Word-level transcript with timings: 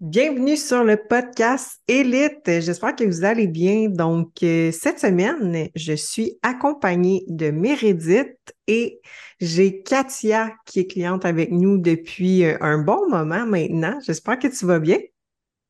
Bienvenue 0.00 0.56
sur 0.56 0.82
le 0.82 0.96
podcast 0.96 1.82
Élite. 1.86 2.40
J'espère 2.46 2.96
que 2.96 3.04
vous 3.04 3.22
allez 3.22 3.46
bien. 3.46 3.90
Donc, 3.90 4.42
euh, 4.42 4.72
cette 4.72 4.98
semaine, 4.98 5.68
je 5.74 5.92
suis 5.92 6.38
accompagnée 6.40 7.22
de 7.28 7.50
Meredith 7.50 8.38
et 8.66 8.98
j'ai 9.40 9.82
Katia 9.82 10.54
qui 10.64 10.80
est 10.80 10.86
cliente 10.86 11.26
avec 11.26 11.50
nous 11.50 11.76
depuis 11.76 12.44
euh, 12.46 12.56
un 12.62 12.78
bon 12.78 13.10
moment 13.10 13.44
maintenant. 13.44 14.00
J'espère 14.00 14.38
que 14.38 14.48
tu 14.48 14.64
vas 14.64 14.78
bien. 14.78 14.96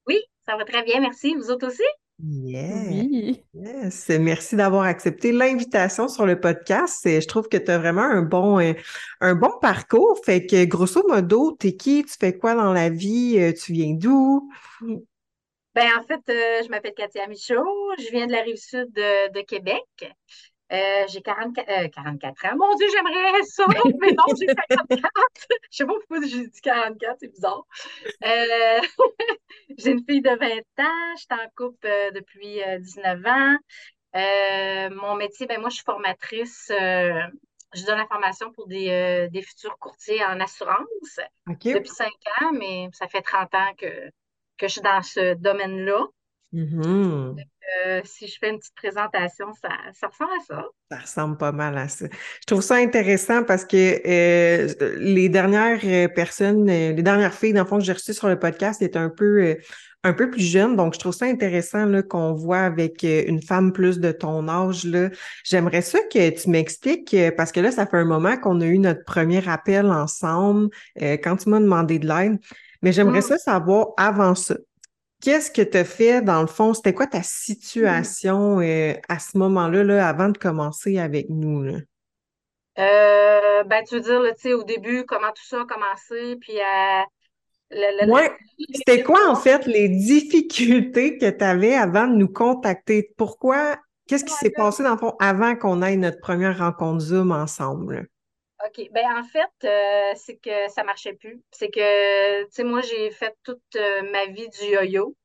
Oui, 0.07 0.21
ça 0.47 0.57
va 0.57 0.65
très 0.65 0.85
bien, 0.85 1.01
merci. 1.01 1.35
Vous 1.35 1.51
autres 1.51 1.67
aussi? 1.67 1.83
Yes. 2.23 4.09
Merci 4.09 4.57
d'avoir 4.57 4.85
accepté 4.85 5.33
l'invitation 5.33 6.09
sur 6.09 6.27
le 6.27 6.39
podcast. 6.39 7.01
Je 7.05 7.27
trouve 7.27 7.49
que 7.49 7.57
tu 7.57 7.71
as 7.71 7.79
vraiment 7.79 8.03
un 8.03 8.23
bon, 8.23 8.61
euh, 8.61 8.75
un 9.21 9.35
bon 9.35 9.53
parcours. 9.61 10.19
Fait 10.25 10.45
que 10.45 10.65
grosso 10.65 11.07
modo, 11.09 11.53
t'es 11.53 11.77
qui? 11.77 12.05
Tu 12.05 12.15
fais 12.21 12.37
quoi 12.37 12.55
dans 12.55 12.73
la 12.73 12.91
vie? 12.91 13.37
Euh, 13.39 13.53
tu 13.53 13.73
viens 13.73 13.95
d'où? 13.95 14.51
Ben, 15.75 15.89
en 15.99 16.03
fait, 16.03 16.21
euh, 16.29 16.63
je 16.65 16.69
m'appelle 16.69 16.95
Katia 16.95 17.27
Michaud. 17.27 17.65
Je 17.99 18.11
viens 18.11 18.27
de 18.27 18.33
la 18.33 18.43
rive 18.43 18.57
sud 18.57 18.93
de 18.93 19.41
Québec. 19.43 19.85
Euh, 20.73 21.05
j'ai 21.09 21.21
44, 21.21 21.69
euh, 21.69 21.89
44 21.89 22.47
ans. 22.47 22.57
Mon 22.57 22.75
Dieu, 22.77 22.87
j'aimerais 22.93 23.43
ça, 23.43 23.65
mais 24.01 24.13
non, 24.13 24.25
j'ai 24.39 24.47
54. 24.47 25.11
Je 25.71 25.77
sais 25.77 25.85
pas 25.85 25.95
pourquoi 25.95 26.27
j'ai 26.27 26.47
dit 26.47 26.61
44, 26.61 27.17
c'est 27.19 27.29
bizarre. 27.29 27.65
Euh, 28.25 28.81
j'ai 29.79 29.91
une 29.91 30.05
fille 30.05 30.23
de 30.23 30.31
20 30.31 30.85
ans, 30.85 31.15
je 31.17 31.21
suis 31.21 31.29
en 31.33 31.49
couple 31.57 31.89
depuis 32.15 32.61
19 32.81 33.27
ans. 33.27 33.57
mon 34.95 35.17
métier, 35.17 35.47
ben 35.47 35.61
moi, 35.61 35.71
je 35.71 35.77
suis 35.77 35.85
formatrice. 35.85 36.67
je 36.69 37.87
donne 37.87 37.99
la 37.99 38.07
formation 38.07 38.53
pour 38.53 38.69
des, 38.69 39.29
des 39.33 39.43
futurs 39.43 39.77
courtiers 39.79 40.25
en 40.25 40.39
assurance 40.39 41.21
depuis 41.47 41.89
5 41.89 42.09
ans, 42.43 42.53
mais 42.53 42.89
ça 42.93 43.09
fait 43.09 43.23
30 43.23 43.55
ans 43.55 43.73
que, 43.77 44.09
que 44.57 44.69
je 44.69 44.73
suis 44.73 44.83
dans 44.83 45.03
ce 45.03 45.35
domaine-là. 45.35 46.07
Mm-hmm. 46.53 47.45
Euh, 47.87 48.01
si 48.05 48.27
je 48.27 48.37
fais 48.39 48.51
une 48.51 48.59
petite 48.59 48.75
présentation, 48.75 49.47
ça, 49.61 49.69
ressemble 50.09 50.33
à 50.33 50.45
ça. 50.45 50.65
Ça 50.91 50.99
ressemble 50.99 51.37
pas 51.37 51.53
mal 51.53 51.77
à 51.79 51.89
ça. 51.89 52.07
Je 52.41 52.47
trouve 52.47 52.63
ça 52.63 52.77
intéressant 52.77 53.45
parce 53.45 53.65
que 53.65 54.01
euh, 54.07 54.97
les 54.99 55.29
dernières 55.29 55.81
euh, 55.85 56.09
personnes, 56.09 56.67
les 56.67 57.03
dernières 57.03 57.35
filles, 57.35 57.53
dans 57.53 57.63
le 57.63 57.67
fond, 57.67 57.79
que 57.79 57.85
j'ai 57.85 57.93
reçues 57.93 58.15
sur 58.15 58.29
le 58.29 58.39
podcast 58.39 58.83
étaient 58.83 58.99
un 58.99 59.11
peu, 59.11 59.57
un 60.03 60.13
peu 60.13 60.31
plus 60.31 60.43
jeunes. 60.43 60.77
Donc, 60.77 60.95
je 60.95 60.99
trouve 60.99 61.15
ça 61.15 61.27
intéressant 61.27 62.03
qu'on 62.09 62.33
voit 62.33 62.61
avec 62.61 63.03
une 63.03 63.43
femme 63.43 63.73
plus 63.73 64.01
de 64.01 64.13
ton 64.13 64.49
âge. 64.49 64.87
J'aimerais 65.45 65.83
ça 65.83 66.01
que 66.13 66.31
tu 66.31 66.51
m'expliques, 66.51 67.17
parce 67.37 67.53
que 67.53 67.61
là, 67.61 67.71
ça 67.71 67.87
fait 67.87 67.99
un 67.99 68.05
moment 68.05 68.37
qu'on 68.37 68.61
a 68.61 68.67
eu 68.67 68.79
notre 68.79 69.05
premier 69.05 69.47
appel 69.49 69.87
ensemble 69.87 70.71
quand 70.99 71.37
tu 71.37 71.49
m'as 71.51 71.61
demandé 71.61 71.99
de 71.99 72.09
l'aide. 72.09 72.39
Mais 72.83 72.93
j'aimerais 72.93 73.19
mm. 73.19 73.23
ça 73.23 73.39
savoir 73.39 73.89
avant 73.97 74.35
ça. 74.35 74.57
Qu'est-ce 75.21 75.51
que 75.51 75.63
tu 75.63 75.77
as 75.77 75.85
fait 75.85 76.23
dans 76.23 76.41
le 76.41 76.47
fond? 76.47 76.73
C'était 76.73 76.95
quoi 76.95 77.07
ta 77.07 77.23
situation 77.23 78.61
euh, 78.61 78.95
à 79.09 79.19
ce 79.19 79.37
moment-là, 79.37 79.85
là, 79.85 80.09
avant 80.09 80.31
de 80.31 80.39
commencer 80.39 80.99
avec 80.99 81.29
nous? 81.29 81.63
Là? 81.63 81.79
Euh, 82.79 83.65
ben, 83.65 83.85
tu 83.87 83.97
veux 83.97 84.01
dire, 84.01 84.59
au 84.59 84.65
début, 84.65 85.05
comment 85.05 85.29
tout 85.29 85.47
ça 85.47 85.61
a 85.61 85.65
commencé, 85.65 86.37
puis 86.41 86.59
à. 86.61 87.03
Euh, 87.73 88.29
C'était 88.75 89.03
quoi, 89.03 89.29
en 89.29 89.37
fait, 89.37 89.67
les 89.67 89.89
difficultés 89.89 91.19
que 91.19 91.31
tu 91.31 91.45
avais 91.45 91.75
avant 91.75 92.07
de 92.07 92.15
nous 92.15 92.29
contacter? 92.29 93.13
Pourquoi? 93.17 93.77
Qu'est-ce 94.07 94.25
qui 94.25 94.35
s'est 94.35 94.51
passé, 94.51 94.83
dans 94.83 94.93
le 94.93 94.99
fond, 94.99 95.15
avant 95.21 95.55
qu'on 95.55 95.83
aille 95.83 95.99
notre 95.99 96.21
première 96.21 96.59
rencontre 96.59 97.01
Zoom 97.01 97.31
ensemble? 97.31 98.09
OK. 98.67 98.89
Ben, 98.93 99.07
en 99.17 99.25
fait, 99.25 99.51
euh, 99.65 100.13
c'est 100.17 100.37
que 100.37 100.69
ça 100.69 100.85
marchait 100.85 101.15
plus. 101.15 101.43
C'est 101.51 101.71
que, 101.71 102.43
tu 102.45 102.49
sais, 102.51 102.65
moi, 102.65 102.83
j'ai 102.83 103.11
fait 103.11 103.35
toute 103.43 103.63
euh, 103.77 104.03
ma 104.11 104.27
vie 104.27 104.49
du 104.49 104.65
yo-yo. 104.67 105.17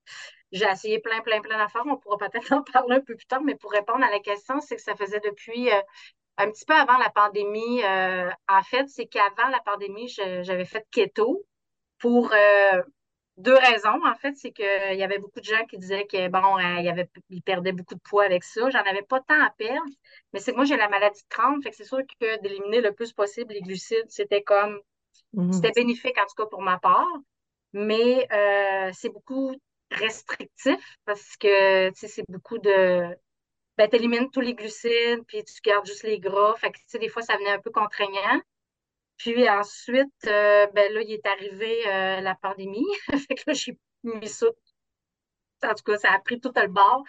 J'ai 0.51 0.65
essayé 0.65 0.99
plein, 0.99 1.21
plein, 1.21 1.41
plein 1.41 1.57
d'affaires. 1.57 1.83
On 1.85 1.97
pourra 1.97 2.17
peut-être 2.17 2.51
en 2.53 2.63
parler 2.63 2.95
un 2.97 3.01
peu 3.01 3.15
plus 3.15 3.25
tard, 3.27 3.41
mais 3.43 3.55
pour 3.55 3.71
répondre 3.71 4.05
à 4.05 4.11
la 4.11 4.19
question, 4.19 4.61
c'est 4.61 4.77
que 4.77 4.81
ça 4.81 4.95
faisait 4.95 5.19
depuis 5.19 5.69
euh, 5.69 5.81
un 6.37 6.49
petit 6.51 6.65
peu 6.65 6.73
avant 6.73 6.97
la 6.97 7.09
pandémie. 7.09 7.81
en 7.83 8.63
fait, 8.63 8.87
c'est 8.87 9.07
qu'avant 9.07 9.49
la 9.49 9.59
pandémie, 9.65 10.09
j'avais 10.09 10.65
fait 10.65 10.85
keto 10.91 11.45
pour 11.99 12.33
deux 13.37 13.55
raisons, 13.55 13.99
en 14.05 14.15
fait. 14.15 14.33
C'est 14.35 14.51
qu'il 14.51 14.97
y 14.97 15.03
avait 15.03 15.19
beaucoup 15.19 15.39
de 15.39 15.45
gens 15.45 15.65
qui 15.65 15.77
disaient 15.77 16.05
que, 16.05 16.27
bon, 16.29 16.57
euh, 16.57 16.79
il, 16.81 16.87
avait, 16.87 17.09
il 17.29 17.41
perdait 17.41 17.71
beaucoup 17.71 17.95
de 17.95 18.01
poids 18.01 18.23
avec 18.23 18.43
ça. 18.43 18.69
J'en 18.69 18.83
avais 18.83 19.03
pas 19.03 19.19
tant 19.21 19.41
à 19.41 19.49
perdre. 19.57 19.91
Mais 20.33 20.39
c'est 20.39 20.51
que 20.51 20.57
moi, 20.57 20.65
j'ai 20.65 20.77
la 20.77 20.89
maladie 20.89 21.21
de 21.21 21.27
Crohn. 21.29 21.61
Fait 21.61 21.69
que 21.71 21.75
c'est 21.75 21.85
sûr 21.85 21.99
que 22.19 22.41
d'éliminer 22.41 22.81
le 22.81 22.93
plus 22.93 23.13
possible 23.13 23.53
les 23.53 23.61
glucides, 23.61 24.09
c'était 24.09 24.43
comme, 24.43 24.79
mhm. 25.33 25.53
c'était 25.53 25.71
bénéfique, 25.71 26.17
en 26.17 26.25
tout 26.25 26.43
cas, 26.43 26.49
pour 26.49 26.61
ma 26.61 26.79
part. 26.79 27.07
Mais 27.73 28.27
euh, 28.31 28.91
c'est 28.93 29.09
beaucoup 29.09 29.53
restrictif 29.91 30.97
parce 31.05 31.35
que, 31.37 31.89
tu 31.89 31.95
sais, 31.99 32.07
c'est 32.07 32.25
beaucoup 32.29 32.57
de, 32.57 33.15
ben, 33.77 33.89
tu 33.89 33.97
élimines 33.97 34.31
tous 34.31 34.41
les 34.41 34.53
glucides, 34.53 35.25
puis 35.27 35.43
tu 35.43 35.61
gardes 35.61 35.85
juste 35.85 36.03
les 36.03 36.19
gras. 36.19 36.55
Fait 36.55 36.71
que, 36.71 36.77
tu 36.77 36.83
sais, 36.87 36.99
des 36.99 37.09
fois, 37.09 37.21
ça 37.21 37.35
venait 37.37 37.51
un 37.51 37.59
peu 37.59 37.71
contraignant. 37.71 38.41
Puis 39.17 39.49
ensuite, 39.49 40.27
euh, 40.27 40.67
ben 40.73 40.91
là, 40.93 41.01
il 41.01 41.13
est 41.13 41.25
arrivé 41.25 41.87
euh, 41.87 42.21
la 42.21 42.35
pandémie. 42.35 42.85
fait 43.27 43.35
que 43.35 43.43
là, 43.47 43.53
j'ai 43.53 43.77
mis 44.03 44.27
ça. 44.27 44.47
En 45.63 45.73
tout 45.73 45.83
cas, 45.83 45.97
ça 45.97 46.11
a 46.11 46.19
pris 46.19 46.39
tout 46.39 46.51
le 46.55 46.67
bord, 46.67 47.03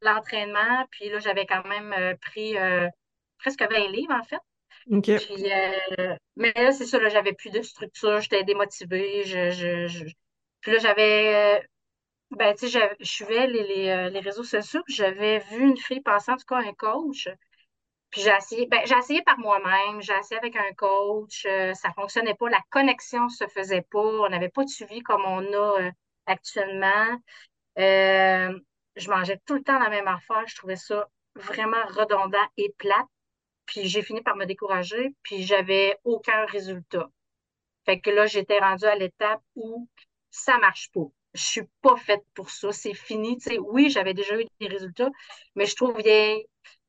l'entraînement. 0.00 0.86
Puis 0.90 1.10
là, 1.10 1.18
j'avais 1.18 1.46
quand 1.46 1.64
même 1.66 1.92
euh, 1.92 2.14
pris 2.20 2.54
presque 3.38 3.60
20 3.62 3.88
livres, 3.88 4.14
en 4.14 4.24
fait. 4.24 4.40
Mais 6.36 6.52
là, 6.54 6.72
c'est 6.72 6.86
ça, 6.86 6.98
là, 6.98 7.08
j'avais 7.08 7.34
plus 7.34 7.50
de 7.50 7.62
structure, 7.62 8.20
j'étais 8.20 8.44
démotivée. 8.44 9.24
Je, 9.24 10.04
Puis 10.60 10.72
là, 10.72 10.78
j'avais. 10.78 11.62
ben, 12.30 12.54
tu 12.54 12.68
sais, 12.68 12.80
je 13.00 13.04
suivais 13.04 13.46
les, 13.48 13.64
les, 13.64 14.10
les, 14.10 14.20
réseaux 14.20 14.44
sociaux, 14.44 14.82
j'avais 14.88 15.40
vu 15.50 15.62
une 15.62 15.76
fille 15.76 16.00
passer, 16.00 16.30
en 16.32 16.36
tout 16.36 16.46
cas, 16.46 16.58
un 16.58 16.72
coach 16.72 17.28
puis 18.10 18.22
j'ai 18.22 18.30
essayé, 18.30 18.66
ben, 18.66 18.80
j'ai 18.86 18.96
essayé 18.96 19.22
par 19.22 19.38
moi-même, 19.38 20.00
j'ai 20.00 20.14
essayé 20.14 20.38
avec 20.38 20.56
un 20.56 20.72
coach, 20.74 21.44
euh, 21.46 21.74
ça 21.74 21.92
fonctionnait 21.92 22.34
pas, 22.34 22.48
la 22.48 22.62
connexion 22.70 23.28
se 23.28 23.46
faisait 23.48 23.82
pas, 23.90 23.98
on 23.98 24.28
n'avait 24.30 24.48
pas 24.48 24.64
de 24.64 24.70
suivi 24.70 25.00
comme 25.00 25.24
on 25.26 25.44
a 25.52 25.82
euh, 25.82 25.90
actuellement. 26.26 27.20
Euh, 27.78 28.58
je 28.96 29.10
mangeais 29.10 29.40
tout 29.46 29.54
le 29.54 29.62
temps 29.62 29.78
la 29.78 29.90
même 29.90 30.08
affaire, 30.08 30.44
je 30.46 30.56
trouvais 30.56 30.76
ça 30.76 31.08
vraiment 31.34 31.84
redondant 31.88 32.46
et 32.56 32.74
plate. 32.78 33.06
Puis 33.66 33.86
j'ai 33.86 34.02
fini 34.02 34.22
par 34.22 34.36
me 34.36 34.46
décourager, 34.46 35.14
puis 35.22 35.42
j'avais 35.42 35.98
aucun 36.04 36.46
résultat. 36.46 37.10
Fait 37.84 38.00
que 38.00 38.10
là, 38.10 38.26
j'étais 38.26 38.58
rendue 38.58 38.86
à 38.86 38.96
l'étape 38.96 39.42
où 39.54 39.88
ça 40.30 40.58
marche 40.58 40.90
pas. 40.92 41.04
Je 41.34 41.42
suis 41.42 41.68
pas 41.82 41.96
faite 41.96 42.24
pour 42.34 42.50
ça, 42.50 42.72
c'est 42.72 42.94
fini. 42.94 43.36
Tu 43.36 43.50
sais, 43.50 43.58
oui, 43.58 43.90
j'avais 43.90 44.14
déjà 44.14 44.40
eu 44.40 44.44
des 44.60 44.68
résultats, 44.68 45.10
mais 45.54 45.66
je 45.66 46.02
vieille 46.02 46.46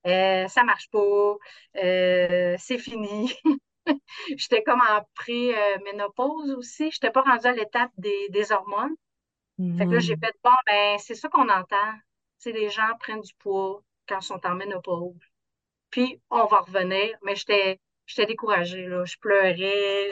euh, 0.10 0.48
ça 0.48 0.64
marche 0.64 0.90
pas, 0.92 1.36
euh, 1.78 2.56
c'est 2.58 2.78
fini. 2.78 3.34
J'étais 4.38 4.64
comme 4.64 4.82
en 4.82 5.02
pré-ménopause 5.16 6.52
aussi. 6.52 6.92
Je 6.92 6.98
n'étais 6.98 7.12
pas 7.12 7.22
rendue 7.22 7.48
à 7.48 7.52
l'étape 7.54 7.92
des, 7.98 8.52
hormones. 8.52 8.96
Fait 9.78 9.86
que 9.86 9.92
là, 9.92 10.00
j'ai 10.00 10.16
mm-hmm. 10.16 10.26
fait, 10.26 10.36
bon, 10.44 10.52
ben, 10.68 10.98
c'est 11.00 11.16
ça 11.16 11.28
qu'on 11.28 11.50
entend. 11.50 11.94
c'est 12.38 12.54
les 12.54 12.70
gens 12.70 12.96
prennent 13.00 13.20
du 13.22 13.34
poids 13.40 13.84
quand 14.08 14.20
ils 14.20 14.26
sont 14.26 14.46
en 14.46 14.56
ménopause. 14.56 15.20
Puis, 15.90 16.22
on 16.30 16.46
va 16.46 16.60
revenir. 16.60 17.18
Mais 17.24 17.36
j'étais, 17.36 17.80
découragée, 18.26 18.86
là. 18.86 19.04
Je 19.06 19.18
pleurais, 19.18 20.12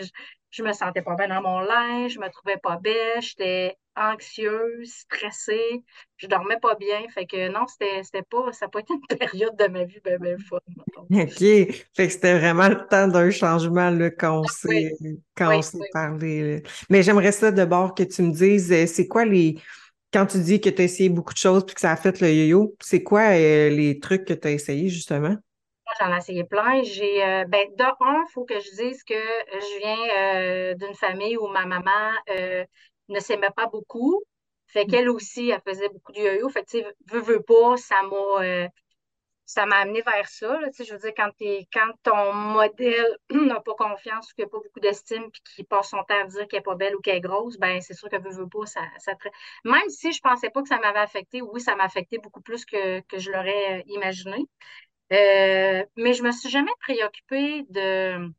je, 0.50 0.64
me 0.64 0.74
sentais 0.74 1.02
pas 1.02 1.16
bien 1.16 1.30
dans 1.30 1.42
mon 1.42 1.60
linge, 1.60 2.14
je 2.14 2.20
me 2.20 2.30
trouvais 2.30 2.58
pas 2.58 2.78
belle, 2.78 3.22
j'étais 3.22 3.78
anxieuse, 3.98 4.92
stressée, 4.92 5.84
je 6.18 6.28
dormais 6.28 6.60
pas 6.62 6.76
bien. 6.76 7.00
Fait 7.14 7.26
que 7.26 7.50
non, 7.50 7.66
c'était, 7.68 8.22
pas, 8.22 8.52
ça 8.52 8.66
n'a 8.66 8.70
pas 8.70 8.80
été 8.80 8.94
une 8.94 9.18
période 9.18 9.56
de 9.58 9.68
ma 9.68 9.84
vie 9.84 10.00
bien, 10.04 10.18
bien 10.18 10.38
fun. 10.38 10.60
OK. 11.10 11.40
Fait 11.40 12.08
que 12.08 12.10
c'était 12.10 12.38
vraiment 12.38 12.70
le 12.70 12.88
temps 12.88 13.08
d'un 13.08 13.30
changement 13.32 13.90
là, 13.90 14.10
quand 14.12 14.42
on 14.42 14.44
s'est, 14.44 14.94
parlé. 15.94 16.64
Mais 16.90 17.04
j'aimerais 17.04 17.32
ça 17.32 17.52
d'abord 17.52 17.96
que 17.96 18.04
tu 18.04 18.22
me 18.22 18.32
dises, 18.32 18.72
euh, 18.72 18.86
c'est 18.86 19.08
quoi 19.08 19.26
les. 19.26 19.60
Quand 20.14 20.26
tu 20.26 20.40
dis 20.40 20.62
que 20.62 20.70
tu 20.70 20.82
as 20.82 20.86
essayé 20.86 21.10
beaucoup 21.10 21.34
de 21.34 21.40
choses 21.40 21.66
puis 21.66 21.76
que 21.76 21.82
ça 21.82 21.92
a 21.92 21.98
fait 21.98 22.22
le 22.22 22.32
yo-yo, 22.32 22.76
c'est 22.80 23.04
quoi 23.04 23.34
euh, 23.34 23.70
les 23.70 24.00
trucs 24.00 24.24
que 24.24 24.34
tu 24.34 24.48
as 24.48 24.52
essayé 24.52 24.88
justement? 24.88 25.36
J'en 26.00 26.14
ai 26.14 26.18
essayé 26.18 26.44
plein. 26.46 26.82
J'ai, 26.84 27.24
euh, 27.24 27.44
ben, 27.46 27.68
de 27.78 27.84
un, 27.84 28.24
il 28.26 28.32
faut 28.34 28.46
que 28.46 28.60
je 28.60 28.70
dise 28.76 29.04
que 29.04 29.14
je 29.14 29.80
viens 29.80 30.76
d'une 30.76 30.96
famille 30.96 31.38
où 31.38 31.48
ma 31.48 31.66
maman 31.66 32.12
ne 33.10 33.20
s'aimait 33.20 33.50
pas 33.56 33.68
beaucoup. 33.68 34.24
Fait 34.68 34.86
mm. 34.86 34.88
qu'elle 34.90 35.10
aussi, 35.10 35.50
elle 35.50 35.62
faisait 35.66 35.90
beaucoup 35.90 36.12
de 36.12 36.20
yo-yo. 36.20 36.50
Fait 36.50 36.64
que, 36.64 36.70
tu 36.70 36.80
sais, 36.80 36.96
veux, 37.08 37.22
veux 37.22 37.42
pas, 37.42 37.78
ça 37.78 38.02
m'a, 38.04 38.44
euh, 38.44 38.68
ça 39.48 39.66
m'a 39.66 39.78
amené 39.78 40.02
vers 40.02 40.28
ça. 40.28 40.60
tu 40.66 40.74
sais, 40.74 40.84
je 40.84 40.94
veux 40.94 41.00
dire, 41.00 41.14
quand, 41.16 41.32
quand 41.74 41.92
ton 42.04 42.34
modèle 42.34 43.18
n'a 43.32 43.62
pas 43.62 43.76
confiance 43.76 44.32
ou 44.32 44.36
qu'il 44.36 44.44
n'a 44.44 44.50
pas 44.50 44.58
beaucoup 44.58 44.80
d'estime 44.82 45.32
puis 45.32 45.42
qu'il 45.56 45.66
passe 45.66 45.90
son 45.90 46.04
temps 46.04 46.22
à 46.22 46.26
dire 46.26 46.48
qu'elle 46.48 46.60
n'est 46.60 46.64
pas 46.64 46.76
belle 46.76 46.96
ou 46.96 47.00
qu'elle 47.02 47.18
est 47.18 47.22
grosse, 47.22 47.58
ben 47.58 47.80
c'est 47.82 47.94
sûr 47.94 48.10
que 48.10 48.18
veux, 48.18 48.32
veux 48.32 48.50
pas, 48.50 48.66
ça, 48.66 48.82
ça 49.00 49.14
Même 49.64 49.90
si 49.90 50.12
je 50.12 50.20
pensais 50.22 50.50
pas 50.50 50.62
que 50.62 50.68
ça 50.68 50.80
m'avait 50.80 51.00
affecté, 51.00 51.42
oui, 51.42 51.62
ça 51.62 51.76
m'a 51.76 51.86
affecté 51.86 52.18
beaucoup 52.18 52.42
plus 52.42 52.66
que, 52.66 53.00
que 53.02 53.20
je 53.20 53.32
l'aurais 53.32 53.80
euh, 53.80 53.84
imaginé. 53.88 54.46
Euh, 55.14 55.86
mais 55.96 56.14
je 56.14 56.24
me 56.24 56.32
suis 56.32 56.50
jamais 56.50 56.72
préoccupée 56.82 57.64
de 57.70 58.30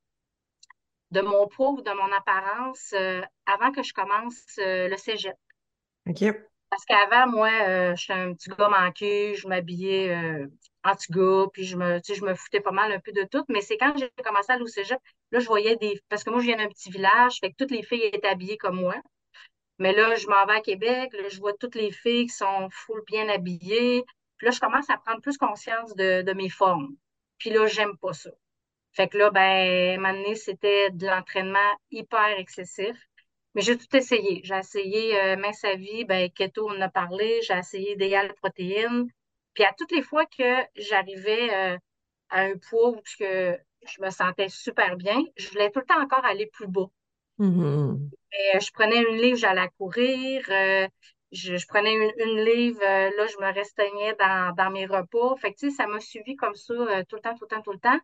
de 1.10 1.20
mon 1.20 1.46
poids 1.48 1.70
ou 1.70 1.82
de 1.82 1.90
mon 1.90 2.12
apparence 2.12 2.92
euh, 2.94 3.22
avant 3.46 3.72
que 3.72 3.82
je 3.82 3.92
commence 3.92 4.58
euh, 4.58 4.88
le 4.88 4.96
cégep. 4.96 5.36
OK. 6.08 6.24
Parce 6.70 6.84
qu'avant, 6.84 7.26
moi, 7.30 7.50
euh, 7.66 7.96
j'étais 7.96 8.12
un 8.12 8.34
petit 8.34 8.50
gars 8.50 8.68
manqué, 8.68 9.34
je 9.34 9.48
m'habillais 9.48 10.10
euh, 10.14 10.46
en 10.84 10.94
petit 10.94 11.10
gars, 11.12 11.46
puis 11.52 11.64
je 11.64 11.76
me, 11.76 11.98
tu 12.00 12.12
sais, 12.12 12.20
je 12.20 12.24
me 12.24 12.34
foutais 12.34 12.60
pas 12.60 12.72
mal 12.72 12.92
un 12.92 13.00
peu 13.00 13.12
de 13.12 13.22
tout. 13.24 13.44
Mais 13.48 13.62
c'est 13.62 13.78
quand 13.78 13.94
j'ai 13.96 14.10
commencé 14.22 14.52
à 14.52 14.54
aller 14.54 14.64
au 14.64 14.66
cégep, 14.66 14.98
là, 15.32 15.38
je 15.40 15.46
voyais 15.46 15.76
des. 15.76 15.98
Parce 16.10 16.24
que 16.24 16.30
moi, 16.30 16.40
je 16.40 16.46
viens 16.46 16.56
d'un 16.56 16.68
petit 16.68 16.90
village, 16.90 17.38
fait 17.40 17.50
que 17.50 17.56
toutes 17.56 17.70
les 17.70 17.82
filles 17.82 18.04
étaient 18.12 18.28
habillées 18.28 18.58
comme 18.58 18.80
moi. 18.80 18.96
Mais 19.78 19.92
là, 19.92 20.14
je 20.16 20.26
m'en 20.28 20.44
vais 20.46 20.54
à 20.54 20.60
Québec, 20.60 21.12
là, 21.14 21.28
je 21.28 21.38
vois 21.40 21.54
toutes 21.54 21.74
les 21.74 21.92
filles 21.92 22.26
qui 22.26 22.34
sont 22.34 22.68
full 22.70 23.02
bien 23.06 23.28
habillées. 23.28 24.04
Puis 24.36 24.46
là, 24.46 24.50
je 24.50 24.60
commence 24.60 24.90
à 24.90 24.98
prendre 24.98 25.20
plus 25.22 25.38
conscience 25.38 25.94
de, 25.96 26.22
de 26.22 26.32
mes 26.32 26.50
formes. 26.50 26.96
Puis 27.38 27.50
là, 27.50 27.66
j'aime 27.66 27.96
pas 27.98 28.12
ça. 28.12 28.30
Fait 28.92 29.08
que 29.08 29.18
là, 29.18 29.30
ben, 29.30 29.40
à 29.40 30.08
un 30.10 30.12
moment 30.12 30.34
c'était 30.34 30.90
de 30.90 31.06
l'entraînement 31.06 31.58
hyper 31.90 32.38
excessif. 32.38 32.96
Mais 33.54 33.62
j'ai 33.62 33.76
tout 33.78 33.94
essayé. 33.96 34.40
J'ai 34.44 34.56
essayé 34.56 35.20
euh, 35.20 35.36
mince 35.36 35.64
à 35.64 35.74
vie, 35.76 36.04
ben, 36.04 36.30
keto, 36.30 36.68
on 36.68 36.76
en 36.76 36.80
a 36.82 36.88
parlé. 36.88 37.40
J'ai 37.42 37.54
essayé 37.58 37.92
idéal 37.92 38.34
protéines. 38.34 39.08
Puis 39.54 39.64
à 39.64 39.72
toutes 39.76 39.92
les 39.92 40.02
fois 40.02 40.26
que 40.26 40.62
j'arrivais 40.76 41.54
euh, 41.54 41.78
à 42.30 42.42
un 42.42 42.56
poids 42.58 42.90
où 42.90 43.00
je 43.16 44.00
me 44.02 44.10
sentais 44.10 44.48
super 44.48 44.96
bien, 44.96 45.20
je 45.36 45.48
voulais 45.50 45.70
tout 45.70 45.80
le 45.80 45.86
temps 45.86 46.00
encore 46.02 46.24
aller 46.24 46.46
plus 46.46 46.68
bas. 46.68 46.86
Mhm. 47.38 48.10
Et, 48.32 48.56
euh, 48.56 48.60
je 48.60 48.70
prenais 48.72 48.98
une 49.02 49.16
livre, 49.20 49.38
j'allais 49.38 49.68
courir. 49.78 50.44
euh, 50.50 50.86
je, 51.32 51.56
je 51.56 51.66
prenais 51.66 51.92
une, 51.94 52.12
une 52.18 52.44
livre, 52.44 52.80
euh, 52.82 53.10
là, 53.16 53.26
je 53.26 53.36
me 53.38 53.52
restreignais 53.52 54.14
dans, 54.18 54.54
dans 54.54 54.70
mes 54.70 54.86
repas. 54.86 55.36
Fait 55.36 55.52
que, 55.52 55.58
tu 55.58 55.70
sais, 55.70 55.76
ça 55.76 55.86
m'a 55.86 56.00
suivi 56.00 56.36
comme 56.36 56.54
ça 56.54 56.72
euh, 56.74 57.02
tout 57.08 57.16
le 57.16 57.22
temps, 57.22 57.34
tout 57.36 57.44
le 57.44 57.48
temps, 57.48 57.62
tout 57.62 57.72
le 57.72 57.78
temps. 57.78 57.98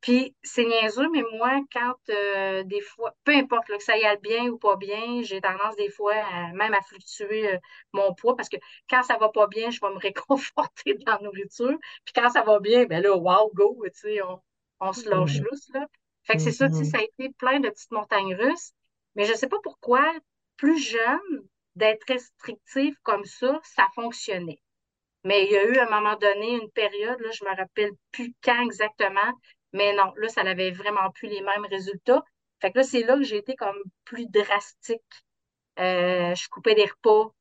Puis 0.00 0.36
c'est 0.42 0.64
niaiseux, 0.64 1.08
mais 1.10 1.22
moi, 1.34 1.60
quand 1.72 1.94
euh, 2.10 2.62
des 2.64 2.80
fois, 2.80 3.14
peu 3.24 3.32
importe 3.34 3.68
là, 3.68 3.76
que 3.78 3.82
ça 3.84 3.96
y 3.98 4.04
aille 4.04 4.18
bien 4.22 4.46
ou 4.48 4.58
pas 4.58 4.76
bien, 4.76 5.22
j'ai 5.22 5.40
tendance 5.40 5.76
des 5.76 5.90
fois 5.90 6.14
à- 6.14 6.52
même 6.52 6.72
à 6.74 6.80
fluctuer 6.82 7.54
euh, 7.54 7.58
mon 7.92 8.14
poids 8.14 8.36
parce 8.36 8.48
que 8.48 8.56
quand 8.88 9.02
ça 9.02 9.16
va 9.18 9.28
pas 9.30 9.46
bien, 9.48 9.70
je 9.70 9.80
vais 9.80 9.90
me 9.90 9.98
réconforter 10.00 10.94
dans 11.06 11.14
la 11.14 11.20
nourriture. 11.22 11.76
Puis 12.04 12.12
quand 12.14 12.30
ça 12.30 12.42
va 12.42 12.60
bien, 12.60 12.84
ben 12.86 13.02
là, 13.02 13.16
wow, 13.16 13.50
go, 13.54 13.76
tu 13.86 13.90
sais, 14.00 14.22
on, 14.22 14.40
on 14.80 14.92
se 14.92 15.08
lâche 15.10 15.40
lousse, 15.40 15.68
là. 15.74 15.86
Fait 16.24 16.36
que 16.36 16.42
c'est 16.42 16.52
ça, 16.52 16.68
tu 16.70 16.76
sais, 16.76 16.84
Mhm. 16.84 16.90
ça 16.90 16.98
a 16.98 17.02
été 17.02 17.30
plein 17.38 17.58
de 17.60 17.68
petites 17.68 17.90
montagnes 17.90 18.34
russes. 18.34 18.72
Mais 19.16 19.24
je 19.24 19.34
sais 19.34 19.48
pas 19.48 19.58
pourquoi, 19.62 20.04
plus 20.56 20.78
jeune, 20.78 21.48
d'être 21.74 22.04
restrictive 22.08 22.94
comme 23.02 23.24
ça, 23.24 23.58
ça 23.64 23.86
fonctionnait. 23.94 24.60
Mais 25.24 25.44
il 25.46 25.52
y 25.52 25.56
a 25.56 25.64
eu 25.64 25.76
à 25.78 25.86
un 25.86 25.90
moment 25.90 26.16
donné 26.16 26.52
une 26.56 26.70
période, 26.72 27.20
là, 27.20 27.30
je 27.32 27.44
me 27.44 27.56
rappelle 27.56 27.92
plus 28.12 28.34
quand 28.42 28.60
exactement, 28.62 29.32
mais 29.72 29.94
non, 29.94 30.12
là, 30.16 30.28
ça 30.28 30.42
n'avait 30.44 30.70
vraiment 30.70 31.10
plus 31.12 31.28
les 31.28 31.40
mêmes 31.42 31.66
résultats. 31.70 32.22
Fait 32.60 32.72
que 32.72 32.78
là, 32.78 32.84
c'est 32.84 33.02
là 33.02 33.16
que 33.16 33.22
j'ai 33.24 33.36
été 33.38 33.54
comme 33.56 33.78
plus 34.04 34.26
drastique. 34.28 35.02
Euh, 35.78 36.34
je 36.34 36.48
coupais 36.48 36.74
des 36.74 36.86
repas, 36.86 37.32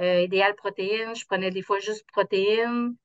euh, 0.00 0.22
idéal 0.22 0.54
protéines, 0.56 1.14
je 1.16 1.26
prenais 1.26 1.50
des 1.50 1.62
fois 1.62 1.78
juste 1.80 2.06
protéines. 2.08 2.96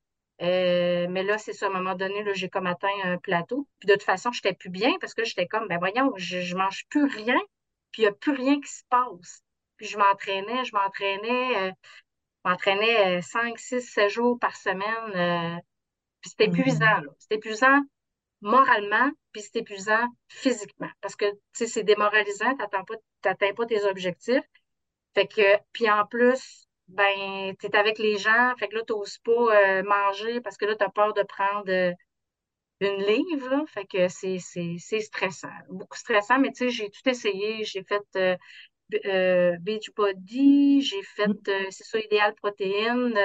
Euh, 0.42 1.06
mais 1.10 1.22
là, 1.24 1.38
c'est 1.38 1.52
ça, 1.52 1.66
à 1.66 1.70
un 1.70 1.72
moment 1.72 1.94
donné, 1.96 2.24
là, 2.24 2.32
j'ai 2.34 2.48
comme 2.50 2.66
atteint 2.66 2.88
un 3.04 3.18
plateau. 3.18 3.68
Puis 3.80 3.88
de 3.88 3.94
toute 3.94 4.02
façon, 4.04 4.32
j'étais 4.32 4.54
plus 4.54 4.70
bien 4.70 4.92
parce 5.00 5.14
que 5.14 5.24
j'étais 5.24 5.46
comme, 5.46 5.68
ben 5.68 5.78
voyons, 5.78 6.12
je, 6.16 6.40
je 6.40 6.56
mange 6.56 6.84
plus 6.90 7.06
rien, 7.06 7.38
puis 7.92 8.02
il 8.02 8.06
n'y 8.06 8.08
a 8.08 8.12
plus 8.12 8.32
rien 8.34 8.60
qui 8.60 8.70
se 8.72 8.82
passe. 8.90 9.42
Puis 9.76 9.86
je 9.86 9.98
m'entraînais, 9.98 10.64
je 10.64 10.72
m'entraînais. 10.74 11.68
euh, 11.70 11.72
je 12.44 12.50
m'entraînais 12.50 13.18
euh, 13.18 13.22
5, 13.22 13.58
6, 13.58 13.82
7 13.82 14.08
jours 14.10 14.38
par 14.38 14.56
semaine. 14.56 15.12
euh, 15.16 15.60
puis 16.20 16.30
c'était 16.30 16.46
épuisant, 16.46 16.86
Mhm. 16.98 17.04
là. 17.06 17.12
C'était 17.18 17.36
épuisant 17.36 17.80
moralement, 18.42 19.10
puis 19.32 19.42
c'est 19.42 19.60
épuisant 19.60 20.06
physiquement. 20.28 20.90
Parce 21.00 21.16
que, 21.16 21.30
tu 21.30 21.38
sais, 21.54 21.66
c'est 21.66 21.84
démoralisant, 21.84 22.56
t'atteins 22.56 22.84
pas, 22.84 22.94
t'atteins 23.22 23.54
pas 23.54 23.66
tes 23.66 23.84
objectifs. 23.84 24.44
Fait 25.14 25.26
que, 25.26 25.58
puis 25.72 25.90
en 25.90 26.06
plus, 26.06 26.66
ben, 26.88 27.54
t'es 27.58 27.74
avec 27.76 27.98
les 27.98 28.18
gens, 28.18 28.54
fait 28.58 28.68
que 28.68 28.76
là, 28.76 28.82
t'oses 28.86 29.18
pas 29.18 29.32
euh, 29.32 29.82
manger 29.84 30.40
parce 30.40 30.56
que 30.56 30.66
là, 30.66 30.76
t'as 30.76 30.90
peur 30.90 31.14
de 31.14 31.22
prendre 31.22 31.70
euh, 31.70 31.92
une 32.82 33.02
livre, 33.04 33.48
là. 33.50 33.64
Fait 33.68 33.86
que 33.86 34.08
c'est, 34.08 34.38
stressant. 35.00 35.48
Beaucoup 35.68 35.96
stressant, 35.96 36.38
mais 36.38 36.50
tu 36.52 36.64
sais, 36.64 36.70
j'ai 36.70 36.90
tout 36.90 37.08
essayé. 37.08 37.64
J'ai 37.64 37.84
fait 37.84 38.02
euh, 38.16 38.36
euh, 39.06 39.56
Beachbody, 39.60 40.82
j'ai 40.82 41.02
fait, 41.02 41.48
euh, 41.48 41.66
c'est 41.70 41.84
ça, 41.84 41.98
Idéal 42.00 42.34
Protéines, 42.34 43.18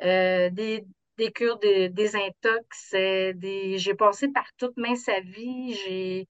des, 0.00 0.84
des 1.18 1.32
cures 1.32 1.58
de 1.58 1.88
désintox, 1.88 2.94
euh, 2.94 3.32
des... 3.34 3.78
j'ai 3.78 3.94
passé 3.94 4.28
par 4.28 4.46
toute 4.58 4.76
mince 4.76 5.04
sa 5.04 5.20
vie, 5.20 5.74
j'ai, 5.74 6.28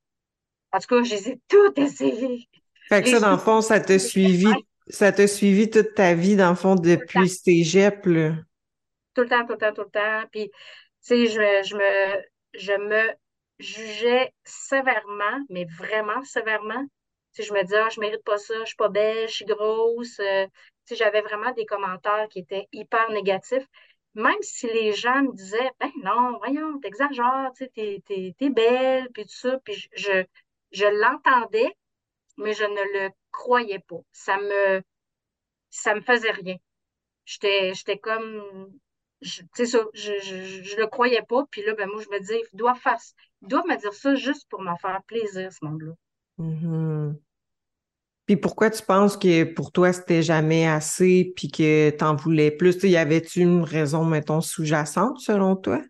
en 0.72 0.78
tout 0.80 0.88
cas, 0.88 1.02
je 1.02 1.10
les 1.14 1.28
ai 1.30 1.40
toutes 1.48 1.78
essayées. 1.78 2.48
Fait 2.88 3.02
que 3.02 3.08
Les 3.08 3.14
ça, 3.14 3.20
dans 3.20 3.32
le 3.32 3.38
fond, 3.38 3.60
ça 3.60 3.80
t'a 3.80 3.98
suivi, 3.98 4.48
ça 4.88 5.12
t'a 5.12 5.26
suivi 5.26 5.70
toute 5.70 5.94
ta 5.94 6.14
vie, 6.14 6.36
dans 6.36 6.50
le 6.50 6.56
fond, 6.56 6.76
tout 6.76 6.82
le 6.84 6.96
depuis 6.96 7.28
cégep, 7.28 8.06
là. 8.06 8.34
tout 9.14 9.22
le 9.22 9.28
temps, 9.28 9.46
tout 9.46 9.52
le 9.52 9.58
temps, 9.58 9.72
tout 9.74 9.82
le 9.82 9.90
temps. 9.90 10.28
Puis, 10.32 10.50
tu 10.50 10.54
sais, 11.00 11.26
je, 11.26 11.68
je 11.68 11.76
me, 11.76 12.22
je 12.54 12.72
me 12.72 13.14
jugeais 13.58 14.32
sévèrement, 14.44 15.44
mais 15.50 15.66
vraiment 15.78 16.22
sévèrement. 16.24 16.82
Tu 17.34 17.42
sais, 17.42 17.48
je 17.48 17.52
me 17.54 17.62
disais, 17.62 17.78
ah, 17.78 17.88
je 17.90 18.00
mérite 18.00 18.24
pas 18.24 18.38
ça, 18.38 18.54
je 18.60 18.66
suis 18.66 18.76
pas 18.76 18.88
belle, 18.88 19.28
je 19.28 19.34
suis 19.34 19.44
grosse. 19.44 20.18
Euh, 20.20 20.46
tu 20.86 20.94
sais, 20.94 20.96
j'avais 20.96 21.22
vraiment 21.22 21.52
des 21.52 21.66
commentaires 21.66 22.28
qui 22.30 22.40
étaient 22.40 22.68
hyper 22.72 23.10
négatifs. 23.10 23.66
Même 24.14 24.42
si 24.42 24.66
les 24.66 24.92
gens 24.92 25.22
me 25.22 25.32
disaient, 25.32 25.72
ben 25.80 25.90
non, 26.02 26.38
voyons, 26.38 26.78
t'exagères, 26.78 27.50
tu 27.56 27.68
t'es, 27.70 28.02
t'es, 28.06 28.34
t'es 28.38 28.50
belle, 28.50 29.10
puis 29.12 29.24
tout 29.24 29.34
ça. 29.34 29.58
Puis 29.64 29.88
je, 29.96 30.24
je, 30.70 30.86
l'entendais, 30.86 31.76
mais 32.36 32.52
je 32.54 32.64
ne 32.64 33.06
le 33.06 33.10
croyais 33.32 33.80
pas. 33.80 34.00
Ça 34.12 34.38
me, 34.38 34.82
ça 35.70 35.94
me 35.94 36.00
faisait 36.00 36.30
rien. 36.30 36.56
J'étais, 37.24 37.74
j'étais 37.74 37.98
comme, 37.98 38.70
je, 39.20 39.42
tu 39.42 39.48
sais 39.54 39.66
ça, 39.66 39.84
je, 39.94 40.12
je, 40.20 40.76
le 40.76 40.86
croyais 40.86 41.22
pas. 41.22 41.44
Puis 41.50 41.64
là, 41.64 41.74
ben 41.74 41.88
moi, 41.88 42.00
je 42.00 42.10
me 42.10 42.20
disais, 42.20 42.40
ils 42.52 42.56
doivent 42.56 42.78
faire, 42.78 42.98
me 43.42 43.76
dire 43.76 43.94
ça 43.94 44.14
juste 44.14 44.48
pour 44.48 44.62
me 44.62 44.76
faire 44.76 45.02
plaisir, 45.06 45.52
ce 45.52 45.64
monde-là. 45.64 45.92
Mhm. 46.38 47.18
Puis 48.26 48.36
pourquoi 48.36 48.70
tu 48.70 48.82
penses 48.82 49.16
que 49.16 49.44
pour 49.44 49.70
toi, 49.70 49.92
c'était 49.92 50.22
jamais 50.22 50.66
assez, 50.66 51.32
puis 51.36 51.48
que 51.50 51.90
t'en 51.90 52.16
voulais 52.16 52.50
plus? 52.50 52.82
Y 52.82 52.96
avait-tu 52.96 53.40
une 53.40 53.62
raison, 53.62 54.04
mettons, 54.04 54.40
sous-jacente, 54.40 55.20
selon 55.20 55.56
toi? 55.56 55.80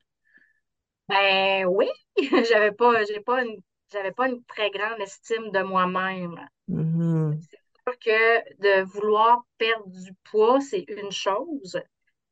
Ben 1.08 1.66
oui, 1.66 1.88
j'avais 2.50 2.72
pas, 2.72 3.04
j'ai 3.04 3.20
pas 3.20 3.44
une, 3.44 3.60
j'avais 3.92 4.12
pas 4.12 4.28
une 4.28 4.42
très 4.44 4.70
grande 4.70 5.00
estime 5.00 5.50
de 5.50 5.62
moi-même. 5.62 6.40
Mhm. 6.68 7.46
C'est 7.50 7.58
sûr 7.86 7.98
que 7.98 8.54
de 8.62 8.82
vouloir 8.84 9.42
perdre 9.58 9.86
du 9.88 10.12
poids, 10.24 10.60
c'est 10.60 10.84
une 10.88 11.12
chose, 11.12 11.78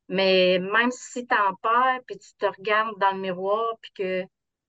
mais 0.09 0.59
même 0.59 0.91
si 0.93 1.27
tu 1.27 1.35
en 1.35 1.55
perds, 1.57 2.01
puis 2.07 2.19
tu 2.19 2.35
te 2.39 2.47
regardes 2.47 2.99
dans 2.99 3.13
le 3.13 3.21
miroir, 3.21 3.77
puis 3.81 3.93
que 3.95 4.23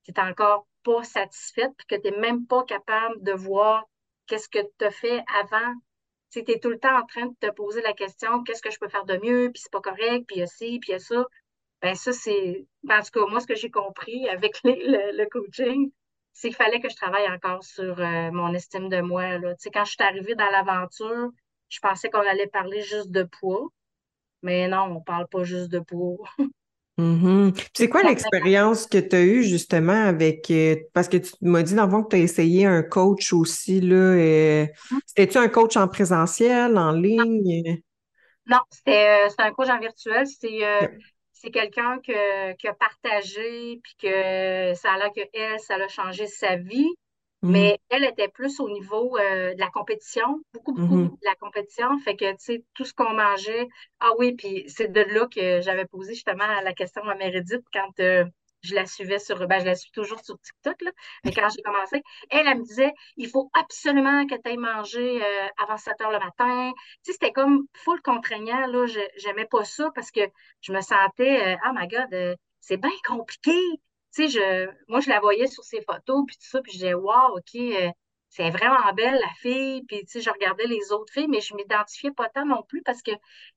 tu 0.04 0.12
n'es 0.12 0.20
encore 0.22 0.68
pas 0.84 1.04
satisfaite, 1.04 1.72
puis 1.78 1.88
que 1.88 2.02
tu 2.02 2.12
n'es 2.12 2.20
même 2.20 2.46
pas 2.48 2.64
capable 2.66 3.24
de 3.24 3.34
voir 3.34 3.86
qu'est-ce 4.34 4.50
que 4.50 4.66
tu 4.80 4.86
as 4.86 4.92
fait 4.92 5.24
avant. 5.40 5.74
Tu 6.32 6.40
es 6.40 6.60
tout 6.60 6.70
le 6.70 6.80
temps 6.80 6.98
en 6.98 7.06
train 7.06 7.28
de 7.28 7.36
te 7.40 7.52
poser 7.52 7.84
la 7.84 7.94
question, 7.94 8.44
qu'est-ce 8.44 8.64
que 8.64 8.72
je 8.72 8.80
peux 8.80 8.90
faire 8.90 9.06
de 9.06 9.18
mieux, 9.18 9.52
puis 9.54 9.62
c'est 9.62 9.72
pas 9.72 9.82
correct, 9.82 10.26
puis 10.28 10.38
il 10.38 10.40
y 10.40 10.42
a 10.42 10.48
ci, 10.48 10.80
puis 10.80 10.90
il 10.90 10.94
y 10.94 10.96
a 10.96 11.00
ça. 11.00 11.26
Ben 11.82 11.94
ça, 11.94 12.14
c'est, 12.14 12.66
ben, 12.84 13.00
en 13.00 13.04
tout 13.04 13.12
cas, 13.12 13.30
moi, 13.30 13.40
ce 13.42 13.46
que 13.48 13.56
j'ai 13.56 13.70
compris 13.70 14.28
avec 14.30 14.60
le, 14.64 15.26
coaching, 15.30 15.92
c'est 16.34 16.48
qu'il 16.48 16.56
fallait 16.56 16.80
que 16.80 16.90
je 16.90 16.96
travaille 16.96 17.28
encore 17.30 17.64
sur 17.64 18.00
euh, 18.00 18.32
mon 18.32 18.54
estime 18.56 18.90
de 18.90 19.02
moi, 19.02 19.38
là. 19.38 19.54
Quand 19.72 19.86
je 19.86 19.92
suis 19.92 20.04
arrivée 20.04 20.34
dans 20.34 20.50
l'aventure, 20.50 21.30
je 21.70 21.80
pensais 21.80 22.10
qu'on 22.10 22.28
allait 22.28 22.48
parler 22.48 22.82
juste 22.82 23.12
de 23.12 23.24
poids, 23.24 23.68
mais 24.42 24.68
non, 24.68 24.98
on 24.98 25.02
parle 25.02 25.28
pas 25.28 25.44
juste 25.44 25.70
de 25.70 25.80
poids. 25.80 26.18
Mhm. 26.98 27.54
Puis 27.54 27.66
C'est 27.76 27.90
quoi 27.90 28.04
l'expérience 28.04 28.86
que 28.86 29.00
tu 29.00 29.16
as 29.16 29.24
eue 29.24 29.44
justement 29.44 30.06
avec, 30.06 30.52
euh, 30.52 30.76
parce 30.94 31.08
que 31.08 31.18
tu 31.18 31.32
m'as 31.42 31.64
dit 31.64 31.74
dans 31.74 31.86
le 31.86 31.92
fond 31.92 32.04
que 32.04 32.10
tu 32.10 32.16
as 32.18 32.20
essayé 32.20 32.66
un 32.66 32.84
coach 32.84 33.34
aussi, 33.34 33.82
là, 33.82 33.96
euh, 33.96 34.68
c'était-tu 35.08 35.38
un 35.40 35.48
coach 35.48 35.76
en 35.76 35.88
présentiel, 35.88 36.78
en 36.78 36.92
ligne? 36.92 37.82
Non, 38.46 38.60
c'était 38.70 39.26
euh, 39.26 39.30
c'est 39.30 39.42
un 39.42 39.52
coach 39.52 39.70
en 39.70 39.80
virtuel. 39.80 40.28
C'est 40.28 41.52
quelqu'un 41.52 42.00
que, 42.00 42.54
qui 42.54 42.68
a 42.68 42.74
partagé, 42.74 43.80
puis 43.84 43.94
que 44.02 44.74
ça 44.76 44.94
a 44.94 44.98
l'air 44.98 45.12
que 45.14 45.22
elle, 45.34 45.60
ça 45.60 45.76
a 45.76 45.88
changé 45.90 46.26
sa 46.28 46.56
vie. 46.56 46.88
Mais 47.46 47.80
elle 47.90 48.06
était 48.06 48.30
plus 48.30 48.60
au 48.60 48.70
niveau 48.70 49.18
euh, 49.18 49.54
de 49.54 49.60
la 49.60 49.70
compétition, 49.70 50.42
beaucoup, 50.54 50.74
beaucoup 50.88 50.96
Mhm. 50.96 51.10
de 51.22 51.26
la 51.26 51.36
compétition. 51.36 52.00
Fait 52.00 52.16
que, 52.16 52.32
tu 52.32 52.38
sais, 52.40 52.64
tout 52.74 52.86
ce 52.86 52.94
qu'on 52.94 53.14
mangeait. 53.14 53.68
Ah 54.00 54.12
oui, 54.18 54.34
puis 54.34 54.64
c'est 54.68 54.92
de 54.92 55.02
là 55.02 55.28
que 55.28 55.62
j'avais 55.62 55.86
posé 55.86 56.14
justement 56.14 56.48
la 56.48 56.74
question 56.74 57.04
à 57.04 57.16
Meredith 57.16 57.64
quand 57.74 58.00
euh, 58.00 58.26
je 58.62 58.76
la 58.76 58.86
suivais 58.86 59.20
sur, 59.20 59.46
ben, 59.48 59.60
je 59.60 59.66
la 59.66 59.76
suis 59.76 59.92
toujours 59.92 60.22
sur 60.22 60.40
TikTok, 60.40 60.82
là. 60.82 60.92
Mais 61.26 61.34
quand 61.34 61.50
j'ai 61.50 61.62
commencé, 61.64 62.02
elle, 62.30 62.48
elle 62.48 62.60
me 62.60 62.64
disait, 62.64 62.94
il 63.18 63.28
faut 63.28 63.50
absolument 63.54 64.26
que 64.26 64.36
tu 64.36 64.50
ailles 64.50 64.58
manger 64.58 65.22
euh, 65.22 65.48
avant 65.58 65.78
7 65.78 66.00
heures 66.02 66.12
le 66.12 66.20
matin. 66.20 66.72
Tu 67.04 67.12
sais, 67.12 67.14
c'était 67.14 67.34
comme 67.34 67.66
full 67.76 68.02
contraignant, 68.02 68.66
là. 68.68 68.86
Je- 68.88 69.00
J'aimais 69.18 69.46
pas 69.48 69.66
ça 69.66 69.92
parce 69.94 70.12
que 70.12 70.22
je 70.62 70.72
me 70.74 70.80
sentais, 70.82 71.58
oh 71.66 71.72
my 71.74 71.88
God, 71.90 72.14
euh, 72.14 72.36
c'est 72.62 72.78
bien 72.78 72.92
compliqué 73.06 73.52
tu 74.14 74.30
sais, 74.30 74.40
je, 74.40 74.70
moi, 74.88 75.00
je 75.00 75.10
la 75.10 75.20
voyais 75.20 75.48
sur 75.48 75.64
ses 75.64 75.82
photos, 75.82 76.24
puis 76.28 76.36
tout 76.38 76.48
ça, 76.48 76.62
puis 76.62 76.72
je 76.74 76.78
disais, 76.78 76.94
wow, 76.94 77.36
OK, 77.38 77.56
euh, 77.56 77.90
c'est 78.30 78.50
vraiment 78.50 78.94
belle, 78.94 79.20
la 79.20 79.34
fille. 79.40 79.84
Puis, 79.88 80.06
tu 80.06 80.08
sais, 80.08 80.22
je 80.22 80.30
regardais 80.30 80.68
les 80.68 80.92
autres 80.92 81.12
filles, 81.14 81.28
mais 81.28 81.42
je 81.42 81.56
m'identifiais 81.56 82.12
pas 82.12 82.30
tant 82.30 82.46
non 82.46 82.64
plus 82.64 82.82
parce 82.84 83.02
que 83.02 83.12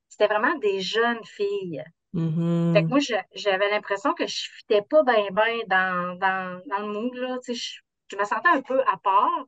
c'était 0.07 0.27
vraiment 0.27 0.55
des 0.59 0.81
jeunes 0.81 1.23
filles. 1.25 1.83
Mm-hmm. 2.13 2.73
Fait 2.73 2.83
que 2.83 2.87
moi, 2.87 2.99
j'avais 3.33 3.69
l'impression 3.69 4.13
que 4.13 4.25
je 4.27 4.49
fitais 4.57 4.81
pas 4.81 5.03
bien, 5.03 5.29
bien 5.31 5.59
dans, 5.67 6.17
dans, 6.17 6.61
dans 6.67 6.87
le 6.87 6.93
mood, 6.93 7.15
là. 7.15 7.37
Tu 7.43 7.53
sais, 7.53 7.59
je, 7.59 7.79
je 8.11 8.17
me 8.17 8.25
sentais 8.25 8.49
un 8.49 8.61
peu 8.61 8.81
à 8.81 8.97
part. 8.97 9.45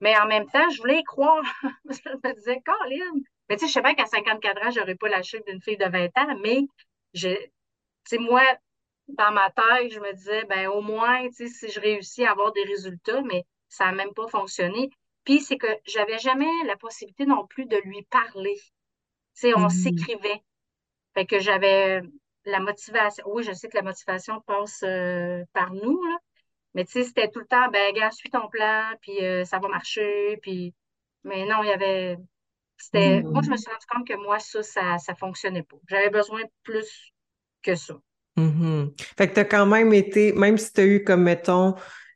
Mais 0.00 0.16
en 0.18 0.26
même 0.26 0.46
temps, 0.46 0.68
je 0.70 0.78
voulais 0.78 1.00
y 1.00 1.04
croire. 1.04 1.42
je 1.88 2.10
me 2.10 2.34
disais, 2.34 2.60
Colin. 2.64 3.20
Mais 3.48 3.56
tu 3.56 3.60
sais, 3.60 3.68
je 3.68 3.72
sais 3.72 3.82
pas 3.82 3.94
qu'à 3.94 4.06
54 4.06 4.66
ans, 4.66 4.70
j'aurais 4.70 4.96
pas 4.96 5.08
la 5.08 5.22
chute 5.22 5.46
d'une 5.46 5.62
fille 5.62 5.78
de 5.78 5.88
20 5.88 6.06
ans, 6.18 6.36
mais 6.42 6.62
je, 7.14 7.28
tu 7.28 7.50
sais, 8.04 8.18
moi, 8.18 8.42
dans 9.08 9.32
ma 9.32 9.50
tête, 9.50 9.92
je 9.92 10.00
me 10.00 10.12
disais, 10.14 10.44
ben 10.46 10.68
au 10.68 10.80
moins, 10.82 11.28
tu 11.28 11.34
sais, 11.34 11.48
si 11.48 11.70
je 11.70 11.80
réussis 11.80 12.24
à 12.24 12.32
avoir 12.32 12.52
des 12.52 12.64
résultats, 12.64 13.22
mais 13.22 13.44
ça 13.68 13.86
n'a 13.86 13.92
même 13.92 14.14
pas 14.14 14.28
fonctionné. 14.28 14.90
Puis 15.24 15.40
c'est 15.40 15.58
que 15.58 15.66
j'avais 15.86 16.18
jamais 16.18 16.50
la 16.66 16.76
possibilité 16.76 17.26
non 17.26 17.46
plus 17.46 17.66
de 17.66 17.76
lui 17.84 18.02
parler. 18.10 18.54
Tu 18.56 18.70
sais, 19.34 19.54
on 19.56 19.68
Mm-hmm. 19.68 19.70
s'écrivait. 19.70 20.42
Fait 21.14 21.26
que 21.26 21.38
j'avais 21.40 22.02
la 22.44 22.60
motivation. 22.60 23.24
Oui, 23.28 23.42
je 23.44 23.52
sais 23.52 23.68
que 23.68 23.76
la 23.76 23.82
motivation 23.82 24.40
passe 24.42 24.82
euh, 24.84 25.44
par 25.52 25.72
nous, 25.74 26.02
là. 26.06 26.18
Mais 26.74 26.84
tu 26.84 26.92
sais, 26.92 27.04
c'était 27.04 27.30
tout 27.30 27.40
le 27.40 27.46
temps, 27.46 27.68
ben, 27.70 27.94
gars, 27.94 28.10
suis 28.12 28.30
ton 28.30 28.48
plan, 28.48 28.92
puis 29.02 29.24
euh, 29.24 29.44
ça 29.44 29.58
va 29.60 29.68
marcher, 29.68 30.38
puis... 30.42 30.74
Mais 31.24 31.46
non, 31.46 31.62
il 31.64 31.68
y 31.68 31.72
avait... 31.72 32.18
C'était... 32.78 33.22
Moi, 33.32 33.42
je 33.44 33.50
me 33.50 33.56
Mm-hmm. 33.56 33.58
suis 33.58 33.70
rendu 33.70 33.86
compte 33.88 34.06
que 34.08 34.14
moi, 34.14 34.38
ça, 34.40 34.62
ça, 34.62 34.98
ça 34.98 35.14
fonctionnait 35.16 35.62
pas. 35.64 35.76
J'avais 35.88 36.10
besoin 36.10 36.42
de 36.44 36.50
plus 36.64 37.12
que 37.62 37.74
ça. 37.76 37.94
Mhm. 38.36 38.92
Fait 39.16 39.28
que 39.28 39.34
tu 39.34 39.40
as 39.40 39.44
quand 39.44 39.66
même 39.66 39.92
été, 39.94 40.32
même 40.32 40.58
si 40.58 40.72
tu 40.72 40.80
as 40.80 40.84
eu 40.84 41.04
comme, 41.04 41.22
mettons, 41.22 41.74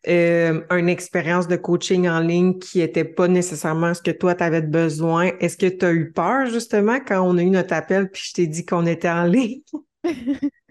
euh, 0.09 0.63
une 0.71 0.89
expérience 0.89 1.49
de 1.49 1.57
coaching 1.57 2.09
en 2.09 2.21
ligne 2.21 2.59
qui 2.59 2.79
n'était 2.79 3.05
pas 3.05 3.29
nécessairement 3.29 3.95
ce 3.95 4.03
que 4.03 4.11
toi, 4.11 4.35
tu 4.35 4.43
avais 4.45 4.63
besoin, 4.63 5.31
est-ce 5.41 5.57
que 5.57 5.67
tu 5.67 5.85
as 5.85 5.93
eu 5.93 6.13
peur 6.13 6.47
justement 6.47 6.99
quand 7.01 7.21
on 7.23 7.37
a 7.39 7.43
eu 7.43 7.51
notre 7.51 7.75
appel 7.75 8.11
puis 8.11 8.23
je 8.27 8.33
t'ai 8.35 8.47
dit 8.47 8.65
qu'on 8.67 8.87
était 8.87 9.11
en 9.11 9.25
ligne? 9.25 9.63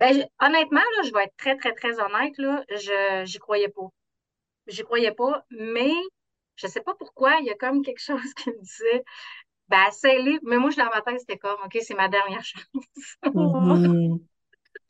Ben, 0.00 0.26
honnêtement, 0.40 0.80
là, 0.80 1.02
je 1.04 1.12
vais 1.12 1.24
être 1.24 1.36
très, 1.36 1.56
très, 1.56 1.74
très 1.74 2.00
honnête, 2.00 2.36
là, 2.38 2.64
je 2.70 3.24
j'y 3.26 3.38
croyais 3.38 3.68
pas. 3.68 3.88
J'y 4.68 4.82
croyais 4.84 5.12
pas, 5.12 5.44
mais 5.50 5.92
je 6.56 6.66
sais 6.68 6.80
pas 6.82 6.94
pourquoi, 6.96 7.36
il 7.40 7.46
y 7.46 7.50
a 7.50 7.56
comme 7.56 7.82
quelque 7.84 8.00
chose 8.02 8.34
qui 8.36 8.50
me 8.50 8.60
disait, 8.62 9.04
ben, 9.68 9.86
essaye 9.88 10.40
Mais 10.44 10.58
moi, 10.58 10.70
je 10.70 10.76
dans 10.78 10.86
ma 10.90 11.02
tête, 11.02 11.20
c'était 11.20 11.38
comme, 11.38 11.58
OK, 11.64 11.78
c'est 11.82 11.94
ma 11.94 12.08
dernière 12.08 12.44
chance. 12.44 12.64
Mhm. 13.32 14.28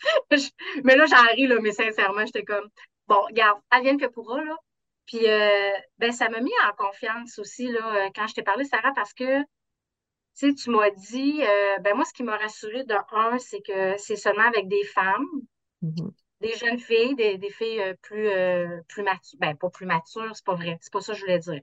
Mais 0.85 0.97
là, 0.97 1.07
j'en 1.07 1.23
ris, 1.35 1.47
là, 1.47 1.57
mais 1.61 1.73
sincèrement, 1.73 2.25
j'étais 2.26 2.45
comme, 2.45 2.69
bon, 3.09 3.21
regarde, 3.23 3.61
advienne 3.71 3.99
que 3.99 4.07
pourra, 4.07 4.42
là. 4.45 4.57
Puis, 5.07 5.28
euh, 5.28 5.71
ben, 5.99 6.12
ça 6.12 6.28
m'a 6.28 6.40
mis 6.40 6.52
en 6.69 6.73
confiance 6.76 7.38
aussi, 7.38 7.69
là, 7.69 8.07
euh, 8.07 8.11
quand 8.14 8.26
je 8.28 8.35
t'ai 8.35 8.42
parlé, 8.42 8.64
Sarah, 8.64 8.92
parce 8.95 9.12
que, 9.14 9.40
tu 9.42 10.49
sais, 10.50 10.54
tu 10.54 10.71
m'as 10.71 10.90
dit, 10.90 11.42
euh, 11.42 11.78
ben, 11.80 11.95
moi, 11.97 12.04
ce 12.04 12.12
qui 12.14 12.23
m'a 12.23 12.37
rassurée 12.37 12.85
de 12.85 12.95
un, 13.12 13.38
c'est 13.38 13.61
que 13.62 13.97
c'est 13.99 14.16
seulement 14.16 14.45
avec 14.49 14.69
des 14.69 14.85
femmes, 14.85 15.26
Mhm. 15.83 16.11
des 16.40 16.54
jeunes 16.57 16.78
filles, 16.78 17.14
des, 17.16 17.37
des 17.38 17.50
filles 17.50 17.95
plus, 18.02 18.28
euh, 18.28 18.80
plus 18.88 19.02
matures, 19.02 19.38
ben, 19.40 19.54
pas 19.57 19.69
plus 19.71 19.87
matures, 19.87 20.30
c'est 20.35 20.45
pas 20.45 20.54
vrai, 20.54 20.78
c'est 20.80 20.92
pas 20.92 21.00
ça 21.02 21.12
que 21.12 21.19
je 21.19 21.25
voulais 21.25 21.38
dire. 21.38 21.61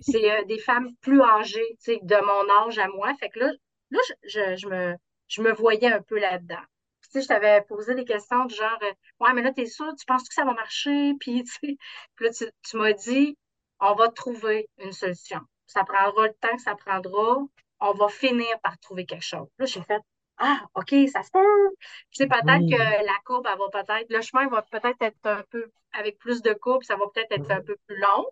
C'est 0.00 0.44
des 0.46 0.58
femmes 0.58 0.88
plus 1.00 1.20
âgées, 1.22 1.66
tu 1.82 1.94
sais, 1.94 1.98
de 2.02 2.16
mon 2.16 2.48
âge 2.66 2.78
à 2.78 2.88
moi. 2.88 3.12
Fait 3.18 3.28
que 3.30 3.40
là, 3.40 3.52
là, 3.90 3.98
je, 4.24 4.28
je, 4.28 4.56
je 4.56 4.68
me, 4.68 4.94
je 5.28 5.42
me 5.42 5.52
voyais 5.52 5.92
un 5.92 6.02
peu 6.02 6.18
là-dedans. 6.20 6.62
Sais, 7.10 7.22
je 7.22 7.28
t'avais 7.28 7.62
posé 7.62 7.94
des 7.94 8.04
questions 8.04 8.44
du 8.44 8.54
genre, 8.54 8.78
euh, 8.82 8.92
ouais, 9.20 9.32
mais 9.34 9.42
là, 9.42 9.52
t'es 9.52 9.66
sûre, 9.66 9.92
tu 9.98 10.06
penses 10.06 10.28
que 10.28 10.34
ça 10.34 10.44
va 10.44 10.54
marcher? 10.54 11.14
Puis, 11.20 11.44
tu 11.44 11.76
puis 12.14 12.26
là, 12.26 12.30
tu, 12.30 12.44
tu 12.62 12.76
m'as 12.76 12.92
dit, 12.92 13.36
on 13.80 13.94
va 13.94 14.08
trouver 14.10 14.68
une 14.78 14.92
solution. 14.92 15.40
Ça 15.66 15.84
prendra 15.84 16.26
le 16.28 16.34
temps 16.40 16.54
que 16.56 16.62
ça 16.62 16.74
prendra. 16.76 17.38
On 17.80 17.92
va 17.94 18.08
finir 18.08 18.60
par 18.62 18.78
trouver 18.78 19.06
quelque 19.06 19.24
chose. 19.24 19.48
Là, 19.58 19.66
j'ai 19.66 19.82
fait, 19.82 20.00
ah, 20.38 20.60
OK, 20.74 20.94
ça 21.12 21.22
se 21.22 21.30
peut. 21.32 21.70
Tu 22.12 22.22
sais, 22.24 22.26
peut-être 22.28 22.68
que 22.70 23.04
la 23.06 23.18
courbe, 23.24 23.46
elle 23.50 23.58
va 23.58 23.68
peut-être, 23.82 24.10
le 24.10 24.20
chemin 24.22 24.48
va 24.48 24.62
peut-être 24.62 25.02
être 25.02 25.26
un 25.26 25.42
peu, 25.50 25.70
avec 25.92 26.18
plus 26.18 26.42
de 26.42 26.52
courbe, 26.54 26.82
ça 26.84 26.96
va 26.96 27.06
peut-être 27.12 27.32
être 27.32 27.50
un 27.50 27.62
peu 27.62 27.76
plus 27.86 27.98
long. 27.98 28.26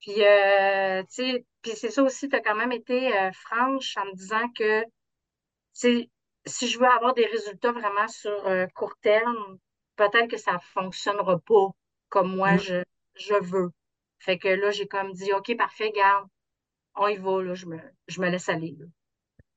Puis, 0.00 0.24
euh, 0.24 1.02
tu 1.04 1.08
sais, 1.10 1.46
puis 1.62 1.72
c'est 1.76 1.90
ça 1.90 2.02
aussi, 2.02 2.28
tu 2.28 2.36
as 2.36 2.40
quand 2.40 2.54
même 2.56 2.72
été 2.72 3.16
euh, 3.16 3.30
franche 3.32 3.96
en 3.96 4.06
me 4.06 4.14
disant 4.14 4.48
que, 4.56 4.82
tu 4.82 4.88
sais, 5.74 6.10
si 6.46 6.68
je 6.68 6.78
veux 6.78 6.86
avoir 6.88 7.14
des 7.14 7.26
résultats 7.26 7.72
vraiment 7.72 8.08
sur 8.08 8.46
euh, 8.46 8.66
court 8.74 8.96
terme, 9.00 9.58
peut-être 9.96 10.28
que 10.30 10.36
ça 10.38 10.58
fonctionnera 10.60 11.38
pas 11.40 11.68
comme 12.08 12.36
moi 12.36 12.52
Mhm. 12.54 12.58
je, 12.58 12.82
je 13.16 13.34
veux. 13.34 13.70
Fait 14.18 14.38
que 14.38 14.48
là, 14.48 14.70
j'ai 14.70 14.86
comme 14.88 15.12
dit, 15.12 15.32
OK, 15.32 15.56
parfait, 15.56 15.90
garde, 15.92 16.28
on 16.96 17.08
y 17.08 17.16
va, 17.18 17.42
là, 17.42 17.54
je 17.54 17.66
me, 17.66 17.78
je 18.08 18.20
me 18.20 18.30
laisse 18.30 18.48
aller. 18.48 18.76
là. 18.78 18.86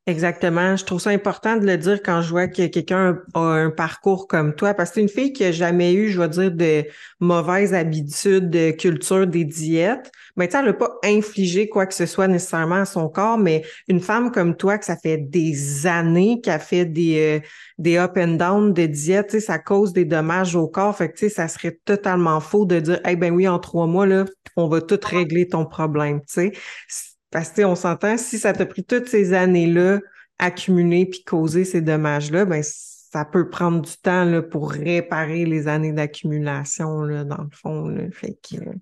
Exactement. 0.07 0.75
Je 0.77 0.85
trouve 0.85 0.99
ça 1.01 1.09
important 1.09 1.57
de 1.57 1.65
le 1.65 1.77
dire 1.77 1.99
quand 2.03 2.21
je 2.21 2.29
vois 2.29 2.47
que 2.47 2.67
quelqu'un 2.67 3.17
a 3.33 3.39
un 3.39 3.71
parcours 3.71 4.27
comme 4.27 4.53
toi, 4.53 4.75
parce 4.75 4.91
que 4.91 4.95
c'est 4.95 5.01
une 5.01 5.09
fille 5.09 5.33
qui 5.33 5.43
a 5.43 5.51
jamais 5.51 5.93
eu, 5.95 6.09
je 6.11 6.21
vais 6.21 6.29
dire, 6.29 6.51
de 6.51 6.83
mauvaises 7.19 7.73
habitudes 7.73 8.51
de 8.51 8.69
culture 8.69 9.25
des 9.25 9.45
diètes. 9.45 10.11
Mais 10.37 10.47
tu 10.47 10.57
elle 10.57 10.65
n'a 10.65 10.73
pas 10.73 10.99
infligé 11.03 11.69
quoi 11.69 11.87
que 11.87 11.95
ce 11.95 12.05
soit 12.05 12.27
nécessairement 12.27 12.81
à 12.81 12.85
son 12.85 13.09
corps, 13.09 13.39
mais 13.39 13.63
une 13.87 13.99
femme 13.99 14.31
comme 14.31 14.55
toi, 14.55 14.77
que 14.77 14.85
ça 14.85 14.95
fait 14.95 15.17
des 15.17 15.87
années 15.87 16.39
qu'elle 16.39 16.59
fait 16.59 16.85
des, 16.85 17.39
euh, 17.43 17.47
des 17.79 17.97
up 17.97 18.11
and 18.15 18.35
down 18.35 18.73
de 18.73 18.85
diète, 18.85 19.39
ça 19.39 19.57
cause 19.57 19.91
des 19.91 20.05
dommages 20.05 20.55
au 20.55 20.67
corps. 20.67 20.95
Fait 20.95 21.09
que, 21.11 21.29
ça 21.29 21.47
serait 21.47 21.79
totalement 21.83 22.39
faux 22.41 22.65
de 22.67 22.79
dire, 22.79 22.99
eh 23.07 23.15
ben 23.15 23.33
oui, 23.33 23.47
en 23.47 23.57
trois 23.57 23.87
mois, 23.87 24.05
là, 24.05 24.25
on 24.55 24.67
va 24.67 24.81
tout 24.81 24.99
régler 25.03 25.47
ton 25.47 25.65
problème, 25.65 26.19
tu 26.21 26.25
sais. 26.27 27.14
Parce 27.35 27.49
que, 27.49 27.63
on 27.63 27.75
s'entend, 27.75 28.15
si 28.17 28.39
ça 28.39 28.53
t'a 28.53 28.65
pris 28.65 28.85
toutes 28.85 29.09
ces 29.09 29.33
années-là, 29.33 29.99
accumuler 30.39 31.05
puis 31.05 31.21
causer 31.25 31.65
ces 31.65 31.81
dommages-là, 31.81 32.45
ben, 32.45 32.63
ça 32.63 33.25
peut 33.25 33.49
prendre 33.49 33.81
du 33.81 33.91
temps, 33.97 34.23
là, 34.23 34.41
pour 34.41 34.71
réparer 34.71 35.43
les 35.43 35.67
années 35.67 35.91
d'accumulation, 35.91 37.01
dans 37.25 37.43
le 37.43 37.49
fond, 37.51 37.89
là. 37.89 38.09
Fait 38.09 38.37
que, 38.41 38.55
euh, 38.55 38.73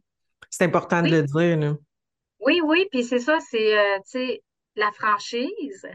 c'est 0.51 0.65
important 0.65 1.01
de 1.01 1.09
le 1.09 1.23
dire, 1.23 1.57
là. 1.57 1.73
oui, 2.41 2.61
oui, 2.63 2.87
puis 2.91 3.03
c'est 3.03 3.17
ça, 3.17 3.39
c'est, 3.39 3.75
euh, 3.75 4.37
la 4.75 4.91
franchise, 4.91 5.87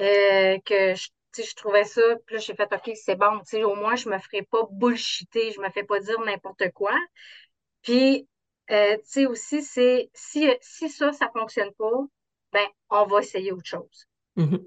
euh, 0.00 0.58
que 0.66 0.96
je, 0.96 1.08
je 1.44 1.54
trouvais 1.54 1.84
ça, 1.84 2.02
puis 2.26 2.34
là, 2.34 2.40
j'ai 2.40 2.56
fait, 2.56 2.72
OK, 2.72 2.90
c'est 2.96 3.14
bon, 3.14 3.38
tu 3.38 3.50
sais, 3.50 3.62
au 3.62 3.76
moins, 3.76 3.94
je 3.94 4.08
me 4.08 4.18
ferai 4.18 4.42
pas 4.42 4.66
bullshiter, 4.68 5.52
je 5.52 5.60
me 5.60 5.70
fais 5.70 5.84
pas 5.84 6.00
dire 6.00 6.18
n'importe 6.26 6.72
quoi. 6.74 6.98
Puis, 7.82 8.26
euh, 8.70 8.96
tu 8.98 9.02
sais, 9.04 9.26
aussi, 9.26 9.62
c'est, 9.62 10.10
si, 10.14 10.48
si 10.60 10.88
ça, 10.88 11.12
ça 11.12 11.28
fonctionne 11.32 11.72
pas, 11.74 11.90
ben, 12.52 12.66
on 12.90 13.06
va 13.06 13.20
essayer 13.20 13.52
autre 13.52 13.66
chose. 13.68 14.06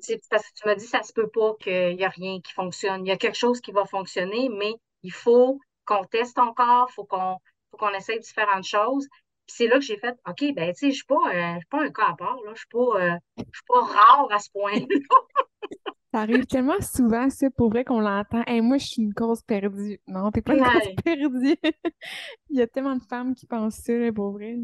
Tu 0.02 0.14
sais, 0.14 0.22
parce 0.30 0.44
que 0.44 0.54
tu 0.56 0.68
m'as 0.68 0.76
dit, 0.76 0.86
ça 0.88 1.04
se 1.04 1.14
peut 1.14 1.30
pas 1.30 1.56
qu'il 1.60 2.00
y 2.00 2.06
a 2.06 2.10
rien 2.10 2.42
qui 2.42 2.54
fonctionne. 2.54 3.06
Il 3.06 3.10
y 3.10 3.12
a 3.12 3.18
quelque 3.18 3.38
chose 3.38 3.62
qui 3.62 3.72
va 3.72 3.86
fonctionner, 3.86 4.50
mais 4.50 4.74
il 5.04 5.12
faut 5.14 5.60
qu'on 5.86 6.04
teste 6.06 6.40
encore, 6.40 6.92
faut 6.92 7.06
qu'on, 7.06 7.38
faut 7.72 7.78
qu'on 7.78 7.92
essaye 7.94 8.20
différentes 8.20 8.66
choses. 8.66 9.08
Puis 9.48 9.56
c'est 9.58 9.68
là 9.68 9.76
que 9.76 9.86
j'ai 9.86 9.98
fait, 9.98 10.16
OK, 10.28 10.44
ben, 10.56 10.74
tu 10.74 10.80
sais, 10.80 10.92
je 10.92 10.96
suis 10.98 11.06
pas, 11.06 11.16
euh, 11.34 11.54
je 11.56 11.60
suis 11.60 11.68
pas 11.70 11.84
un 11.84 11.92
cas 11.92 12.08
à 12.10 12.16
part, 12.16 12.38
là. 12.46 12.52
Je 12.54 12.60
suis 12.60 12.68
pas, 12.68 12.80
euh, 13.02 13.18
je 13.38 13.44
suis 13.44 13.66
pas 13.68 13.82
rare 13.82 14.28
à 14.32 14.40
ce 14.40 14.50
point-là. 14.52 14.86
Ça 16.14 16.22
arrive 16.22 16.46
tellement 16.46 16.80
souvent, 16.82 17.30
ça, 17.30 17.50
pour 17.52 17.70
vrai 17.70 17.84
qu'on 17.84 18.00
l'entend. 18.00 18.42
Hey, 18.48 18.62
moi, 18.62 18.78
je 18.78 18.86
suis 18.88 19.02
une 19.02 19.14
cause 19.14 19.42
perdue. 19.44 20.00
Non, 20.08 20.32
t'es 20.32 20.42
pas 20.42 20.54
une 20.54 20.64
cause 20.64 21.04
perdue. 21.04 21.58
Il 22.50 22.58
y 22.58 22.62
a 22.62 22.68
tellement 22.68 22.96
de 22.96 23.04
femmes 23.04 23.36
qui 23.36 23.46
pensent 23.46 23.76
ça, 23.78 23.94
là, 23.94 24.12
pour 24.14 24.32
vrai. 24.32 24.56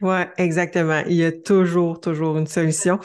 Ouais, 0.00 0.28
exactement. 0.36 1.02
Il 1.06 1.14
y 1.14 1.24
a 1.24 1.32
toujours, 1.32 2.00
toujours 2.00 2.36
une 2.36 2.46
solution. 2.46 2.98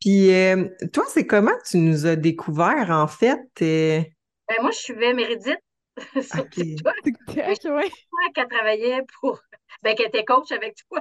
Puis, 0.00 0.32
euh, 0.32 0.64
toi, 0.92 1.04
c'est 1.08 1.26
comment 1.26 1.52
tu 1.68 1.76
nous 1.78 2.06
as 2.06 2.16
découvert, 2.16 2.90
en 2.90 3.06
fait? 3.06 3.40
euh, 3.62 4.00
Ben, 4.48 4.56
moi, 4.62 4.70
je 4.70 4.78
suivais 4.78 5.12
Méridith 5.12 5.58
sur 6.22 6.44
OK. 6.44 6.52
TikTok. 6.52 6.94
Ok, 7.28 7.64
ouais. 7.64 7.90
Qu'elle 8.34 8.48
travaillait 8.48 9.00
pour, 9.20 9.40
ben, 9.82 9.94
qu'elle 9.94 10.06
était 10.08 10.24
coach 10.24 10.52
avec 10.52 10.76
toi. 10.88 11.00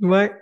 Ouais. 0.00 0.32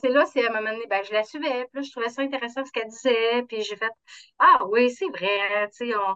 C'est 0.00 0.08
là, 0.08 0.24
c'est 0.26 0.46
à 0.46 0.50
un 0.50 0.54
moment 0.54 0.72
donné, 0.72 0.86
ben, 0.88 1.02
je 1.04 1.12
la 1.12 1.24
suivais, 1.24 1.66
puis 1.72 1.82
je 1.82 1.90
trouvais 1.90 2.08
ça 2.08 2.22
intéressant 2.22 2.64
ce 2.64 2.70
qu'elle 2.70 2.88
disait, 2.88 3.42
puis 3.48 3.62
j'ai 3.62 3.76
fait, 3.76 3.90
ah 4.38 4.60
oui, 4.68 4.90
c'est 4.90 5.08
vrai, 5.08 5.68
tu 5.70 5.88
sais, 5.88 5.96
on, 5.96 6.14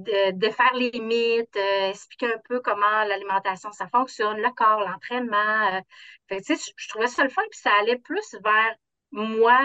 de, 0.00 0.50
faire 0.50 0.74
les 0.74 0.92
mythes, 1.00 1.56
euh, 1.56 1.90
expliquer 1.90 2.26
un 2.26 2.38
peu 2.48 2.60
comment 2.60 3.04
l'alimentation, 3.04 3.72
ça 3.72 3.88
fonctionne, 3.88 4.38
le 4.38 4.50
corps, 4.54 4.80
l'entraînement. 4.80 5.74
euh. 5.76 5.80
Tu 6.28 6.56
sais, 6.56 6.72
je, 6.76 6.88
trouvais 6.88 7.06
ça 7.06 7.24
le 7.24 7.30
fun, 7.30 7.42
puis 7.50 7.60
ça 7.60 7.70
allait 7.80 7.98
plus 7.98 8.36
vers 8.44 8.74
moi, 9.12 9.58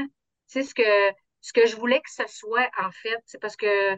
tu 0.50 0.62
sais, 0.62 0.63
ce 0.63 0.74
que, 0.74 1.15
ce 1.41 1.53
que 1.53 1.65
je 1.65 1.75
voulais 1.75 2.01
que 2.01 2.12
ce 2.12 2.24
soit, 2.27 2.70
en 2.79 2.91
fait, 2.91 3.20
c'est 3.25 3.39
parce 3.39 3.55
que, 3.55 3.96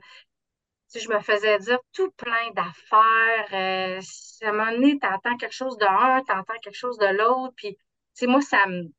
tu 0.92 1.00
je 1.00 1.10
me 1.10 1.20
faisais 1.22 1.58
dire 1.60 1.80
tout 1.94 2.12
plein 2.12 2.52
d'affaires. 2.52 3.48
Euh, 3.54 4.00
à 4.44 4.50
un 4.50 4.52
moment 4.52 4.72
donné, 4.72 5.00
t'entends 5.00 5.38
quelque 5.38 5.54
chose 5.54 5.78
de 5.78 5.86
un, 5.86 6.24
t'entends 6.24 6.60
quelque 6.62 6.76
chose 6.76 6.98
de 7.00 7.08
l'autre, 7.08 7.54
puis, 7.56 7.76
tu 7.76 7.82
sais, 8.16 8.28
moi, 8.28 8.42
ça 8.42 8.66
me 8.68 8.90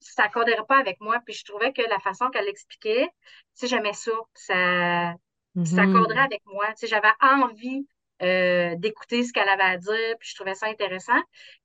ça 0.00 0.24
accordait 0.24 0.56
pas 0.68 0.78
avec 0.78 1.00
moi. 1.00 1.20
Puis 1.26 1.34
je 1.34 1.44
trouvais 1.44 1.72
que 1.72 1.82
la 1.82 2.00
façon 2.00 2.30
qu'elle 2.30 2.48
expliquait, 2.48 3.06
tu 3.06 3.12
sais, 3.54 3.66
j'aimais 3.68 3.92
ça. 3.92 4.12
Ça, 4.34 5.14
ça 5.62 5.82
accorderait 5.82 6.20
Mhm. 6.20 6.24
avec 6.24 6.42
moi. 6.46 6.66
Tu 6.74 6.80
sais, 6.80 6.86
j'avais 6.88 7.12
envie 7.20 7.86
euh, 8.22 8.74
d'écouter 8.76 9.22
ce 9.24 9.32
qu'elle 9.32 9.48
avait 9.48 9.62
à 9.62 9.78
dire, 9.78 10.16
puis 10.18 10.28
je 10.30 10.34
trouvais 10.36 10.54
ça 10.54 10.66
intéressant. 10.66 11.20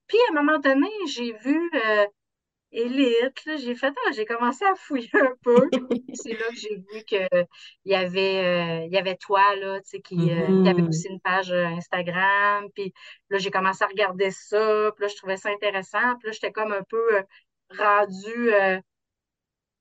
Puis 0.08 0.18
à 0.30 0.34
un 0.34 0.44
moment 0.44 0.60
donné, 0.60 0.88
j'ai 1.08 1.34
vu 1.34 1.72
euh, 1.76 2.06
Élite, 2.72 3.42
j'ai 3.58 3.76
fait, 3.76 3.94
ah, 4.06 4.12
j'ai 4.14 4.26
commencé 4.26 4.66
à 4.66 4.76
fouiller 4.76 5.10
un 5.14 5.34
peu. 5.44 5.70
C'est 6.14 6.34
là 6.34 6.48
que 6.50 6.56
j'ai 6.56 6.76
vu 6.76 7.04
qu'il 7.06 7.28
y 7.86 7.96
avait, 7.96 8.84
euh, 8.86 8.88
y 8.92 8.98
avait 8.98 9.16
toi, 9.18 9.56
là, 9.56 9.80
tu 9.82 9.90
sais, 9.90 10.02
qui, 10.02 10.32
euh, 10.32 10.62
qui 10.64 10.70
avait 10.70 10.82
Mhm. 10.82 10.90
aussi 10.90 11.08
une 11.08 11.22
page 11.22 11.52
euh, 11.52 11.66
Instagram. 11.68 12.70
Puis 12.74 12.94
là, 13.30 13.38
j'ai 13.38 13.52
commencé 13.52 13.84
à 13.84 13.88
regarder 13.88 14.32
ça. 14.32 14.92
Puis 14.96 15.04
là, 15.04 15.08
je 15.08 15.16
trouvais 15.16 15.38
ça 15.38 15.50
intéressant. 15.50 16.18
Puis 16.20 16.28
là, 16.28 16.32
j'étais 16.34 16.52
comme 16.52 16.74
un 16.74 16.84
peu 16.84 17.16
euh, 17.18 17.24
rendue 17.78 18.52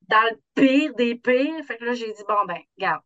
dans 0.09 0.31
le 0.31 0.41
pire 0.55 0.95
des 0.95 1.15
pires. 1.17 1.65
Fait 1.67 1.77
que 1.79 1.85
là, 1.85 1.95
j'ai 1.95 2.13
dit, 2.13 2.23
bon, 2.29 2.45
ben, 2.47 2.59
regarde, 2.77 3.03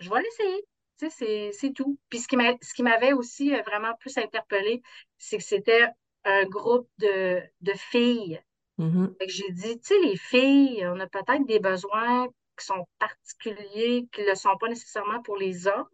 je 0.00 0.10
vais 0.10 0.22
l'essayer. 0.22 0.62
Tu 0.98 1.10
sais, 1.10 1.50
c'est, 1.52 1.72
tout. 1.72 1.98
Puis 2.08 2.20
ce 2.20 2.28
qui 2.28 2.82
m'avait 2.82 3.12
aussi 3.12 3.50
vraiment 3.66 3.94
plus 4.00 4.16
interpellée, 4.18 4.82
c'est 5.18 5.38
que 5.38 5.44
c'était 5.44 5.86
un 6.24 6.44
groupe 6.46 6.88
de, 6.98 7.42
de 7.60 7.72
filles. 7.74 8.40
Mhm. 8.78 9.16
Que 9.18 9.28
j'ai 9.28 9.50
dit, 9.52 9.78
tu 9.80 9.86
sais, 9.94 9.98
les 10.00 10.16
filles, 10.16 10.86
on 10.86 11.00
a 11.00 11.06
peut-être 11.06 11.46
des 11.46 11.58
besoins 11.60 12.26
qui 12.58 12.66
sont 12.66 12.86
particuliers, 12.98 14.06
qui 14.12 14.22
ne 14.22 14.28
le 14.28 14.34
sont 14.34 14.56
pas 14.58 14.68
nécessairement 14.68 15.22
pour 15.22 15.36
les 15.36 15.66
hommes. 15.66 15.88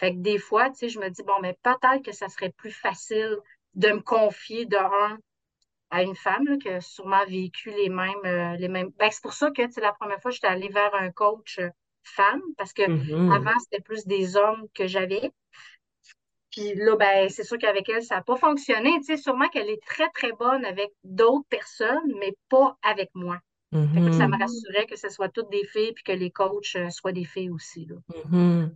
Fait 0.00 0.12
que 0.14 0.18
des 0.20 0.38
fois, 0.38 0.70
tu 0.70 0.76
sais, 0.78 0.88
je 0.88 1.00
me 1.00 1.08
dis, 1.10 1.22
bon, 1.24 1.34
mais 1.42 1.56
peut-être 1.62 2.04
que 2.04 2.12
ça 2.12 2.28
serait 2.28 2.52
plus 2.56 2.70
facile 2.72 3.36
de 3.74 3.88
me 3.90 4.00
confier 4.00 4.66
de 4.66 4.76
un 4.76 5.18
à 5.90 6.02
une 6.02 6.16
femme 6.16 6.46
là, 6.46 6.56
qui 6.58 6.68
a 6.68 6.80
sûrement 6.80 7.24
vécu 7.26 7.70
les 7.70 7.88
mêmes, 7.88 8.24
euh, 8.24 8.56
les 8.56 8.68
mêmes. 8.68 8.90
Ben, 8.98 9.10
c'est 9.10 9.22
pour 9.22 9.32
ça 9.34 9.50
que, 9.50 9.62
la 9.80 9.92
première 9.92 10.20
fois, 10.20 10.30
j'étais 10.30 10.46
allée 10.48 10.68
vers 10.68 10.94
un 10.94 11.10
coach 11.10 11.58
euh, 11.60 11.70
femme, 12.02 12.42
parce 12.58 12.72
que 12.72 12.82
Mhm. 12.88 13.32
avant, 13.32 13.58
c'était 13.60 13.82
plus 13.82 14.06
des 14.06 14.36
hommes 14.36 14.66
que 14.74 14.86
j'avais. 14.86 15.30
Puis 16.50 16.74
là, 16.74 16.96
ben, 16.96 17.28
c'est 17.28 17.44
sûr 17.44 17.58
qu'avec 17.58 17.88
elle, 17.88 18.02
ça 18.02 18.16
n'a 18.16 18.22
pas 18.22 18.36
fonctionné. 18.36 18.90
Tu 19.00 19.04
sais, 19.04 19.16
sûrement 19.16 19.48
qu'elle 19.48 19.70
est 19.70 19.82
très, 19.86 20.08
très 20.14 20.32
bonne 20.32 20.64
avec 20.64 20.90
d'autres 21.04 21.46
personnes, 21.48 22.12
mais 22.20 22.34
pas 22.48 22.76
avec 22.82 23.10
moi. 23.14 23.38
Fait 23.94 24.02
que 24.02 24.06
là, 24.10 24.12
ça 24.12 24.28
me 24.28 24.36
Mhm. 24.36 24.40
rassurait 24.40 24.86
que 24.86 24.96
ce 24.96 25.08
soit 25.10 25.28
toutes 25.30 25.50
des 25.50 25.66
filles 25.66 25.92
puis 25.94 26.04
que 26.04 26.12
les 26.12 26.30
coachs 26.32 26.76
euh, 26.76 26.90
soient 26.90 27.12
des 27.12 27.24
filles 27.26 27.50
aussi, 27.50 27.86
là. 27.86 27.96
Mhm. 28.24 28.74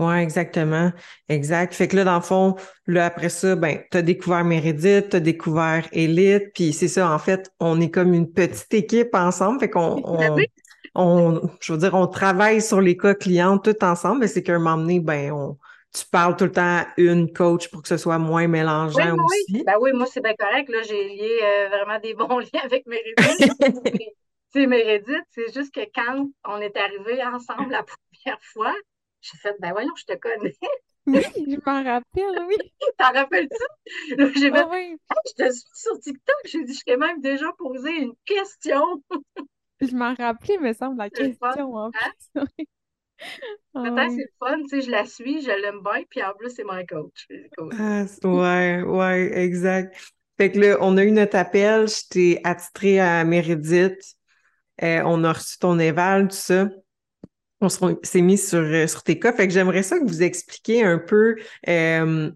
Ouais, 0.00 0.22
exactement. 0.22 0.92
Exact. 1.28 1.74
Fait 1.74 1.88
que 1.88 1.96
là, 1.96 2.04
dans 2.04 2.16
le 2.16 2.22
fond, 2.22 2.56
là, 2.86 3.06
après 3.06 3.28
ça, 3.30 3.56
ben, 3.56 3.80
t'as 3.90 4.02
découvert 4.02 4.44
Meredith, 4.44 5.10
t'as 5.10 5.20
découvert 5.20 5.88
Elite, 5.92 6.52
puis 6.54 6.72
c'est 6.72 6.88
ça, 6.88 7.10
en 7.12 7.18
fait, 7.20 7.52
on 7.60 7.80
est 7.80 7.90
comme 7.90 8.14
une 8.14 8.32
petite 8.32 8.74
équipe 8.74 9.14
ensemble. 9.14 9.60
Fait 9.60 9.70
qu'on, 9.70 10.00
on, 10.04 10.46
on, 10.94 11.50
je 11.60 11.72
veux 11.72 11.78
dire, 11.78 11.94
on 11.94 12.06
travaille 12.08 12.62
sur 12.62 12.80
les 12.80 12.96
cas 12.96 13.14
clients 13.14 13.58
tout 13.58 13.82
ensemble, 13.84 14.20
mais 14.20 14.28
c'est 14.28 14.42
qu'à 14.42 14.54
un 14.56 14.58
moment 14.60 14.78
donné, 14.78 15.00
ben, 15.00 15.32
on, 15.32 15.58
tu 15.94 16.04
parles 16.10 16.36
tout 16.36 16.44
le 16.44 16.52
temps 16.52 16.62
à 16.80 16.88
une 16.98 17.32
coach 17.32 17.70
pour 17.70 17.82
que 17.82 17.88
ce 17.88 17.96
soit 17.96 18.18
moins 18.18 18.48
mélangeant 18.48 19.16
oui, 19.16 19.20
oui. 19.30 19.46
aussi? 19.48 19.64
Ben 19.66 19.74
oui, 19.80 19.92
moi, 19.92 20.06
c'est 20.06 20.20
bien 20.20 20.34
correct. 20.34 20.68
Là, 20.68 20.82
j'ai 20.82 21.08
lié 21.08 21.38
euh, 21.42 21.68
vraiment 21.68 21.98
des 22.00 22.14
bons 22.14 22.38
liens 22.52 22.60
avec 22.64 22.86
Meredith. 22.86 23.42
Sais, 24.52 24.66
Meredith, 24.66 25.24
c'est 25.30 25.52
juste 25.52 25.74
que 25.74 25.80
quand 25.94 26.28
on 26.44 26.60
est 26.60 26.76
arrivés 26.76 27.22
ensemble 27.24 27.72
la 27.72 27.82
première 27.84 28.40
fois, 28.42 28.74
j'ai 29.20 29.36
fait, 29.38 29.54
ben 29.60 29.72
voyons, 29.72 29.92
je 29.96 30.04
te 30.04 30.16
connais. 30.16 30.54
Oui, 31.06 31.22
je 31.36 31.56
m'en 31.66 31.82
rappelle, 31.82 32.44
oui. 32.46 32.56
T'en 32.98 33.12
rappelles-tu? 33.12 33.64
J'ai 34.40 34.50
Oh, 34.50 34.68
oui. 34.72 34.96
Ah, 35.10 35.14
je 35.26 35.44
te 35.44 35.52
suis 35.52 35.64
sur 35.74 35.98
TikTok. 36.00 36.36
J'ai 36.46 36.64
dit, 36.64 36.74
je 36.74 36.84
t'ai 36.84 36.96
même 36.96 37.20
déjà 37.20 37.52
posé 37.58 37.90
une 37.90 38.14
question. 38.24 39.02
Je 39.80 39.94
m'en 39.94 40.14
rappelais, 40.14 40.58
me 40.58 40.72
semble, 40.72 40.98
la 40.98 41.10
C'est 41.14 41.38
question 41.40 41.74
en 41.76 41.92
Hein? 41.94 42.12
plus. 42.34 42.66
Ah 43.74 43.80
Peut-être 43.82 44.10
c'est 44.12 44.22
oui. 44.22 44.24
le 44.24 44.32
fun, 44.38 44.58
tu 44.62 44.68
sais, 44.68 44.80
je 44.82 44.90
la 44.90 45.04
suis, 45.06 45.42
je 45.42 45.50
l'aime 45.50 45.80
bien, 45.82 46.02
puis 46.10 46.22
en 46.22 46.34
plus, 46.34 46.50
c'est 46.50 46.64
my 46.64 46.84
coach. 46.86 47.26
C'est 47.28 47.50
cool. 47.56 47.76
Ah, 47.78 48.04
ouais, 48.24 48.82
ouais, 48.82 49.38
exact. 49.38 49.96
Fait 50.36 50.50
que 50.52 50.58
là, 50.58 50.76
on 50.80 50.96
a 50.96 51.04
eu 51.04 51.10
notre 51.10 51.36
appel, 51.36 51.88
je 51.88 52.08
t'ai 52.08 52.40
attitré 52.44 53.00
à 53.00 53.24
Meredith, 53.24 54.16
euh, 54.82 55.02
on 55.06 55.24
a 55.24 55.32
reçu 55.32 55.58
ton 55.58 55.78
éval, 55.78 56.28
tout 56.28 56.36
ça. 56.36 56.68
On 57.60 57.68
se- 57.70 57.78
s'est 58.02 58.22
mis 58.22 58.38
sur, 58.38 58.58
euh, 58.60 58.86
sur 58.88 59.02
tes 59.04 59.18
cas. 59.18 59.32
Fait 59.32 59.48
que 59.48 59.54
j'aimerais 59.54 59.82
ça 59.84 59.98
que 59.98 60.04
vous 60.06 60.22
expliquiez 60.22 60.84
un 60.84 60.98
peu, 60.98 61.36
euh, 61.68 62.30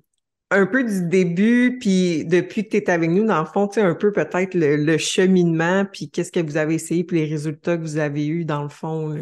un 0.51 0.67
peu 0.67 0.85
du 0.85 1.09
début, 1.09 1.79
puis 1.81 2.25
depuis 2.27 2.65
que 2.65 2.71
tu 2.71 2.79
es 2.79 2.91
avec 2.91 3.11
nous, 3.11 3.27
dans 3.27 3.41
le 3.41 3.47
fond, 3.47 3.69
tu 3.69 3.77
sais, 3.77 3.83
un 3.83 3.95
peu 3.97 4.13
peut-être 4.13 4.55
le, 4.55 4.77
le 4.77 4.99
cheminement, 4.99 5.87
puis 5.93 6.11
qu'est-ce 6.11 6.33
que 6.33 6.41
vous 6.41 6.57
avez 6.59 6.75
essayé, 6.77 7.05
puis 7.05 7.19
les 7.21 7.27
résultats 7.27 7.77
que 7.79 7.83
vous 7.83 7.99
avez 7.99 8.27
eus, 8.29 8.45
dans 8.47 8.63
le 8.65 8.69
fond. 8.71 9.15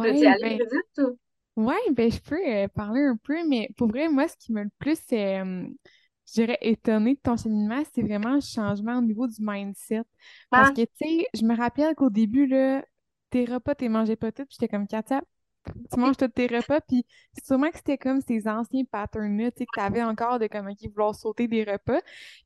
Tu 0.00 0.06
Ouais, 0.06 0.12
allez, 0.26 0.38
ben, 0.40 0.62
ouais, 1.56 1.76
ben, 1.92 2.10
je 2.12 2.20
peux 2.20 2.36
euh, 2.48 2.68
parler 2.68 3.02
un 3.02 3.16
peu, 3.16 3.46
mais 3.48 3.70
pour 3.76 3.88
vrai, 3.88 4.08
moi, 4.08 4.28
ce 4.28 4.36
qui 4.38 4.52
m'a 4.52 4.64
le 4.64 4.70
plus, 4.78 4.98
euh, 5.12 5.66
je 6.28 6.32
dirais, 6.34 6.58
étonné 6.62 7.14
de 7.16 7.20
ton 7.20 7.36
cheminement, 7.36 7.82
c'est 7.94 8.02
vraiment 8.02 8.34
le 8.34 8.40
changement 8.40 8.98
au 8.98 9.02
niveau 9.02 9.26
du 9.28 9.36
mindset. 9.40 10.02
Parce 10.54 10.70
Hein? 10.70 10.72
que, 10.72 10.82
tu 10.82 10.88
sais, 11.02 11.26
je 11.34 11.44
me 11.44 11.56
rappelle 11.56 11.94
qu'au 11.96 12.10
début, 12.10 12.46
là, 12.46 12.84
tes 13.30 13.44
repas, 13.46 13.74
t'es 13.76 13.88
mangé 13.88 14.16
pas 14.16 14.32
tout, 14.32 14.44
puis 14.46 14.56
j'étais 14.60 14.68
comme, 14.68 14.86
Katia, 14.88 15.22
tu 15.92 16.00
manges 16.00 16.16
tous 16.16 16.28
tes 16.28 16.46
repas, 16.46 16.80
puis 16.80 17.04
sûrement 17.44 17.70
que 17.70 17.76
c'était 17.76 17.98
comme 17.98 18.20
ces 18.20 18.46
anciens 18.48 18.84
patterns-là, 18.84 19.50
tu 19.50 19.58
sais, 19.58 19.66
que 19.66 19.80
t'avais 19.80 20.02
encore 20.02 20.38
de 20.38 20.46
comme, 20.46 20.68
vouloir 20.90 21.14
sauter 21.14 21.48
des 21.48 21.64
repas. 21.64 22.00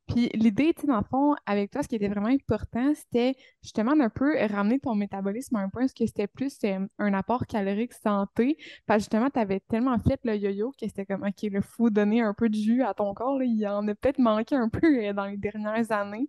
Puis 0.07 0.29
l'idée, 0.35 0.73
tu 0.75 0.83
sais, 0.83 0.87
dans 0.87 0.99
le 0.99 1.05
fond, 1.05 1.35
avec 1.47 1.71
toi, 1.71 1.83
ce 1.83 1.89
qui 1.89 1.97
était 1.97 2.09
vraiment 2.09 2.29
important, 2.29 2.93
c'était 2.95 3.37
justement 3.63 3.95
d'un 3.95 4.09
peu 4.09 4.37
ramener 4.47 4.79
ton 4.79 4.95
métabolisme 4.95 5.57
à 5.57 5.61
un 5.61 5.69
point, 5.69 5.83
parce 5.83 5.93
que 5.93 6.07
c'était 6.07 6.27
plus 6.27 6.57
euh, 6.65 6.87
un 6.99 7.15
apport 7.15 7.47
calorique 7.47 7.93
santé. 7.93 8.57
Parce 8.87 8.99
que 8.99 9.03
justement, 9.05 9.31
tu 9.31 9.39
avais 9.39 9.61
tellement 9.61 9.99
fait 9.99 10.21
le 10.25 10.37
yo-yo 10.37 10.73
que 10.81 10.87
c'était 10.87 11.07
comme, 11.07 11.25
OK, 11.25 11.43
le 11.43 11.61
faut 11.61 11.91
donner 11.91 12.23
un 12.23 12.35
peu 12.35 12.49
de 12.49 12.55
jus 12.55 12.83
à 12.83 12.95
ton 12.95 13.13
corps, 13.15 13.39
là. 13.39 13.45
Il 13.45 13.67
en 13.67 13.87
a 13.87 13.95
peut-être 13.95 14.19
manqué 14.19 14.55
un 14.55 14.69
peu 14.69 15.05
euh, 15.05 15.13
dans 15.13 15.27
les 15.27 15.37
dernières 15.37 15.91
années. 15.93 16.29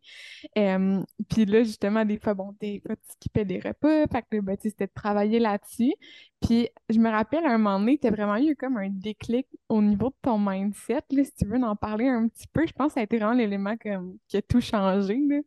Puis 1.30 1.46
là, 1.46 1.64
justement, 1.64 2.06
des 2.06 2.18
fois, 2.18 2.34
bon, 2.34 2.56
des 2.60 2.82
fois, 2.86 2.96
tu 2.96 3.12
skippais 3.14 3.46
des 3.46 3.60
repas, 3.60 4.08
fait 4.08 4.26
que 4.30 4.40
ben, 4.40 4.58
c'était 4.60 4.88
de 4.88 4.92
travailler 4.94 5.40
là-dessus. 5.40 5.94
Puis 6.42 6.70
je 6.90 7.00
me 7.00 7.10
rappelle, 7.10 7.46
à 7.46 7.50
un 7.50 7.58
moment 7.58 7.80
donné, 7.80 7.98
tu 7.98 8.08
as 8.08 8.12
vraiment 8.12 8.38
eu 8.38 8.56
comme 8.56 8.78
un 8.78 8.90
déclic 8.90 9.48
au 9.68 9.82
niveau 9.82 10.10
de 10.10 10.16
ton 10.22 10.40
mindset, 10.40 11.04
là, 11.12 11.24
si 11.24 11.34
tu 11.36 11.46
veux 11.46 11.62
en 11.62 11.76
parler 11.76 12.08
un 12.08 12.28
petit 12.28 12.48
peu. 12.48 12.66
Je 12.66 12.74
pense 12.74 12.88
que 12.88 12.94
ça 12.94 13.00
a 13.02 13.04
été 13.04 13.18
vraiment 13.18 13.34
l'élément 13.34 13.76
qui 13.78 13.90
a 13.90 14.42
tout 14.42 14.62
changé, 14.62 15.20
là. 15.28 15.38